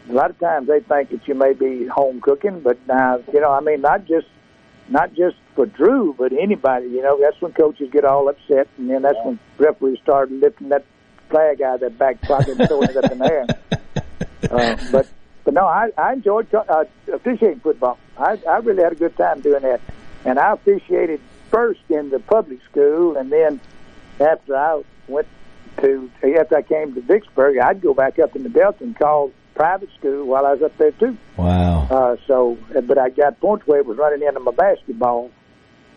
A 0.08 0.12
lot 0.12 0.30
of 0.30 0.38
times 0.38 0.68
they 0.68 0.80
think 0.80 1.10
that 1.10 1.26
you 1.28 1.34
may 1.34 1.52
be 1.52 1.86
home 1.86 2.20
cooking, 2.20 2.60
but 2.60 2.78
now 2.86 3.20
you 3.32 3.40
know, 3.40 3.50
I 3.50 3.60
mean, 3.60 3.80
not 3.80 4.04
just 4.06 4.26
not 4.88 5.14
just 5.14 5.36
for 5.54 5.66
Drew, 5.66 6.14
but 6.16 6.32
anybody. 6.32 6.86
You 6.86 7.02
know, 7.02 7.18
that's 7.20 7.40
when 7.40 7.52
coaches 7.52 7.90
get 7.92 8.04
all 8.04 8.28
upset, 8.28 8.68
and 8.78 8.90
then 8.90 9.02
that's 9.02 9.18
when 9.24 9.38
referees 9.58 9.98
start 10.00 10.30
lifting 10.30 10.68
that 10.70 10.84
flag 11.28 11.62
out 11.62 11.74
of 11.74 11.80
their 11.80 11.90
back 11.90 12.20
pocket 12.22 12.58
and 12.58 12.68
throwing 12.68 12.90
it 12.90 12.96
up 12.96 13.10
in 13.10 13.18
the 13.18 13.32
air. 13.32 13.46
Uh, 14.50 14.76
but 14.90 15.08
but 15.44 15.54
no, 15.54 15.66
I, 15.66 15.90
I 15.98 16.12
enjoyed 16.12 16.52
uh, 16.54 16.84
officiating 17.12 17.60
football. 17.60 17.98
I, 18.16 18.38
I 18.48 18.58
really 18.58 18.82
had 18.82 18.92
a 18.92 18.96
good 18.96 19.16
time 19.16 19.40
doing 19.40 19.62
that, 19.62 19.80
and 20.24 20.38
I 20.38 20.52
officiated 20.52 21.20
first 21.50 21.80
in 21.88 22.10
the 22.10 22.18
public 22.18 22.60
school, 22.70 23.16
and 23.16 23.30
then 23.30 23.60
after 24.20 24.56
I 24.56 24.82
went 25.08 25.26
to 25.80 26.10
after 26.38 26.56
I 26.56 26.62
came 26.62 26.94
to 26.94 27.00
Vicksburg, 27.00 27.58
I'd 27.58 27.80
go 27.80 27.94
back 27.94 28.18
up 28.18 28.36
in 28.36 28.42
the 28.42 28.48
Delta 28.48 28.84
and 28.84 28.98
call 28.98 29.32
private 29.54 29.88
school 29.98 30.26
while 30.26 30.46
I 30.46 30.52
was 30.52 30.62
up 30.62 30.76
there 30.78 30.92
too. 30.92 31.16
Wow. 31.36 31.88
Uh, 31.90 32.16
so, 32.26 32.56
but 32.72 32.98
I 32.98 33.10
got 33.10 33.40
points 33.40 33.66
where 33.66 33.80
it 33.80 33.86
was 33.86 33.98
running 33.98 34.26
into 34.26 34.40
my 34.40 34.52
basketball 34.52 35.30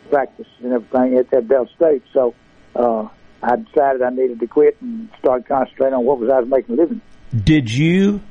practice 0.10 0.48
and 0.62 0.74
everything 0.74 1.18
at, 1.18 1.34
at 1.34 1.48
Delta 1.48 1.72
State. 1.76 2.04
So, 2.14 2.34
uh, 2.76 3.08
I 3.42 3.56
decided 3.58 4.02
I 4.02 4.10
needed 4.10 4.40
to 4.40 4.48
quit 4.48 4.78
and 4.82 5.10
start 5.20 5.48
concentrating 5.48 5.94
on 5.94 6.06
what 6.06 6.20
was 6.20 6.30
I 6.30 6.40
was 6.40 6.50
making 6.50 6.78
a 6.78 6.82
living. 6.82 7.02
Did 7.44 7.72
you 7.72 8.22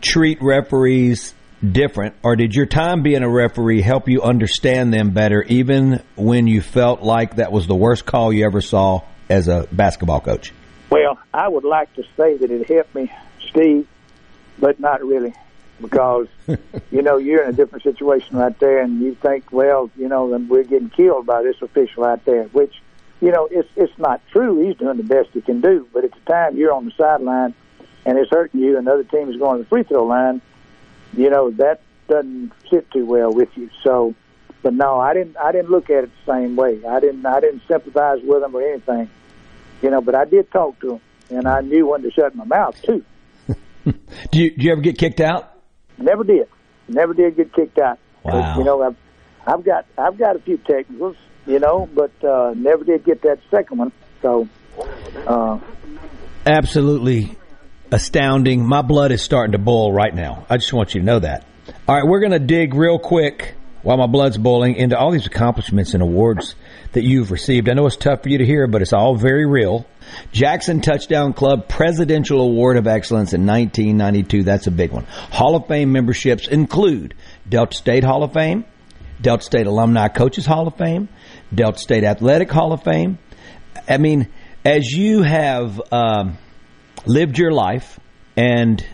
treat 0.00 0.38
referees 0.42 1.34
different, 1.66 2.14
or 2.22 2.36
did 2.36 2.54
your 2.54 2.66
time 2.66 3.02
being 3.02 3.22
a 3.22 3.28
referee 3.28 3.80
help 3.80 4.08
you 4.08 4.22
understand 4.22 4.92
them 4.92 5.10
better, 5.10 5.42
even 5.42 6.02
when 6.16 6.46
you 6.46 6.60
felt 6.60 7.02
like 7.02 7.36
that 7.36 7.52
was 7.52 7.66
the 7.66 7.74
worst 7.74 8.04
call 8.04 8.32
you 8.32 8.44
ever 8.44 8.60
saw 8.60 9.02
as 9.28 9.48
a 9.48 9.68
basketball 9.72 10.20
coach? 10.20 10.52
Well, 10.90 11.18
I 11.34 11.48
would 11.48 11.64
like 11.64 11.92
to 11.94 12.02
say 12.16 12.36
that 12.36 12.50
it 12.50 12.68
helped 12.68 12.94
me, 12.94 13.12
Steve, 13.48 13.88
but 14.58 14.78
not 14.78 15.04
really, 15.04 15.34
because 15.80 16.28
you 16.90 17.02
know 17.02 17.16
you're 17.16 17.42
in 17.42 17.50
a 17.50 17.52
different 17.52 17.82
situation 17.82 18.36
right 18.36 18.58
there, 18.58 18.82
and 18.82 19.00
you 19.00 19.14
think, 19.16 19.50
well, 19.52 19.90
you 19.96 20.08
know, 20.08 20.30
then 20.30 20.48
we're 20.48 20.64
getting 20.64 20.90
killed 20.90 21.26
by 21.26 21.42
this 21.42 21.56
official 21.60 22.04
out 22.04 22.24
there, 22.24 22.44
which 22.44 22.74
you 23.20 23.32
know 23.32 23.48
it's 23.50 23.68
it's 23.76 23.98
not 23.98 24.20
true. 24.30 24.64
He's 24.66 24.76
doing 24.76 24.96
the 24.96 25.02
best 25.02 25.30
he 25.32 25.40
can 25.40 25.60
do, 25.60 25.88
but 25.92 26.04
at 26.04 26.12
the 26.12 26.32
time 26.32 26.56
you're 26.56 26.72
on 26.72 26.84
the 26.84 26.92
sideline 26.96 27.54
and 28.06 28.16
it's 28.18 28.30
hurting 28.30 28.60
you, 28.60 28.78
and 28.78 28.86
the 28.86 28.92
other 28.92 29.04
team 29.04 29.28
is 29.28 29.36
going 29.36 29.58
to 29.58 29.64
the 29.64 29.68
free 29.68 29.82
throw 29.82 30.04
line. 30.04 30.40
You 31.16 31.28
know 31.28 31.50
that 31.52 31.80
doesn't 32.08 32.52
sit 32.70 32.90
too 32.92 33.04
well 33.04 33.32
with 33.32 33.48
you. 33.56 33.68
So, 33.82 34.14
but 34.62 34.74
no, 34.74 34.98
I 34.98 35.14
didn't. 35.14 35.36
I 35.36 35.52
didn't 35.52 35.70
look 35.70 35.90
at 35.90 36.04
it 36.04 36.10
the 36.26 36.32
same 36.32 36.56
way. 36.56 36.80
I 36.84 37.00
didn't. 37.00 37.24
I 37.24 37.40
didn't 37.40 37.62
sympathize 37.68 38.18
with 38.22 38.42
them 38.42 38.54
or 38.54 38.62
anything. 38.62 39.10
You 39.82 39.90
know, 39.90 40.00
but 40.00 40.14
I 40.14 40.24
did 40.24 40.50
talk 40.50 40.80
to 40.80 40.88
them, 40.88 41.00
and 41.30 41.46
I 41.46 41.60
knew 41.60 41.86
when 41.88 42.02
to 42.02 42.10
shut 42.10 42.34
my 42.34 42.44
mouth 42.44 42.80
too. 42.82 43.04
Do 44.32 44.38
you, 44.42 44.50
do 44.50 44.66
you 44.66 44.72
ever 44.72 44.80
get 44.80 44.98
kicked 44.98 45.20
out? 45.20 45.52
Never 45.96 46.24
did. 46.24 46.48
Never 46.88 47.14
did 47.14 47.36
get 47.36 47.54
kicked 47.54 47.78
out. 47.78 48.00
Wow. 48.24 48.58
You 48.58 48.64
know, 48.64 48.82
I've 48.82 48.96
I've 49.46 49.64
got 49.64 49.86
I've 49.96 50.18
got 50.18 50.34
a 50.34 50.40
few 50.40 50.58
technicals. 50.58 51.16
You 51.46 51.60
know, 51.60 51.88
but 51.94 52.10
uh, 52.24 52.54
never 52.56 52.82
did 52.82 53.04
get 53.04 53.22
that 53.22 53.38
second 53.52 53.78
one. 53.78 53.92
So, 54.20 54.48
uh, 55.28 55.60
Absolutely 56.44 57.36
astounding. 57.92 58.66
My 58.66 58.82
blood 58.82 59.12
is 59.12 59.22
starting 59.22 59.52
to 59.52 59.58
boil 59.58 59.92
right 59.92 60.12
now. 60.12 60.44
I 60.50 60.56
just 60.56 60.72
want 60.72 60.94
you 60.94 61.00
to 61.00 61.06
know 61.06 61.20
that. 61.20 61.46
All 61.86 61.94
right, 61.94 62.04
we're 62.04 62.18
going 62.18 62.32
to 62.32 62.40
dig 62.40 62.74
real 62.74 62.98
quick 62.98 63.54
while 63.86 63.96
my 63.96 64.08
blood's 64.08 64.36
boiling 64.36 64.74
into 64.74 64.98
all 64.98 65.12
these 65.12 65.28
accomplishments 65.28 65.94
and 65.94 66.02
awards 66.02 66.56
that 66.90 67.04
you've 67.04 67.30
received. 67.30 67.68
I 67.68 67.74
know 67.74 67.86
it's 67.86 67.96
tough 67.96 68.24
for 68.24 68.28
you 68.28 68.38
to 68.38 68.44
hear, 68.44 68.66
but 68.66 68.82
it's 68.82 68.92
all 68.92 69.14
very 69.14 69.46
real. 69.46 69.86
Jackson 70.32 70.80
Touchdown 70.80 71.32
Club 71.32 71.68
Presidential 71.68 72.40
Award 72.40 72.78
of 72.78 72.88
Excellence 72.88 73.32
in 73.32 73.46
1992. 73.46 74.42
That's 74.42 74.66
a 74.66 74.72
big 74.72 74.90
one. 74.90 75.04
Hall 75.04 75.54
of 75.54 75.68
Fame 75.68 75.92
memberships 75.92 76.48
include 76.48 77.14
Delta 77.48 77.76
State 77.76 78.02
Hall 78.02 78.24
of 78.24 78.32
Fame, 78.32 78.64
Delta 79.20 79.44
State 79.44 79.68
Alumni 79.68 80.08
Coaches 80.08 80.46
Hall 80.46 80.66
of 80.66 80.76
Fame, 80.76 81.08
Delta 81.54 81.78
State 81.78 82.02
Athletic 82.02 82.50
Hall 82.50 82.72
of 82.72 82.82
Fame. 82.82 83.18
I 83.88 83.98
mean, 83.98 84.26
as 84.64 84.90
you 84.90 85.22
have 85.22 85.80
um, 85.92 86.38
lived 87.06 87.38
your 87.38 87.52
life 87.52 88.00
and 88.36 88.84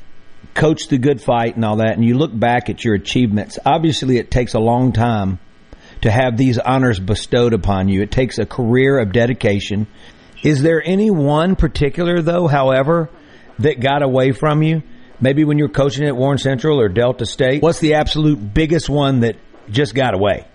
coached 0.55 0.91
the 0.91 0.99
good 0.99 1.21
fight 1.21 1.57
and 1.57 1.65
all 1.65 1.77
that, 1.77 1.97
and 1.97 2.05
you 2.05 2.17
look 2.17 2.37
back 2.39 2.71
at 2.71 2.85
your 2.85 2.95
achievements, 2.95 3.59
obviously 3.65 4.19
it 4.19 4.31
takes 4.31 4.55
a 4.55 4.61
long 4.61 4.93
time 4.93 5.39
to 6.03 6.11
have 6.11 6.37
these 6.37 6.59
honors 6.59 6.99
bestowed 6.99 7.53
upon 7.53 7.89
you. 7.89 8.03
It 8.03 8.11
takes 8.11 8.39
a 8.39 8.47
career 8.47 8.99
of 8.99 9.13
dedication. 9.13 9.87
Is 10.43 10.63
there 10.63 10.83
any 10.85 11.11
one 11.11 11.57
particular, 11.57 12.21
though, 12.21 12.49
however, 12.49 13.09
that 13.61 13.81
got 13.81 14.03
away 14.03 14.33
from 14.33 14.63
you? 14.63 14.83
Maybe 15.21 15.45
when 15.45 15.59
you 15.59 15.65
were 15.65 15.73
coaching 15.73 16.07
at 16.07 16.17
Warren 16.17 16.39
Central 16.39 16.81
or 16.81 16.89
Delta 16.89 17.27
State? 17.27 17.63
What's 17.63 17.79
the 17.79 17.95
absolute 17.95 18.53
biggest 18.53 18.89
one 18.89 19.21
that 19.21 19.37
just 19.71 19.95
got 19.95 20.15
away? 20.15 20.47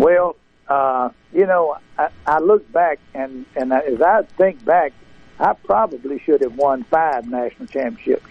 well, 0.00 0.36
uh, 0.66 1.10
you 1.32 1.46
know, 1.46 1.76
I, 1.98 2.08
I 2.26 2.38
look 2.38 2.70
back 2.72 2.98
and 3.14 3.44
and 3.54 3.72
as 3.72 4.00
I 4.00 4.22
think 4.38 4.64
back, 4.64 4.92
I 5.38 5.52
probably 5.52 6.18
should 6.20 6.40
have 6.42 6.56
won 6.56 6.84
five 6.84 7.28
national 7.28 7.66
championships. 7.66 8.26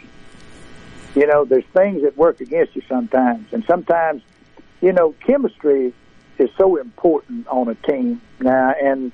You 1.15 1.27
know, 1.27 1.45
there's 1.45 1.65
things 1.73 2.03
that 2.03 2.17
work 2.17 2.39
against 2.39 2.75
you 2.75 2.81
sometimes, 2.87 3.51
and 3.51 3.63
sometimes, 3.65 4.21
you 4.81 4.93
know, 4.93 5.15
chemistry 5.25 5.93
is 6.37 6.49
so 6.57 6.77
important 6.77 7.47
on 7.47 7.67
a 7.67 7.75
team 7.75 8.21
now, 8.39 8.73
and 8.81 9.11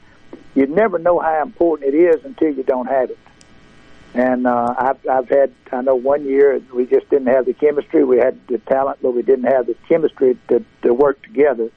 you 0.53 0.67
never 0.67 0.99
know 0.99 1.19
how 1.19 1.41
important 1.41 1.93
it 1.93 1.97
is 1.97 2.23
until 2.23 2.53
you 2.53 2.63
don't 2.63 2.87
have 2.87 3.09
it. 3.09 3.19
And 4.13 4.47
uh, 4.47 4.73
I've 4.77 5.07
I've 5.07 5.29
had 5.29 5.51
I 5.73 5.81
know 5.81 5.95
one 5.95 6.25
year 6.25 6.61
we 6.73 6.85
just 6.85 7.09
didn't 7.09 7.27
have 7.27 7.45
the 7.45 7.53
chemistry. 7.53 8.03
We 8.03 8.17
had 8.17 8.39
the 8.47 8.59
talent, 8.59 8.99
but 9.01 9.11
we 9.11 9.21
didn't 9.21 9.45
have 9.45 9.67
the 9.67 9.75
chemistry 9.89 10.37
to 10.47 10.63
to 10.83 10.93
work 10.93 11.21
together. 11.21 11.69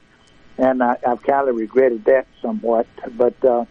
And 0.57 0.81
I, 0.83 0.97
I've 1.05 1.21
kind 1.23 1.49
of 1.49 1.55
regretted 1.55 2.05
that 2.05 2.27
somewhat. 2.41 2.87
But 3.17 3.43
uh, 3.43 3.65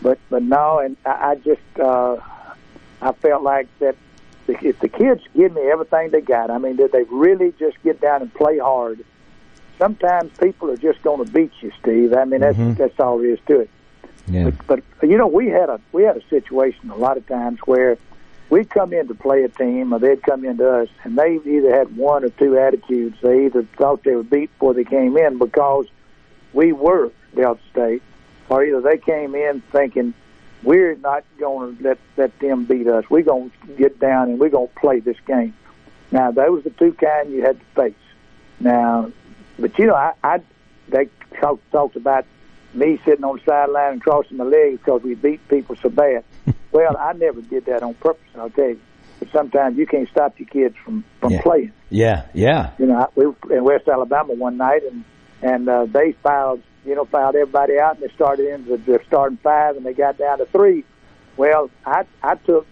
but 0.00 0.18
but 0.30 0.42
no, 0.42 0.78
and 0.78 0.96
I, 1.04 1.30
I 1.30 1.34
just 1.36 1.60
uh, 1.78 2.16
I 3.02 3.12
felt 3.12 3.42
like 3.42 3.68
that 3.80 3.96
if 4.48 4.78
the 4.80 4.88
kids 4.88 5.22
give 5.34 5.52
me 5.52 5.62
everything 5.62 6.10
they 6.10 6.20
got, 6.20 6.50
I 6.50 6.58
mean, 6.58 6.76
that 6.76 6.92
they 6.92 7.04
really 7.04 7.52
just 7.58 7.82
get 7.82 8.00
down 8.00 8.22
and 8.22 8.32
play 8.34 8.58
hard. 8.58 9.04
Sometimes 9.78 10.30
people 10.38 10.70
are 10.70 10.76
just 10.76 11.02
going 11.02 11.24
to 11.24 11.30
beat 11.30 11.50
you, 11.60 11.72
Steve. 11.80 12.14
I 12.14 12.24
mean, 12.24 12.40
that's 12.40 12.56
Mhm. 12.56 12.76
that's 12.76 12.98
all 13.00 13.18
there 13.18 13.30
is 13.30 13.40
to 13.46 13.60
it. 13.60 13.70
Yeah. 14.28 14.50
But 14.66 14.82
you 15.02 15.18
know, 15.18 15.26
we 15.26 15.48
had 15.48 15.68
a 15.68 15.80
we 15.92 16.04
had 16.04 16.16
a 16.16 16.22
situation 16.28 16.90
a 16.90 16.96
lot 16.96 17.16
of 17.16 17.26
times 17.26 17.58
where 17.66 17.98
we'd 18.50 18.70
come 18.70 18.92
in 18.92 19.08
to 19.08 19.14
play 19.14 19.42
a 19.42 19.48
team, 19.48 19.92
or 19.92 19.98
they'd 19.98 20.22
come 20.22 20.44
into 20.44 20.68
us, 20.68 20.88
and 21.02 21.16
they 21.18 21.40
either 21.44 21.74
had 21.76 21.96
one 21.96 22.24
or 22.24 22.30
two 22.30 22.56
attitudes. 22.56 23.16
They 23.20 23.46
either 23.46 23.64
thought 23.76 24.04
they 24.04 24.14
were 24.14 24.22
beat 24.22 24.50
before 24.52 24.74
they 24.74 24.84
came 24.84 25.16
in 25.16 25.38
because 25.38 25.86
we 26.52 26.72
were 26.72 27.10
Delta 27.34 27.60
State, 27.72 28.02
or 28.48 28.64
either 28.64 28.80
they 28.80 28.98
came 28.98 29.34
in 29.34 29.60
thinking 29.72 30.14
we're 30.64 30.96
not 30.96 31.24
going 31.38 31.76
to 31.76 31.82
let 31.82 31.98
let 32.16 32.38
them 32.40 32.64
beat 32.64 32.86
us. 32.86 33.04
We're 33.10 33.22
going 33.22 33.50
to 33.66 33.72
get 33.74 33.98
down 34.00 34.30
and 34.30 34.38
we're 34.40 34.48
going 34.50 34.68
to 34.68 34.74
play 34.80 35.00
this 35.00 35.16
game. 35.26 35.54
Now, 36.10 36.30
those 36.30 36.60
are 36.60 36.68
the 36.68 36.70
two 36.70 36.92
kind 36.94 37.30
you 37.32 37.42
had 37.42 37.58
to 37.58 37.66
face. 37.74 37.94
Now, 38.60 39.10
but 39.58 39.78
you 39.78 39.86
know, 39.86 39.94
I, 39.94 40.12
I 40.22 40.40
they 40.88 41.08
talk, 41.40 41.60
talked 41.70 41.96
about 41.96 42.24
me 42.72 43.00
sitting 43.04 43.24
on 43.24 43.36
the 43.38 43.42
sideline 43.44 43.92
and 43.94 44.02
crossing 44.02 44.36
my 44.36 44.44
legs 44.44 44.78
because 44.78 45.02
we 45.02 45.14
beat 45.14 45.46
people 45.48 45.76
so 45.76 45.88
bad. 45.88 46.24
well, 46.72 46.96
I 46.96 47.12
never 47.12 47.40
did 47.40 47.66
that 47.66 47.82
on 47.82 47.94
purpose. 47.94 48.22
I'll 48.36 48.50
tell 48.50 48.68
you. 48.68 48.80
But 49.20 49.30
sometimes 49.30 49.78
you 49.78 49.86
can't 49.86 50.08
stop 50.08 50.38
your 50.40 50.48
kids 50.48 50.74
from 50.84 51.04
from 51.20 51.32
Yeah. 51.32 51.42
playing. 51.42 51.72
Yeah, 51.90 52.26
yeah. 52.34 52.70
You 52.78 52.86
know, 52.86 52.96
I- 52.96 53.08
we 53.14 53.26
were 53.26 53.34
in 53.56 53.62
West 53.64 53.86
Alabama 53.88 54.32
one 54.34 54.56
night, 54.56 54.82
and 54.84 55.04
and 55.42 55.68
uh, 55.68 55.86
they 55.86 56.12
fouled, 56.22 56.62
you 56.84 56.94
know, 56.94 57.04
fouled 57.04 57.34
everybody 57.36 57.78
out, 57.78 57.98
and 57.98 58.08
they 58.08 58.14
started 58.14 58.46
into 58.52 58.76
the 58.76 59.00
starting 59.06 59.38
five, 59.38 59.76
and 59.76 59.84
they 59.86 59.92
got 59.94 60.18
down 60.18 60.38
to 60.38 60.46
three. 60.46 60.84
Well, 61.36 61.70
I 61.84 62.04
I 62.22 62.34
took 62.36 62.66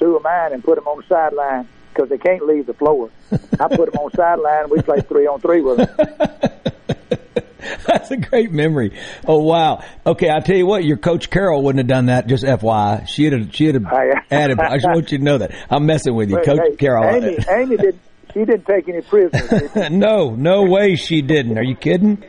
two 0.00 0.16
of 0.16 0.22
mine 0.22 0.52
and 0.52 0.62
put 0.64 0.76
them 0.76 0.86
on 0.86 0.98
the 0.98 1.06
sideline 1.08 1.68
because 1.92 2.08
they 2.08 2.18
can't 2.18 2.46
leave 2.46 2.66
the 2.66 2.74
floor. 2.74 3.10
I 3.32 3.68
put 3.68 3.92
them 3.92 4.00
on 4.00 4.10
the 4.12 4.16
sideline. 4.16 4.62
and 4.64 4.70
We 4.70 4.82
played 4.82 5.08
three 5.08 5.26
on 5.26 5.40
three 5.40 5.60
with 5.60 5.78
them. 5.78 5.88
That's 7.86 8.10
a 8.10 8.16
great 8.16 8.52
memory. 8.52 8.92
Oh 9.26 9.42
wow. 9.42 9.82
Okay, 10.06 10.28
I'll 10.28 10.42
tell 10.42 10.56
you 10.56 10.66
what, 10.66 10.84
your 10.84 10.96
coach 10.96 11.28
Carol 11.30 11.62
wouldn't 11.62 11.80
have 11.80 11.88
done 11.88 12.06
that. 12.06 12.26
Just 12.26 12.44
FYI, 12.44 13.08
she'd 13.08 13.32
have 13.32 13.54
she'd 13.54 13.74
have 13.74 13.86
added. 14.30 14.60
I 14.60 14.76
just 14.76 14.86
want 14.86 15.10
you 15.12 15.18
to 15.18 15.24
know 15.24 15.38
that 15.38 15.52
I'm 15.70 15.86
messing 15.86 16.14
with 16.14 16.30
you, 16.30 16.36
But, 16.36 16.44
Coach 16.46 16.60
hey, 16.70 16.76
Carol. 16.76 17.04
Amy, 17.04 17.38
Amy 17.50 17.76
did. 17.76 17.98
She 18.34 18.40
didn't 18.44 18.66
take 18.66 18.88
any 18.88 19.00
prisoners. 19.00 19.72
did 19.72 19.90
no, 19.92 20.34
no 20.34 20.64
way 20.64 20.96
she 20.96 21.22
didn't. 21.22 21.56
Are 21.58 21.62
you 21.64 21.74
kidding? 21.74 22.22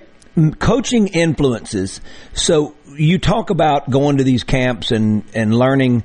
Coaching 0.60 1.08
influences. 1.08 2.02
So 2.34 2.76
you 2.96 3.20
talk 3.20 3.50
about 3.50 3.90
going 3.90 4.18
to 4.18 4.24
these 4.24 4.44
camps 4.44 4.92
and, 4.92 5.24
and 5.34 5.54
learning 5.54 6.04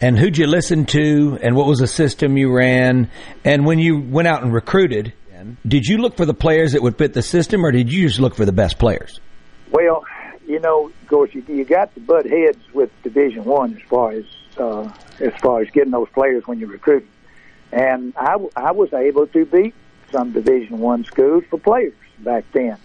and 0.00 0.18
who'd 0.18 0.36
you 0.36 0.46
listen 0.46 0.86
to 0.86 1.38
and 1.42 1.56
what 1.56 1.66
was 1.66 1.78
the 1.78 1.86
system 1.86 2.36
you 2.36 2.54
ran. 2.54 3.10
And 3.44 3.64
when 3.64 3.78
you 3.78 4.00
went 4.00 4.28
out 4.28 4.42
and 4.42 4.52
recruited, 4.52 5.12
did 5.66 5.86
you 5.86 5.98
look 5.98 6.16
for 6.16 6.26
the 6.26 6.34
players 6.34 6.72
that 6.72 6.82
would 6.82 6.98
fit 6.98 7.12
the 7.14 7.22
system 7.22 7.64
or 7.64 7.70
did 7.70 7.92
you 7.92 8.08
just 8.08 8.20
look 8.20 8.34
for 8.34 8.44
the 8.44 8.52
best 8.52 8.78
players? 8.78 9.20
Well, 9.70 10.04
you 10.46 10.60
know, 10.60 10.88
of 10.88 11.08
course, 11.08 11.34
you, 11.34 11.42
you 11.48 11.64
got 11.64 11.94
to 11.94 12.00
butt 12.00 12.26
heads 12.26 12.58
with 12.72 12.90
Division 13.02 13.44
One 13.44 13.76
as 13.76 13.82
far 13.82 14.12
as 14.12 14.24
uh, 14.58 14.92
as 15.20 15.34
far 15.40 15.62
as 15.62 15.70
getting 15.70 15.90
those 15.90 16.08
players 16.10 16.46
when 16.46 16.60
you're 16.60 16.68
recruiting. 16.68 17.08
And 17.72 18.14
I 18.16 18.70
was 18.70 18.92
able 18.92 19.26
to 19.28 19.44
beat 19.46 19.74
some 20.12 20.32
Division 20.32 20.78
One 20.78 21.04
schools 21.04 21.44
for 21.50 21.58
players 21.58 21.94
back 22.20 22.44
then. 22.52 22.76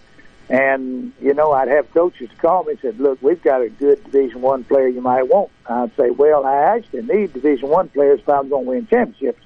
And 0.50 1.12
you 1.20 1.32
know, 1.32 1.52
I'd 1.52 1.68
have 1.68 1.92
coaches 1.94 2.28
call 2.38 2.64
me 2.64 2.72
and 2.72 2.80
said, 2.80 2.98
"Look, 2.98 3.22
we've 3.22 3.40
got 3.40 3.62
a 3.62 3.68
good 3.68 4.02
Division 4.02 4.42
One 4.42 4.64
player 4.64 4.88
you 4.88 5.00
might 5.00 5.28
want." 5.28 5.50
I'd 5.66 5.94
say, 5.96 6.10
"Well, 6.10 6.44
I 6.44 6.76
actually 6.76 7.02
need 7.02 7.32
Division 7.32 7.68
One 7.68 7.88
players 7.88 8.18
if 8.18 8.28
I'm 8.28 8.48
going 8.48 8.64
to 8.64 8.70
win 8.70 8.86
championships." 8.88 9.40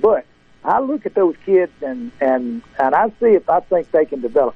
But 0.00 0.24
I 0.64 0.78
look 0.78 1.04
at 1.04 1.14
those 1.14 1.34
kids 1.44 1.72
and 1.82 2.12
and 2.20 2.62
and 2.78 2.94
I 2.94 3.08
see 3.18 3.34
if 3.34 3.50
I 3.50 3.58
think 3.58 3.90
they 3.90 4.04
can 4.04 4.20
develop. 4.20 4.54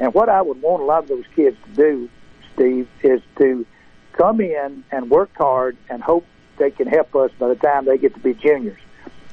And 0.00 0.12
what 0.14 0.28
I 0.28 0.42
would 0.42 0.60
want 0.60 0.82
a 0.82 0.86
lot 0.86 1.04
of 1.04 1.08
those 1.08 1.26
kids 1.36 1.56
to 1.64 1.70
do, 1.74 2.08
Steve, 2.54 2.88
is 3.04 3.20
to 3.38 3.64
come 4.12 4.40
in 4.40 4.82
and 4.90 5.10
work 5.10 5.30
hard 5.36 5.76
and 5.88 6.02
hope 6.02 6.26
they 6.58 6.72
can 6.72 6.88
help 6.88 7.14
us 7.14 7.30
by 7.38 7.48
the 7.48 7.54
time 7.54 7.84
they 7.84 7.98
get 7.98 8.14
to 8.14 8.20
be 8.20 8.34
juniors. 8.34 8.80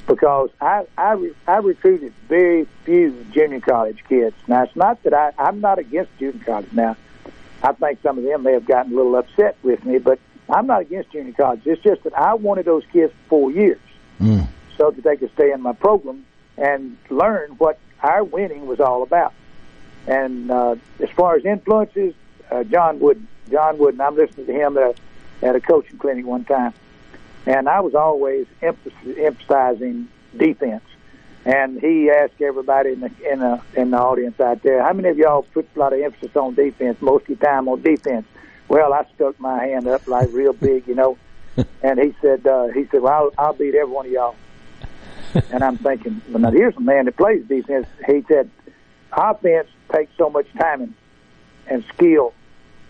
Because 0.07 0.49
I 0.61 0.85
I, 0.97 1.11
re- 1.13 1.35
I 1.47 1.57
recruited 1.57 2.13
very 2.27 2.65
few 2.85 3.25
junior 3.31 3.59
college 3.59 4.03
kids. 4.07 4.35
Now 4.47 4.63
it's 4.63 4.75
not 4.75 5.03
that 5.03 5.13
I 5.13 5.33
I'm 5.37 5.59
not 5.59 5.79
against 5.79 6.17
junior 6.17 6.43
college. 6.43 6.71
Now 6.71 6.95
I 7.61 7.73
think 7.73 8.01
some 8.01 8.17
of 8.17 8.23
them 8.23 8.43
may 8.43 8.53
have 8.53 8.65
gotten 8.65 8.93
a 8.93 8.95
little 8.95 9.15
upset 9.15 9.57
with 9.63 9.83
me, 9.83 9.97
but 9.97 10.19
I'm 10.49 10.67
not 10.67 10.81
against 10.81 11.11
junior 11.11 11.33
college. 11.33 11.61
It's 11.65 11.81
just 11.81 12.03
that 12.03 12.17
I 12.17 12.35
wanted 12.35 12.65
those 12.65 12.83
kids 12.93 13.11
for 13.13 13.29
four 13.29 13.51
years 13.51 13.79
so 14.77 14.91
that 14.91 15.03
they 15.03 15.17
could 15.17 15.33
stay 15.33 15.51
in 15.51 15.61
my 15.61 15.73
program 15.73 16.25
and 16.57 16.97
learn 17.09 17.51
what 17.57 17.77
our 18.01 18.23
winning 18.23 18.65
was 18.65 18.79
all 18.79 19.03
about. 19.03 19.33
And 20.07 20.49
uh, 20.49 20.75
as 21.01 21.09
far 21.09 21.35
as 21.35 21.45
influences, 21.45 22.13
uh, 22.49 22.63
John 22.63 22.99
Wooden. 22.99 23.27
John 23.51 23.77
Wooden. 23.77 23.99
I'm 24.01 24.15
listening 24.15 24.45
to 24.47 24.53
him 24.53 24.77
at 24.77 24.83
a, 25.41 25.45
at 25.45 25.55
a 25.55 25.59
coaching 25.59 25.97
clinic 25.97 26.25
one 26.25 26.45
time, 26.45 26.73
and 27.47 27.69
I 27.69 27.79
was 27.79 27.95
always 27.95 28.45
emphasizing 28.61 30.09
defense. 30.35 30.83
And 31.45 31.79
he 31.79 32.11
asked 32.11 32.41
everybody 32.41 32.91
in 32.91 32.99
the 32.99 33.11
in 33.31 33.39
the 33.39 33.61
in 33.73 33.91
the 33.91 33.97
audience 33.97 34.37
out 34.41 34.61
there, 34.63 34.83
how 34.83 34.91
many 34.91 35.07
of 35.07 35.17
y'all 35.17 35.43
put 35.43 35.65
a 35.73 35.79
lot 35.79 35.93
of 35.93 36.01
emphasis 36.01 36.35
on 36.35 36.55
defense, 36.55 37.01
most 37.01 37.23
of 37.23 37.29
your 37.29 37.37
time 37.37 37.69
on 37.69 37.81
defense? 37.81 38.27
Well, 38.67 38.91
I 38.91 39.05
stuck 39.15 39.39
my 39.39 39.63
hand 39.63 39.87
up 39.87 40.05
like 40.07 40.27
real 40.33 40.51
big, 40.51 40.87
you 40.87 40.95
know. 40.95 41.17
and 41.81 41.99
he 41.99 42.13
said, 42.21 42.45
uh, 42.45 42.67
he 42.67 42.85
said, 42.91 43.01
well, 43.01 43.31
I'll, 43.37 43.45
I'll 43.45 43.53
beat 43.53 43.75
every 43.75 43.91
one 43.91 44.07
of 44.07 44.11
y'all. 44.11 44.35
and 45.49 45.63
I'm 45.63 45.77
thinking, 45.77 46.21
well, 46.29 46.39
now 46.39 46.51
here's 46.51 46.75
a 46.75 46.81
man 46.81 47.05
that 47.05 47.15
plays 47.15 47.45
defense. 47.47 47.87
He 48.05 48.23
said, 48.27 48.49
offense 49.13 49.69
takes 49.93 50.11
so 50.17 50.29
much 50.29 50.47
time 50.59 50.81
and, 50.81 50.93
and 51.67 51.85
skill 51.95 52.33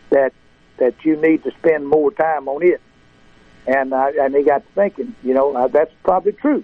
that 0.09 0.33
that 0.77 0.95
you 1.03 1.15
need 1.15 1.43
to 1.43 1.51
spend 1.59 1.87
more 1.87 2.11
time 2.11 2.47
on 2.47 2.63
it. 2.63 2.81
And 3.67 3.93
uh, 3.93 4.11
and 4.19 4.33
he 4.33 4.43
got 4.43 4.65
to 4.65 4.71
thinking, 4.73 5.13
you 5.23 5.33
know, 5.33 5.53
uh, 5.55 5.67
that's 5.67 5.91
probably 6.03 6.31
true. 6.31 6.63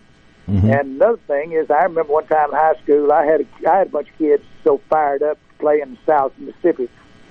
And 0.72 0.96
another 0.96 1.20
thing 1.28 1.52
is, 1.52 1.70
I 1.70 1.84
remember 1.84 2.14
one 2.14 2.28
time 2.28 2.50
in 2.50 2.56
high 2.56 2.76
school, 2.84 3.12
I 3.12 3.26
had 3.26 3.42
a, 3.42 3.70
I 3.70 3.78
had 3.80 3.88
a 3.88 3.90
bunch 3.90 4.10
of 4.10 4.18
kids 4.18 4.44
so 4.64 4.80
fired 4.90 5.24
up 5.24 5.38
to 5.50 5.56
play 5.60 5.82
in 5.82 5.92
the 5.92 5.98
South 6.06 6.32
Mississippi 6.38 6.90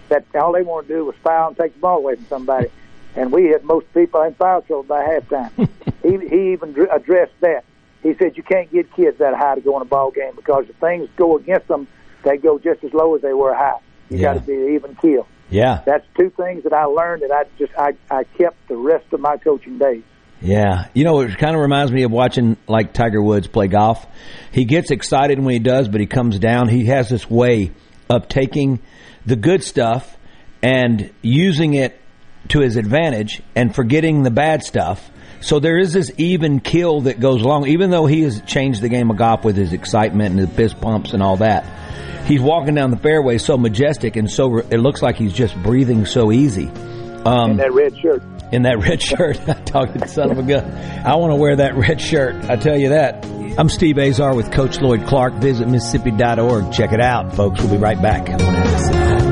that 0.08 0.24
all 0.34 0.52
they 0.52 0.62
wanted 0.62 0.88
to 0.88 0.94
do 0.94 1.04
was 1.06 1.14
foul 1.22 1.48
and 1.48 1.56
take 1.56 1.72
the 1.74 1.80
ball 1.80 1.98
away 1.98 2.16
from 2.16 2.26
somebody. 2.28 2.68
And 3.14 3.32
we 3.32 3.46
had 3.46 3.64
most 3.64 3.86
people 3.94 4.22
in 4.22 4.34
foul 4.34 4.62
trouble 4.62 4.82
by 4.84 5.02
halftime. 5.04 5.50
he, 6.02 6.18
he 6.28 6.52
even 6.52 6.74
addressed 6.92 7.38
that. 7.40 7.64
He 8.02 8.14
said 8.14 8.36
you 8.36 8.42
can't 8.42 8.70
get 8.72 8.92
kids 8.94 9.18
that 9.18 9.34
high 9.34 9.54
to 9.54 9.60
go 9.60 9.76
in 9.76 9.82
a 9.82 9.86
ball 9.86 10.10
game 10.10 10.34
because 10.34 10.64
if 10.68 10.76
things 10.76 11.08
go 11.16 11.36
against 11.36 11.68
them, 11.68 11.86
they 12.24 12.36
go 12.36 12.58
just 12.58 12.82
as 12.84 12.92
low 12.92 13.14
as 13.14 13.22
they 13.22 13.32
were 13.32 13.54
high. 13.54 13.78
You 14.10 14.18
Yeah. 14.18 14.34
got 14.34 14.40
to 14.40 14.46
be 14.46 14.74
even 14.74 14.94
keel. 14.96 15.26
Yeah. 15.52 15.82
That's 15.84 16.06
two 16.18 16.30
things 16.30 16.64
that 16.64 16.72
I 16.72 16.84
learned 16.84 17.22
that 17.22 17.30
I 17.30 17.44
just 17.58 17.72
I, 17.76 17.92
I 18.10 18.24
kept 18.24 18.68
the 18.68 18.76
rest 18.76 19.12
of 19.12 19.20
my 19.20 19.36
coaching 19.36 19.78
days. 19.78 20.02
Yeah, 20.40 20.88
you 20.92 21.04
know, 21.04 21.20
it 21.20 21.38
kind 21.38 21.54
of 21.54 21.62
reminds 21.62 21.92
me 21.92 22.02
of 22.02 22.10
watching 22.10 22.56
like 22.66 22.92
Tiger 22.92 23.22
Woods 23.22 23.46
play 23.46 23.68
golf. 23.68 24.04
He 24.50 24.64
gets 24.64 24.90
excited 24.90 25.38
when 25.38 25.52
he 25.52 25.60
does, 25.60 25.88
but 25.88 26.00
he 26.00 26.06
comes 26.06 26.40
down. 26.40 26.68
He 26.68 26.86
has 26.86 27.08
this 27.08 27.30
way 27.30 27.70
of 28.10 28.26
taking 28.26 28.80
the 29.24 29.36
good 29.36 29.62
stuff 29.62 30.16
and 30.60 31.12
using 31.22 31.74
it 31.74 32.00
to 32.48 32.60
his 32.60 32.74
advantage 32.74 33.40
and 33.54 33.72
forgetting 33.72 34.24
the 34.24 34.32
bad 34.32 34.64
stuff. 34.64 35.11
So 35.42 35.58
there 35.58 35.78
is 35.78 35.92
this 35.92 36.10
even 36.18 36.60
kill 36.60 37.02
that 37.02 37.20
goes 37.20 37.42
along, 37.42 37.66
even 37.66 37.90
though 37.90 38.06
he 38.06 38.22
has 38.22 38.40
changed 38.42 38.80
the 38.80 38.88
game 38.88 39.10
of 39.10 39.16
golf 39.16 39.44
with 39.44 39.56
his 39.56 39.72
excitement 39.72 40.38
and 40.38 40.48
the 40.48 40.52
fist 40.52 40.80
pumps 40.80 41.12
and 41.12 41.22
all 41.22 41.36
that. 41.38 41.66
He's 42.26 42.40
walking 42.40 42.74
down 42.76 42.90
the 42.92 42.96
fairway 42.96 43.38
so 43.38 43.56
majestic 43.58 44.14
and 44.16 44.30
so 44.30 44.58
it 44.58 44.78
looks 44.78 45.02
like 45.02 45.16
he's 45.16 45.32
just 45.32 45.60
breathing 45.62 46.06
so 46.06 46.30
easy. 46.30 46.68
Um, 47.24 47.52
in 47.52 47.56
that 47.58 47.72
red 47.72 47.96
shirt. 47.98 48.22
in 48.52 48.62
that 48.62 48.78
red 48.78 49.02
shirt. 49.02 49.40
Talking 49.66 50.06
son 50.06 50.30
of 50.30 50.38
a 50.38 50.42
gun. 50.42 50.64
I 51.04 51.16
want 51.16 51.32
to 51.32 51.36
wear 51.36 51.56
that 51.56 51.74
red 51.76 52.00
shirt. 52.00 52.36
I 52.48 52.56
tell 52.56 52.76
you 52.78 52.90
that. 52.90 53.24
I'm 53.58 53.68
Steve 53.68 53.98
Azar 53.98 54.34
with 54.34 54.50
Coach 54.52 54.80
Lloyd 54.80 55.06
Clark. 55.06 55.34
Visit 55.34 55.68
Mississippi.org. 55.68 56.72
Check 56.72 56.92
it 56.92 57.00
out, 57.00 57.34
folks. 57.34 57.60
We'll 57.60 57.70
be 57.72 57.76
right 57.76 58.00
back. 58.00 59.31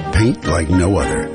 Paint 0.21 0.45
like 0.45 0.69
no 0.69 0.97
other. 0.97 1.29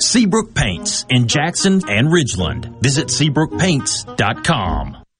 Seabrook 0.00 0.52
Paints 0.52 1.06
in 1.08 1.28
Jackson 1.28 1.80
and 1.88 2.08
Ridgeland. 2.08 2.82
Visit 2.82 3.06
SeabrookPaints.com. 3.06 4.99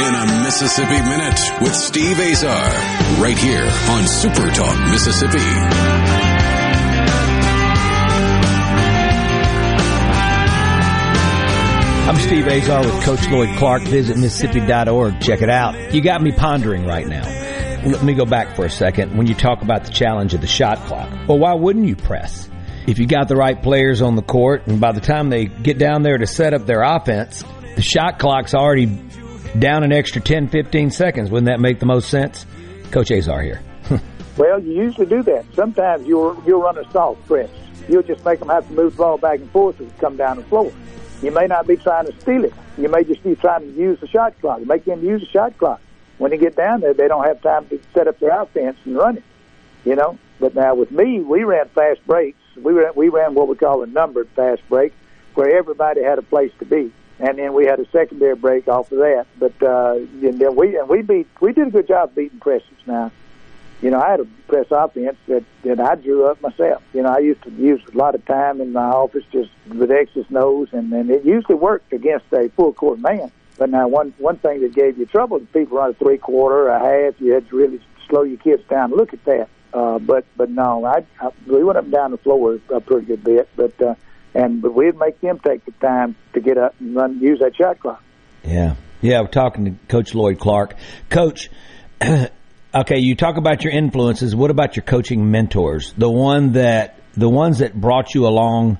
In 0.00 0.14
a 0.14 0.42
Mississippi 0.42 1.02
Minute 1.02 1.60
with 1.60 1.74
Steve 1.74 2.18
Azar, 2.18 2.70
right 3.20 3.36
here 3.36 3.70
on 3.90 4.06
Super 4.06 4.50
Talk 4.50 4.90
Mississippi. 4.90 5.36
I'm 12.08 12.16
Steve 12.16 12.48
Azar 12.48 12.80
with 12.82 13.04
Coach 13.04 13.28
Lloyd 13.28 13.54
Clark. 13.58 13.82
Visit 13.82 14.16
Mississippi.org. 14.16 15.20
Check 15.20 15.42
it 15.42 15.50
out. 15.50 15.92
You 15.92 16.00
got 16.00 16.22
me 16.22 16.32
pondering 16.32 16.86
right 16.86 17.06
now. 17.06 17.26
Let 17.84 18.02
me 18.02 18.14
go 18.14 18.24
back 18.24 18.56
for 18.56 18.64
a 18.64 18.70
second. 18.70 19.18
When 19.18 19.26
you 19.26 19.34
talk 19.34 19.60
about 19.60 19.84
the 19.84 19.92
challenge 19.92 20.32
of 20.32 20.40
the 20.40 20.46
shot 20.46 20.78
clock, 20.86 21.10
well, 21.28 21.38
why 21.38 21.52
wouldn't 21.52 21.86
you 21.86 21.96
press? 21.96 22.48
If 22.86 22.98
you 22.98 23.06
got 23.06 23.28
the 23.28 23.36
right 23.36 23.62
players 23.62 24.00
on 24.00 24.16
the 24.16 24.22
court, 24.22 24.66
and 24.66 24.80
by 24.80 24.92
the 24.92 25.02
time 25.02 25.28
they 25.28 25.44
get 25.44 25.76
down 25.78 26.02
there 26.04 26.16
to 26.16 26.26
set 26.26 26.54
up 26.54 26.64
their 26.64 26.80
offense, 26.80 27.44
the 27.76 27.82
shot 27.82 28.18
clock's 28.18 28.54
already 28.54 28.86
down 29.58 29.84
an 29.84 29.92
extra 29.92 30.20
10, 30.20 30.48
15 30.48 30.90
seconds. 30.90 31.30
Wouldn't 31.30 31.48
that 31.48 31.60
make 31.60 31.80
the 31.80 31.86
most 31.86 32.08
sense? 32.08 32.46
Coach 32.90 33.10
Azar 33.10 33.42
here. 33.42 33.62
Well, 34.36 34.58
you 34.62 34.72
usually 34.72 35.06
do 35.06 35.22
that. 35.24 35.44
Sometimes 35.54 36.06
you'll 36.06 36.42
you'll 36.46 36.62
run 36.62 36.78
a 36.78 36.90
soft 36.92 37.26
press. 37.26 37.50
You'll 37.90 38.04
just 38.04 38.24
make 38.24 38.38
them 38.38 38.48
have 38.48 38.66
to 38.68 38.72
move 38.72 38.92
the 38.92 38.98
ball 38.98 39.18
back 39.18 39.40
and 39.40 39.50
forth 39.50 39.78
as 39.82 39.88
it 39.88 39.98
come 39.98 40.16
down 40.16 40.38
the 40.38 40.44
floor. 40.44 40.72
You 41.20 41.30
may 41.30 41.46
not 41.46 41.66
be 41.66 41.76
trying 41.76 42.06
to 42.06 42.20
steal 42.20 42.44
it. 42.44 42.54
You 42.78 42.88
may 42.88 43.04
just 43.04 43.22
be 43.22 43.34
trying 43.36 43.62
to 43.62 43.78
use 43.78 44.00
the 44.00 44.06
shot 44.06 44.40
clock. 44.40 44.64
Make 44.64 44.86
them 44.86 45.04
use 45.04 45.20
the 45.20 45.26
shot 45.26 45.58
clock. 45.58 45.82
When 46.16 46.30
they 46.30 46.38
get 46.38 46.56
down 46.56 46.80
there, 46.80 46.94
they 46.94 47.06
don't 47.06 47.26
have 47.26 47.42
time 47.42 47.68
to 47.68 47.78
set 47.92 48.08
up 48.08 48.18
their 48.18 48.40
offense 48.40 48.78
and 48.86 48.96
run 48.96 49.18
it. 49.18 49.24
You 49.84 49.96
know. 49.96 50.18
But 50.38 50.54
now 50.54 50.74
with 50.74 50.90
me, 50.90 51.20
we 51.20 51.44
ran 51.44 51.68
fast 51.68 52.00
breaks. 52.06 52.38
We 52.56 52.72
ran 52.72 52.92
we 52.96 53.10
ran 53.10 53.34
what 53.34 53.48
we 53.48 53.56
call 53.56 53.82
a 53.82 53.86
numbered 53.86 54.28
fast 54.30 54.62
break, 54.70 54.94
where 55.34 55.58
everybody 55.58 56.02
had 56.02 56.18
a 56.18 56.22
place 56.22 56.52
to 56.60 56.64
be, 56.64 56.92
and 57.20 57.38
then 57.38 57.52
we 57.54 57.66
had 57.66 57.80
a 57.80 57.88
secondary 57.90 58.34
break 58.34 58.68
off 58.68 58.90
of 58.92 58.98
that. 58.98 59.26
But 59.38 59.62
uh, 59.62 59.94
and 59.94 60.38
then 60.38 60.56
we 60.56 60.78
and 60.78 60.88
we 60.88 61.02
beat 61.02 61.28
we 61.40 61.52
did 61.52 61.68
a 61.68 61.70
good 61.70 61.88
job 61.88 62.14
beating 62.14 62.40
presses 62.40 62.78
now 62.86 63.12
you 63.82 63.90
know, 63.90 64.00
I 64.00 64.10
had 64.10 64.20
a 64.20 64.26
press 64.46 64.66
offense 64.70 65.16
that, 65.26 65.44
that 65.62 65.80
I 65.80 65.94
drew 65.94 66.26
up 66.26 66.40
myself. 66.42 66.82
You 66.92 67.02
know, 67.02 67.08
I 67.08 67.18
used 67.18 67.42
to 67.44 67.50
use 67.50 67.80
a 67.92 67.96
lot 67.96 68.14
of 68.14 68.24
time 68.26 68.60
in 68.60 68.72
my 68.72 68.84
office 68.84 69.24
just 69.32 69.50
with 69.68 69.90
X's 69.90 70.26
nose, 70.28 70.68
and, 70.72 70.92
and 70.92 71.10
it 71.10 71.24
usually 71.24 71.54
worked 71.54 71.92
against 71.92 72.26
a 72.32 72.50
full 72.50 72.72
court 72.72 72.98
man. 72.98 73.32
But 73.56 73.70
now, 73.70 73.88
one 73.88 74.14
one 74.18 74.36
thing 74.38 74.60
that 74.62 74.74
gave 74.74 74.98
you 74.98 75.06
trouble 75.06 75.38
is 75.38 75.46
people 75.52 75.78
run 75.78 75.90
a 75.90 75.94
three 75.94 76.18
quarter, 76.18 76.68
a 76.68 76.78
half. 76.78 77.20
You 77.20 77.32
had 77.32 77.48
to 77.48 77.56
really 77.56 77.80
slow 78.08 78.22
your 78.22 78.38
kids 78.38 78.62
down. 78.68 78.90
Look 78.90 79.12
at 79.12 79.24
that. 79.24 79.48
Uh, 79.72 79.98
but 79.98 80.24
but 80.36 80.50
no, 80.50 80.84
I, 80.84 81.04
I 81.20 81.30
we 81.46 81.62
went 81.62 81.76
up 81.76 81.84
and 81.84 81.92
down 81.92 82.10
the 82.10 82.18
floor 82.18 82.58
a 82.70 82.80
pretty 82.80 83.06
good 83.06 83.22
bit. 83.22 83.48
But 83.56 83.80
uh, 83.82 83.94
and 84.34 84.62
but 84.62 84.74
we'd 84.74 84.96
make 84.96 85.20
them 85.20 85.40
take 85.44 85.64
the 85.64 85.72
time 85.72 86.16
to 86.34 86.40
get 86.40 86.58
up 86.58 86.74
and 86.80 86.94
run 86.94 87.18
use 87.20 87.40
that 87.40 87.56
shot 87.56 87.80
clock. 87.80 88.02
Yeah, 88.44 88.76
yeah. 89.00 89.20
We're 89.20 89.28
talking 89.28 89.64
to 89.64 89.70
Coach 89.88 90.14
Lloyd 90.14 90.38
Clark. 90.38 90.76
Coach, 91.08 91.50
okay, 92.02 92.98
you 92.98 93.14
talk 93.14 93.36
about 93.36 93.64
your 93.64 93.72
influences. 93.72 94.34
What 94.34 94.50
about 94.50 94.76
your 94.76 94.84
coaching 94.84 95.30
mentors? 95.30 95.92
The 95.96 96.10
one 96.10 96.52
that 96.52 97.00
the 97.14 97.28
ones 97.28 97.58
that 97.58 97.74
brought 97.74 98.14
you 98.14 98.26
along, 98.26 98.78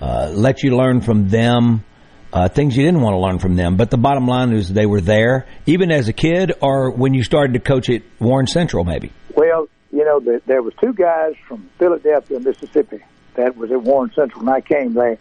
uh, 0.00 0.30
let 0.34 0.62
you 0.62 0.76
learn 0.76 1.00
from 1.00 1.28
them. 1.28 1.84
Uh, 2.32 2.48
things 2.48 2.76
you 2.76 2.84
didn't 2.84 3.00
want 3.00 3.14
to 3.14 3.18
learn 3.18 3.40
from 3.40 3.56
them, 3.56 3.76
but 3.76 3.90
the 3.90 3.98
bottom 3.98 4.24
line 4.24 4.52
is 4.52 4.68
they 4.68 4.86
were 4.86 5.00
there, 5.00 5.48
even 5.66 5.90
as 5.90 6.06
a 6.06 6.12
kid, 6.12 6.52
or 6.62 6.92
when 6.92 7.12
you 7.12 7.24
started 7.24 7.54
to 7.54 7.58
coach 7.58 7.90
at 7.90 8.02
Warren 8.20 8.46
Central, 8.46 8.84
maybe. 8.84 9.10
Well, 9.34 9.68
you 9.90 10.04
know, 10.04 10.20
the, 10.20 10.40
there 10.46 10.62
was 10.62 10.72
two 10.80 10.92
guys 10.92 11.34
from 11.48 11.68
Philadelphia, 11.76 12.38
Mississippi, 12.38 13.00
that 13.40 13.56
was 13.56 13.70
at 13.70 13.82
Warren 13.82 14.12
Central, 14.14 14.40
and 14.40 14.50
I 14.50 14.60
came 14.60 14.94
there. 14.94 15.18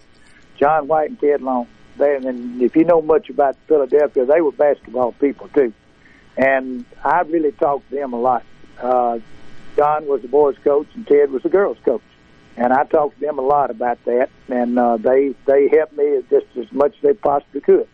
John 0.58 0.88
White 0.88 1.10
and 1.10 1.20
Ted 1.20 1.42
Long. 1.42 1.68
They, 1.98 2.16
and 2.16 2.62
if 2.62 2.76
you 2.76 2.84
know 2.84 3.02
much 3.02 3.30
about 3.30 3.56
Philadelphia, 3.68 4.26
they 4.26 4.42
were 4.42 4.52
basketball 4.52 5.14
people 5.14 5.50
too. 5.50 5.74
And 6.38 6.86
I 7.04 7.22
really 7.22 7.52
talked 7.52 7.90
to 7.90 7.96
them 7.96 8.14
a 8.14 8.20
lot. 8.20 8.44
Uh, 8.78 9.20
John 9.76 10.08
was 10.08 10.22
the 10.22 10.28
boys' 10.28 10.58
coach, 10.64 10.88
and 10.94 11.06
Ted 11.08 11.32
was 11.32 11.44
the 11.44 11.50
girls' 11.50 11.78
coach. 11.84 12.02
And 12.56 12.74
I 12.74 12.84
talked 12.84 13.20
to 13.20 13.26
them 13.26 13.40
a 13.40 13.42
lot 13.42 13.72
about 13.72 14.04
that, 14.06 14.30
and 14.50 14.78
uh, 14.78 14.98
they 14.98 15.34
they 15.46 15.70
helped 15.70 15.96
me 15.96 16.22
just 16.30 16.48
as 16.58 16.72
much 16.72 16.94
as 16.96 17.02
they 17.02 17.14
possibly 17.14 17.62
could. 17.62 17.88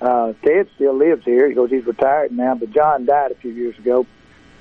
Uh, 0.00 0.32
Ted 0.44 0.68
still 0.74 0.94
lives 0.94 1.24
here. 1.24 1.48
He 1.48 1.54
goes, 1.54 1.70
he's 1.70 1.86
retired 1.86 2.32
now, 2.32 2.56
but 2.56 2.72
John 2.72 3.06
died 3.06 3.30
a 3.30 3.36
few 3.36 3.52
years 3.52 3.78
ago. 3.78 4.06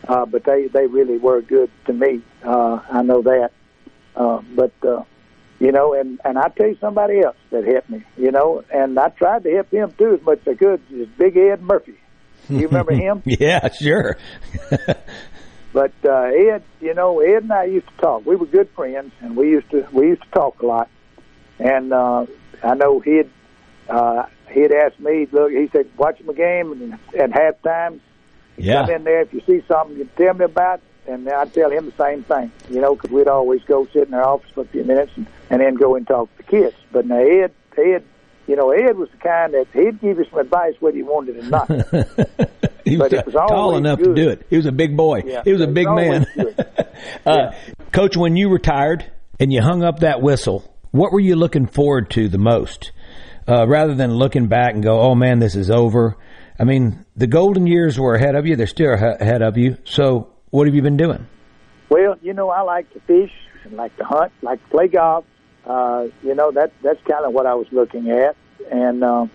Uh, 0.07 0.25
but 0.25 0.43
they 0.43 0.67
they 0.67 0.87
really 0.87 1.17
were 1.17 1.41
good 1.41 1.69
to 1.85 1.93
me. 1.93 2.21
Uh, 2.43 2.79
I 2.89 3.01
know 3.03 3.21
that. 3.23 3.51
Uh, 4.15 4.41
but 4.55 4.73
uh, 4.83 5.03
you 5.59 5.71
know, 5.71 5.93
and 5.93 6.19
and 6.25 6.37
I 6.37 6.49
tell 6.49 6.67
you 6.67 6.77
somebody 6.81 7.21
else 7.21 7.37
that 7.51 7.65
helped 7.65 7.89
me. 7.89 8.03
You 8.17 8.31
know, 8.31 8.63
and 8.73 8.97
I 8.97 9.09
tried 9.09 9.43
to 9.43 9.51
help 9.51 9.71
him 9.71 9.93
too 9.97 10.15
as 10.19 10.21
much 10.25 10.39
as 10.47 10.53
I 10.53 10.55
could. 10.55 10.81
Is 10.91 11.07
Big 11.17 11.37
Ed 11.37 11.61
Murphy. 11.61 11.95
You 12.49 12.67
remember 12.67 12.93
him? 12.93 13.21
yeah, 13.25 13.69
sure. 13.71 14.17
but 15.73 15.93
uh, 16.03 16.31
Ed, 16.33 16.63
you 16.79 16.93
know, 16.93 17.19
Ed 17.19 17.43
and 17.43 17.53
I 17.53 17.65
used 17.65 17.87
to 17.87 17.93
talk. 17.97 18.25
We 18.25 18.35
were 18.35 18.45
good 18.45 18.69
friends, 18.75 19.13
and 19.21 19.35
we 19.35 19.49
used 19.49 19.69
to 19.71 19.87
we 19.91 20.07
used 20.07 20.23
to 20.23 20.29
talk 20.29 20.61
a 20.61 20.65
lot. 20.65 20.89
And 21.59 21.93
uh, 21.93 22.25
I 22.63 22.73
know 22.73 22.99
he'd 22.99 23.29
uh, 23.87 24.23
he'd 24.51 24.73
ask 24.73 24.99
me, 24.99 25.27
look, 25.31 25.51
he 25.51 25.69
said, 25.71 25.89
watch 25.97 26.19
my 26.23 26.33
game 26.33 26.71
and 26.71 26.93
at 27.19 27.31
halftime. 27.31 27.99
Yeah. 28.57 28.85
Come 28.85 28.95
in 28.95 29.03
there 29.03 29.21
if 29.21 29.33
you 29.33 29.41
see 29.47 29.63
something 29.67 29.97
you 29.97 30.09
tell 30.17 30.33
me 30.33 30.45
about, 30.45 30.81
and 31.11 31.29
I'd 31.29 31.53
tell 31.53 31.69
him 31.69 31.85
the 31.85 32.03
same 32.03 32.23
thing. 32.23 32.51
You 32.69 32.81
know, 32.81 32.95
because 32.95 33.11
we'd 33.11 33.27
always 33.27 33.63
go 33.63 33.87
sit 33.93 34.07
in 34.07 34.13
our 34.13 34.23
office 34.23 34.49
for 34.51 34.61
a 34.61 34.67
few 34.67 34.83
minutes 34.83 35.11
and, 35.15 35.27
and 35.49 35.61
then 35.61 35.75
go 35.75 35.95
and 35.95 36.07
talk 36.07 36.29
to 36.31 36.37
the 36.37 36.43
kids. 36.43 36.75
But 36.91 37.05
now 37.05 37.19
Ed, 37.19 37.51
Ed, 37.77 38.03
you 38.47 38.55
know, 38.55 38.71
Ed 38.71 38.97
was 38.97 39.09
the 39.11 39.17
kind 39.17 39.53
that 39.53 39.67
he'd 39.73 40.01
give 40.01 40.17
you 40.17 40.25
some 40.29 40.39
advice 40.39 40.73
whether 40.79 40.97
you 40.97 41.05
wanted 41.05 41.37
it 41.37 41.45
or 41.45 41.49
not. 41.49 41.67
he 42.85 42.97
was, 42.97 43.11
was 43.11 43.33
tall 43.33 43.77
enough 43.77 43.99
good. 43.99 44.15
to 44.15 44.21
do 44.21 44.29
it. 44.29 44.45
He 44.49 44.57
was 44.57 44.65
a 44.65 44.71
big 44.71 44.97
boy. 44.97 45.23
Yeah, 45.25 45.43
he 45.43 45.51
was 45.51 45.61
a 45.61 45.65
it 45.65 45.67
was 45.67 45.73
big 45.75 45.87
man. 45.87 46.25
uh, 47.25 47.51
Coach, 47.91 48.17
when 48.17 48.35
you 48.35 48.49
retired 48.49 49.09
and 49.39 49.51
you 49.51 49.61
hung 49.61 49.83
up 49.83 49.99
that 49.99 50.21
whistle, 50.21 50.71
what 50.91 51.11
were 51.11 51.19
you 51.19 51.35
looking 51.35 51.67
forward 51.67 52.09
to 52.11 52.27
the 52.27 52.37
most? 52.37 52.91
Uh, 53.47 53.67
rather 53.67 53.95
than 53.95 54.13
looking 54.13 54.47
back 54.47 54.73
and 54.73 54.83
go, 54.83 54.99
"Oh 55.01 55.15
man, 55.15 55.39
this 55.39 55.55
is 55.55 55.71
over." 55.71 56.15
I 56.59 56.63
mean, 56.63 57.05
the 57.15 57.25
golden 57.27 57.65
years 57.65 57.99
were 57.99 58.13
ahead 58.13 58.35
of 58.35 58.45
you. 58.45 58.55
They're 58.55 58.67
still 58.67 58.93
ahe- 58.93 59.17
ahead 59.19 59.41
of 59.41 59.57
you. 59.57 59.77
So, 59.83 60.31
what 60.51 60.67
have 60.67 60.75
you 60.75 60.81
been 60.81 60.97
doing? 60.97 61.27
Well, 61.89 62.17
you 62.21 62.33
know, 62.33 62.49
I 62.49 62.61
like 62.61 62.91
to 62.93 62.99
fish 63.01 63.31
and 63.63 63.73
like 63.73 63.95
to 63.97 64.05
hunt, 64.05 64.31
like 64.41 64.63
to 64.63 64.69
play 64.69 64.87
golf. 64.87 65.25
Uh, 65.65 66.07
you 66.23 66.35
know, 66.35 66.51
that 66.51 66.71
that's 66.81 67.01
kind 67.03 67.25
of 67.25 67.33
what 67.33 67.45
I 67.45 67.53
was 67.53 67.67
looking 67.71 68.09
at, 68.09 68.35
and 68.71 69.03
um, 69.03 69.31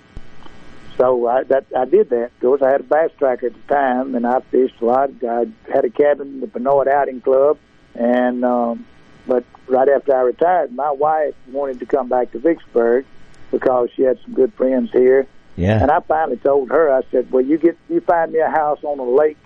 so 0.96 1.26
I 1.26 1.44
that 1.44 1.66
I 1.76 1.84
did 1.84 2.10
that. 2.10 2.24
Of 2.24 2.40
course, 2.40 2.62
I 2.62 2.70
had 2.70 2.80
a 2.80 2.84
bass 2.84 3.10
tracker 3.18 3.46
at 3.46 3.52
the 3.52 3.74
time, 3.74 4.14
and 4.14 4.26
I 4.26 4.40
fished 4.50 4.80
a 4.80 4.84
lot. 4.84 5.10
I 5.22 5.46
had 5.72 5.84
a 5.84 5.90
cabin, 5.90 6.28
in 6.28 6.40
the 6.40 6.46
Benoit 6.46 6.88
Outing 6.88 7.20
Club, 7.20 7.58
and 7.94 8.44
um, 8.44 8.86
but 9.26 9.44
right 9.68 9.88
after 9.88 10.16
I 10.16 10.22
retired, 10.22 10.72
my 10.72 10.90
wife 10.90 11.34
wanted 11.50 11.78
to 11.80 11.86
come 11.86 12.08
back 12.08 12.32
to 12.32 12.38
Vicksburg 12.38 13.04
because 13.50 13.88
she 13.94 14.02
had 14.02 14.18
some 14.24 14.34
good 14.34 14.52
friends 14.54 14.90
here. 14.92 15.26
Yeah. 15.56 15.80
And 15.80 15.90
I 15.90 16.00
finally 16.00 16.36
told 16.38 16.70
her, 16.70 16.92
I 16.92 17.02
said, 17.10 17.30
"Well, 17.30 17.44
you 17.44 17.58
get 17.58 17.78
you 17.88 18.00
find 18.00 18.32
me 18.32 18.40
a 18.40 18.50
house 18.50 18.80
on 18.82 18.98
a 18.98 19.04
lake, 19.04 19.38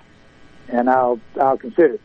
and 0.68 0.88
I'll 0.90 1.20
I'll 1.40 1.58
consider." 1.58 1.94
it. 1.94 2.00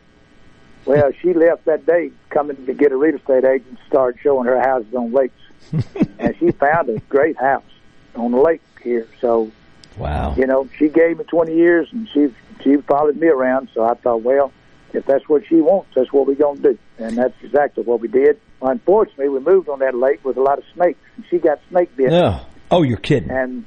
Well, 0.84 1.10
she 1.20 1.32
left 1.34 1.64
that 1.64 1.84
day 1.84 2.12
coming 2.30 2.64
to 2.66 2.72
get 2.72 2.92
a 2.92 2.96
real 2.96 3.16
estate 3.16 3.44
agent 3.44 3.78
to 3.80 3.86
start 3.88 4.16
showing 4.22 4.46
her 4.46 4.60
houses 4.60 4.94
on 4.94 5.12
lakes, 5.12 5.34
and 6.18 6.36
she 6.38 6.52
found 6.52 6.88
a 6.88 7.00
great 7.08 7.36
house 7.36 7.64
on 8.14 8.30
the 8.32 8.38
lake 8.40 8.62
here. 8.82 9.08
So, 9.20 9.50
wow, 9.96 10.34
you 10.36 10.46
know, 10.46 10.68
she 10.78 10.88
gave 10.88 11.18
me 11.18 11.24
twenty 11.24 11.56
years, 11.56 11.88
and 11.92 12.08
she 12.14 12.32
she 12.62 12.76
followed 12.76 13.16
me 13.16 13.26
around. 13.26 13.68
So 13.74 13.84
I 13.84 13.94
thought, 13.94 14.22
well, 14.22 14.52
if 14.92 15.04
that's 15.06 15.28
what 15.28 15.44
she 15.48 15.56
wants, 15.56 15.90
that's 15.96 16.12
what 16.12 16.26
we're 16.28 16.34
gonna 16.36 16.60
do, 16.60 16.78
and 16.98 17.18
that's 17.18 17.34
exactly 17.42 17.82
what 17.82 18.00
we 18.00 18.06
did. 18.08 18.38
Unfortunately, 18.62 19.28
we 19.28 19.40
moved 19.40 19.68
on 19.68 19.80
that 19.80 19.94
lake 19.94 20.24
with 20.24 20.36
a 20.36 20.42
lot 20.42 20.58
of 20.58 20.64
snakes, 20.74 20.98
and 21.16 21.24
she 21.28 21.38
got 21.38 21.58
snake 21.68 21.94
bit. 21.96 22.12
Oh, 22.12 22.46
oh, 22.70 22.82
you're 22.82 22.96
kidding. 22.96 23.30
And 23.30 23.64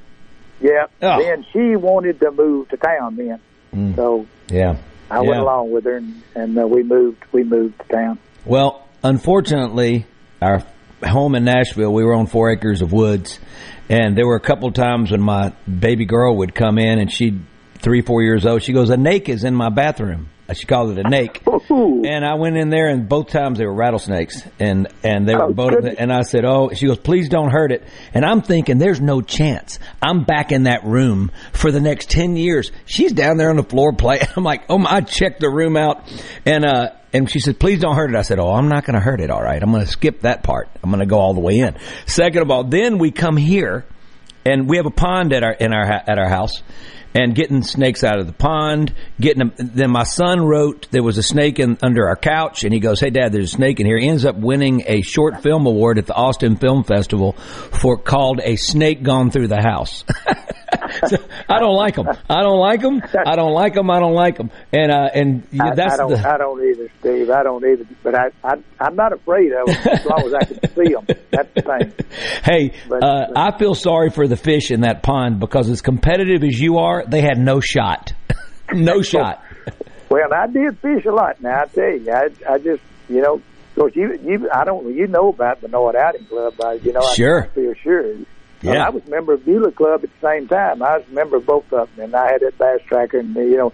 yeah, 0.60 0.86
Oh. 1.02 1.22
then 1.22 1.44
she 1.52 1.76
wanted 1.76 2.18
to 2.20 2.30
move 2.32 2.70
to 2.70 2.76
town 2.78 3.16
then. 3.16 3.40
Mm. 3.74 3.96
So 3.96 4.26
Yeah. 4.50 4.76
I 5.10 5.16
Yeah. 5.22 5.28
went 5.28 5.40
along 5.40 5.72
with 5.72 5.84
her, 5.84 5.96
and, 5.96 6.22
and 6.34 6.58
uh, 6.58 6.66
we 6.66 6.82
moved. 6.82 7.24
We 7.32 7.42
moved 7.44 7.78
to 7.80 7.96
town. 7.96 8.18
Well, 8.44 8.86
unfortunately, 9.02 10.06
our 10.40 10.62
home 11.04 11.34
in 11.34 11.44
Nashville, 11.44 11.92
we 11.92 12.04
were 12.04 12.14
on 12.14 12.26
four 12.26 12.50
acres 12.50 12.80
of 12.82 12.92
woods, 12.92 13.38
and 13.88 14.16
there 14.16 14.26
were 14.26 14.36
a 14.36 14.40
couple 14.40 14.70
times 14.72 15.10
when 15.10 15.20
my 15.20 15.52
baby 15.66 16.04
girl 16.04 16.36
would 16.38 16.54
come 16.54 16.78
in, 16.78 16.98
and 16.98 17.10
she'd 17.12 17.40
three, 17.78 18.02
four 18.02 18.22
years 18.22 18.44
old. 18.46 18.62
She 18.62 18.72
goes, 18.72 18.90
"A 18.90 18.94
snake 18.94 19.28
is 19.28 19.44
in 19.44 19.54
my 19.54 19.68
bathroom." 19.70 20.28
She 20.52 20.66
called 20.66 20.90
it 20.96 21.04
a 21.04 21.08
snake, 21.08 21.42
and 21.70 22.24
I 22.24 22.34
went 22.34 22.56
in 22.56 22.70
there, 22.70 22.88
and 22.88 23.08
both 23.08 23.28
times 23.28 23.58
they 23.58 23.66
were 23.66 23.74
rattlesnakes, 23.74 24.42
and 24.58 24.88
and 25.02 25.28
they 25.28 25.34
were 25.34 25.44
Oh, 25.44 25.52
both. 25.52 25.70
goodness. 25.70 25.96
And 25.98 26.12
I 26.12 26.22
said, 26.22 26.44
"Oh," 26.44 26.70
she 26.74 26.86
goes, 26.86 26.98
"Please 26.98 27.28
don't 27.28 27.50
hurt 27.50 27.72
it." 27.72 27.84
And 28.14 28.24
I'm 28.24 28.42
thinking, 28.42 28.78
"There's 28.78 29.00
no 29.00 29.20
chance. 29.20 29.78
I'm 30.02 30.24
back 30.24 30.52
in 30.52 30.64
that 30.64 30.84
room 30.84 31.30
for 31.52 31.70
the 31.72 31.80
next 31.80 32.10
ten 32.10 32.36
years." 32.36 32.70
She's 32.86 33.12
down 33.12 33.36
there 33.36 33.50
on 33.50 33.56
the 33.56 33.62
floor 33.62 33.92
playing. 33.92 34.22
I'm 34.36 34.44
like, 34.44 34.62
"Oh 34.68 34.78
my!" 34.78 34.90
I 34.90 35.00
checked 35.00 35.40
the 35.40 35.50
room 35.50 35.76
out, 35.76 36.02
and 36.46 36.64
uh, 36.64 36.90
and 37.12 37.30
she 37.30 37.40
said, 37.40 37.58
"Please 37.58 37.80
don't 37.80 37.96
hurt 37.96 38.10
it." 38.10 38.16
I 38.16 38.22
said, 38.22 38.38
"Oh, 38.38 38.50
I'm 38.52 38.68
not 38.68 38.84
going 38.84 38.94
to 38.94 39.00
hurt 39.00 39.20
it. 39.20 39.30
All 39.30 39.42
right, 39.42 39.62
I'm 39.62 39.70
going 39.70 39.84
to 39.84 39.90
skip 39.90 40.22
that 40.22 40.42
part. 40.42 40.68
I'm 40.82 40.90
going 40.90 41.00
to 41.00 41.06
go 41.06 41.18
all 41.18 41.34
the 41.34 41.40
way 41.40 41.58
in." 41.60 41.76
Second 42.06 42.42
of 42.42 42.50
all, 42.50 42.64
then 42.64 42.98
we 42.98 43.10
come 43.10 43.36
here, 43.36 43.84
and 44.44 44.68
we 44.68 44.76
have 44.78 44.86
a 44.86 44.90
pond 44.90 45.32
at 45.32 45.42
our 45.42 45.52
in 45.52 45.72
our 45.72 45.84
at 45.84 46.18
our 46.18 46.28
house. 46.28 46.62
And 47.12 47.34
getting 47.34 47.62
snakes 47.62 48.04
out 48.04 48.20
of 48.20 48.28
the 48.28 48.32
pond, 48.32 48.94
getting 49.20 49.38
them. 49.38 49.52
Then 49.56 49.90
my 49.90 50.04
son 50.04 50.46
wrote 50.46 50.86
there 50.92 51.02
was 51.02 51.18
a 51.18 51.24
snake 51.24 51.58
in 51.58 51.76
under 51.82 52.06
our 52.06 52.14
couch, 52.14 52.62
and 52.62 52.72
he 52.72 52.78
goes, 52.78 53.00
"Hey, 53.00 53.10
Dad, 53.10 53.32
there's 53.32 53.52
a 53.52 53.56
snake 53.56 53.80
in 53.80 53.86
here." 53.86 53.98
He 53.98 54.08
ends 54.08 54.24
up 54.24 54.36
winning 54.36 54.84
a 54.86 55.00
short 55.02 55.42
film 55.42 55.66
award 55.66 55.98
at 55.98 56.06
the 56.06 56.14
Austin 56.14 56.54
Film 56.56 56.84
Festival 56.84 57.32
for 57.32 57.96
called 57.96 58.40
"A 58.44 58.54
Snake 58.54 59.02
Gone 59.02 59.32
Through 59.32 59.48
the 59.48 59.60
House." 59.60 60.04
I 61.48 61.58
don't 61.58 61.74
like 61.76 61.96
them. 61.96 62.06
I 62.28 62.42
don't 62.42 62.58
like 62.58 62.80
them. 62.80 63.02
I 63.26 63.36
don't 63.36 63.52
like 63.52 63.74
them. 63.74 63.90
I 63.90 63.98
don't 64.00 64.14
like 64.14 64.36
them. 64.36 64.50
And 64.72 64.90
uh, 64.92 65.08
and 65.14 65.46
I, 65.60 65.74
that's 65.74 65.94
I 65.94 65.96
don't. 65.96 66.10
the 66.10 66.28
I 66.28 66.38
don't 66.38 66.62
either, 66.62 66.88
Steve. 67.00 67.30
I 67.30 67.42
don't 67.42 67.64
either. 67.64 67.84
But 68.02 68.14
I, 68.14 68.26
I 68.44 68.54
I'm 68.80 68.96
not 68.96 69.12
afraid 69.12 69.52
of 69.52 69.66
them 69.66 69.76
as 69.92 70.04
long 70.06 70.22
as 70.26 70.34
I 70.34 70.44
can 70.44 70.74
see 70.74 70.92
them. 70.94 71.06
That's 71.30 71.54
the 71.54 71.62
thing. 71.62 71.92
Hey, 72.44 72.72
But- 72.88 73.02
uh, 73.04 73.26
I 73.36 73.56
feel 73.58 73.74
sorry 73.74 74.10
for 74.10 74.26
the 74.26 74.36
fish 74.36 74.70
in 74.70 74.80
that 74.82 75.02
pond 75.02 75.40
because 75.40 75.68
as 75.68 75.80
competitive 75.82 76.42
as 76.42 76.58
you 76.58 76.78
are, 76.78 77.04
they 77.06 77.20
had 77.20 77.38
no 77.38 77.60
shot. 77.60 78.12
no 78.72 79.02
shot. 79.02 79.42
Well, 80.08 80.32
I 80.34 80.46
did 80.46 80.78
fish 80.80 81.04
a 81.06 81.12
lot. 81.12 81.40
Now 81.40 81.60
I 81.62 81.66
tell 81.66 81.84
you, 81.96 82.10
I, 82.12 82.54
I 82.54 82.58
just, 82.58 82.82
you 83.08 83.20
know, 83.22 83.34
of 83.34 83.74
course 83.76 83.92
you, 83.94 84.18
you, 84.24 84.48
I 84.52 84.64
don't, 84.64 84.92
you 84.94 85.06
know 85.06 85.28
about 85.28 85.60
the 85.60 85.68
North 85.68 85.94
Outing 85.94 86.24
Club, 86.26 86.54
uh, 86.64 86.70
you 86.72 86.92
know, 86.92 87.02
Sure. 87.14 87.44
I 87.44 87.48
feel 87.54 87.74
sure. 87.82 88.14
Yeah. 88.62 88.72
And 88.72 88.82
I 88.82 88.90
was 88.90 89.02
a 89.06 89.10
member 89.10 89.32
of 89.32 89.44
Beulah 89.44 89.72
Club 89.72 90.04
at 90.04 90.10
the 90.20 90.28
same 90.28 90.48
time. 90.48 90.82
I 90.82 90.98
was 90.98 91.06
a 91.10 91.14
member 91.14 91.36
of 91.36 91.46
both 91.46 91.72
of 91.72 91.94
them, 91.96 92.04
and 92.04 92.14
I 92.14 92.32
had 92.32 92.40
that 92.42 92.58
bass 92.58 92.80
tracker, 92.86 93.18
and 93.18 93.34
you 93.34 93.56
know, 93.56 93.72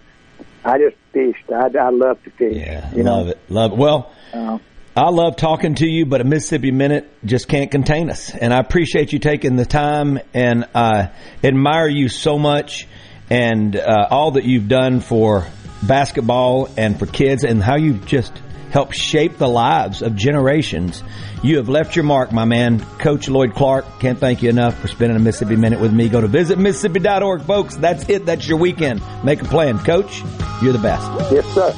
I 0.65 0.79
just 0.79 0.97
fished. 1.13 1.51
I, 1.51 1.69
I 1.79 1.91
love 1.91 2.23
to 2.25 2.31
fish. 2.31 2.57
Yeah, 2.57 2.93
you 2.95 3.03
know? 3.03 3.17
love 3.17 3.29
it. 3.29 3.39
Love 3.49 3.73
it. 3.73 3.79
Well, 3.79 4.13
Uh, 4.33 4.59
I 4.97 5.11
love 5.11 5.37
talking 5.37 5.75
to 5.75 5.87
you, 5.87 6.07
but 6.07 6.23
a 6.23 6.25
Mississippi 6.25 6.71
Minute 6.71 7.13
just 7.23 7.49
can't 7.49 7.71
contain 7.71 8.09
us. 8.09 8.35
And 8.35 8.55
I 8.55 8.61
appreciate 8.61 9.13
you 9.13 9.19
taking 9.19 9.57
the 9.57 9.67
time, 9.67 10.19
and 10.33 10.67
I 10.75 11.11
admire 11.45 11.89
you 11.89 12.09
so 12.09 12.39
much, 12.39 12.89
and 13.29 13.77
uh, 13.77 14.07
all 14.11 14.31
that 14.33 14.45
you've 14.45 14.69
done 14.69 15.01
for 15.01 15.49
basketball 15.83 16.71
and 16.79 16.99
for 16.99 17.05
kids, 17.07 17.45
and 17.45 17.63
how 17.63 17.77
you've 17.77 18.07
just 18.07 18.33
helped 18.77 18.95
shape 18.95 19.39
the 19.39 19.49
lives 19.49 20.03
of 20.03 20.15
generations. 20.15 21.03
You 21.43 21.57
have 21.57 21.71
left 21.71 21.97
your 21.97 22.03
mark, 22.03 22.31
my 22.31 22.45
man. 22.45 22.79
Coach 22.99 23.27
Lloyd 23.27 23.55
Clark, 23.55 23.87
can't 24.01 24.19
thank 24.19 24.43
you 24.43 24.51
enough 24.51 24.79
for 24.79 24.87
spending 24.87 25.17
a 25.17 25.19
Mississippi 25.19 25.57
Minute 25.57 25.81
with 25.81 25.95
me. 25.95 26.11
Go 26.11 26.21
to 26.21 26.29
visitmississippi.org, 26.29 27.41
folks. 27.41 27.77
That's 27.77 28.07
it. 28.11 28.27
That's 28.27 28.47
your 28.47 28.59
weekend. 28.59 29.01
Make 29.25 29.41
a 29.41 29.47
plan. 29.47 29.79
Coach, 29.79 30.21
you're 30.61 30.75
the 30.75 30.79
best. 30.79 31.07
Yes, 31.33 31.47
sir. 31.55 31.73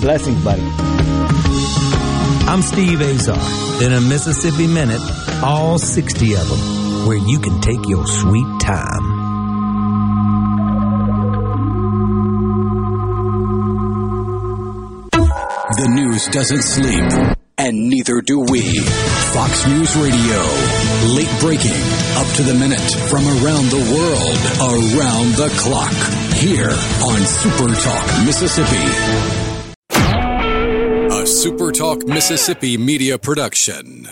Blessings, 0.00 0.44
buddy. 0.44 0.62
I'm 2.46 2.62
Steve 2.62 3.02
Azar. 3.02 3.82
In 3.82 3.92
a 3.92 4.00
Mississippi 4.00 4.68
Minute, 4.68 5.02
all 5.42 5.80
60 5.80 6.32
of 6.34 6.48
them, 6.48 7.08
where 7.08 7.18
you 7.18 7.40
can 7.40 7.60
take 7.60 7.88
your 7.88 8.06
sweet 8.06 8.60
time. 8.60 9.15
The 15.76 15.88
news 15.88 16.26
doesn't 16.28 16.62
sleep, 16.62 17.36
and 17.58 17.90
neither 17.90 18.22
do 18.22 18.40
we. 18.40 18.80
Fox 19.36 19.66
News 19.66 19.94
Radio. 19.96 20.40
Late 21.14 21.28
breaking, 21.38 21.82
up 22.16 22.26
to 22.36 22.42
the 22.44 22.56
minute, 22.58 22.90
from 23.10 23.26
around 23.26 23.68
the 23.68 23.84
world, 23.92 24.40
around 24.72 25.34
the 25.36 25.52
clock. 25.58 25.92
Here 26.32 26.70
on 26.70 27.18
Super 27.26 27.74
Talk, 27.74 28.06
Mississippi. 28.24 28.86
A 31.12 31.26
Super 31.26 31.72
Talk, 31.72 32.06
Mississippi 32.06 32.78
media 32.78 33.18
production. 33.18 34.08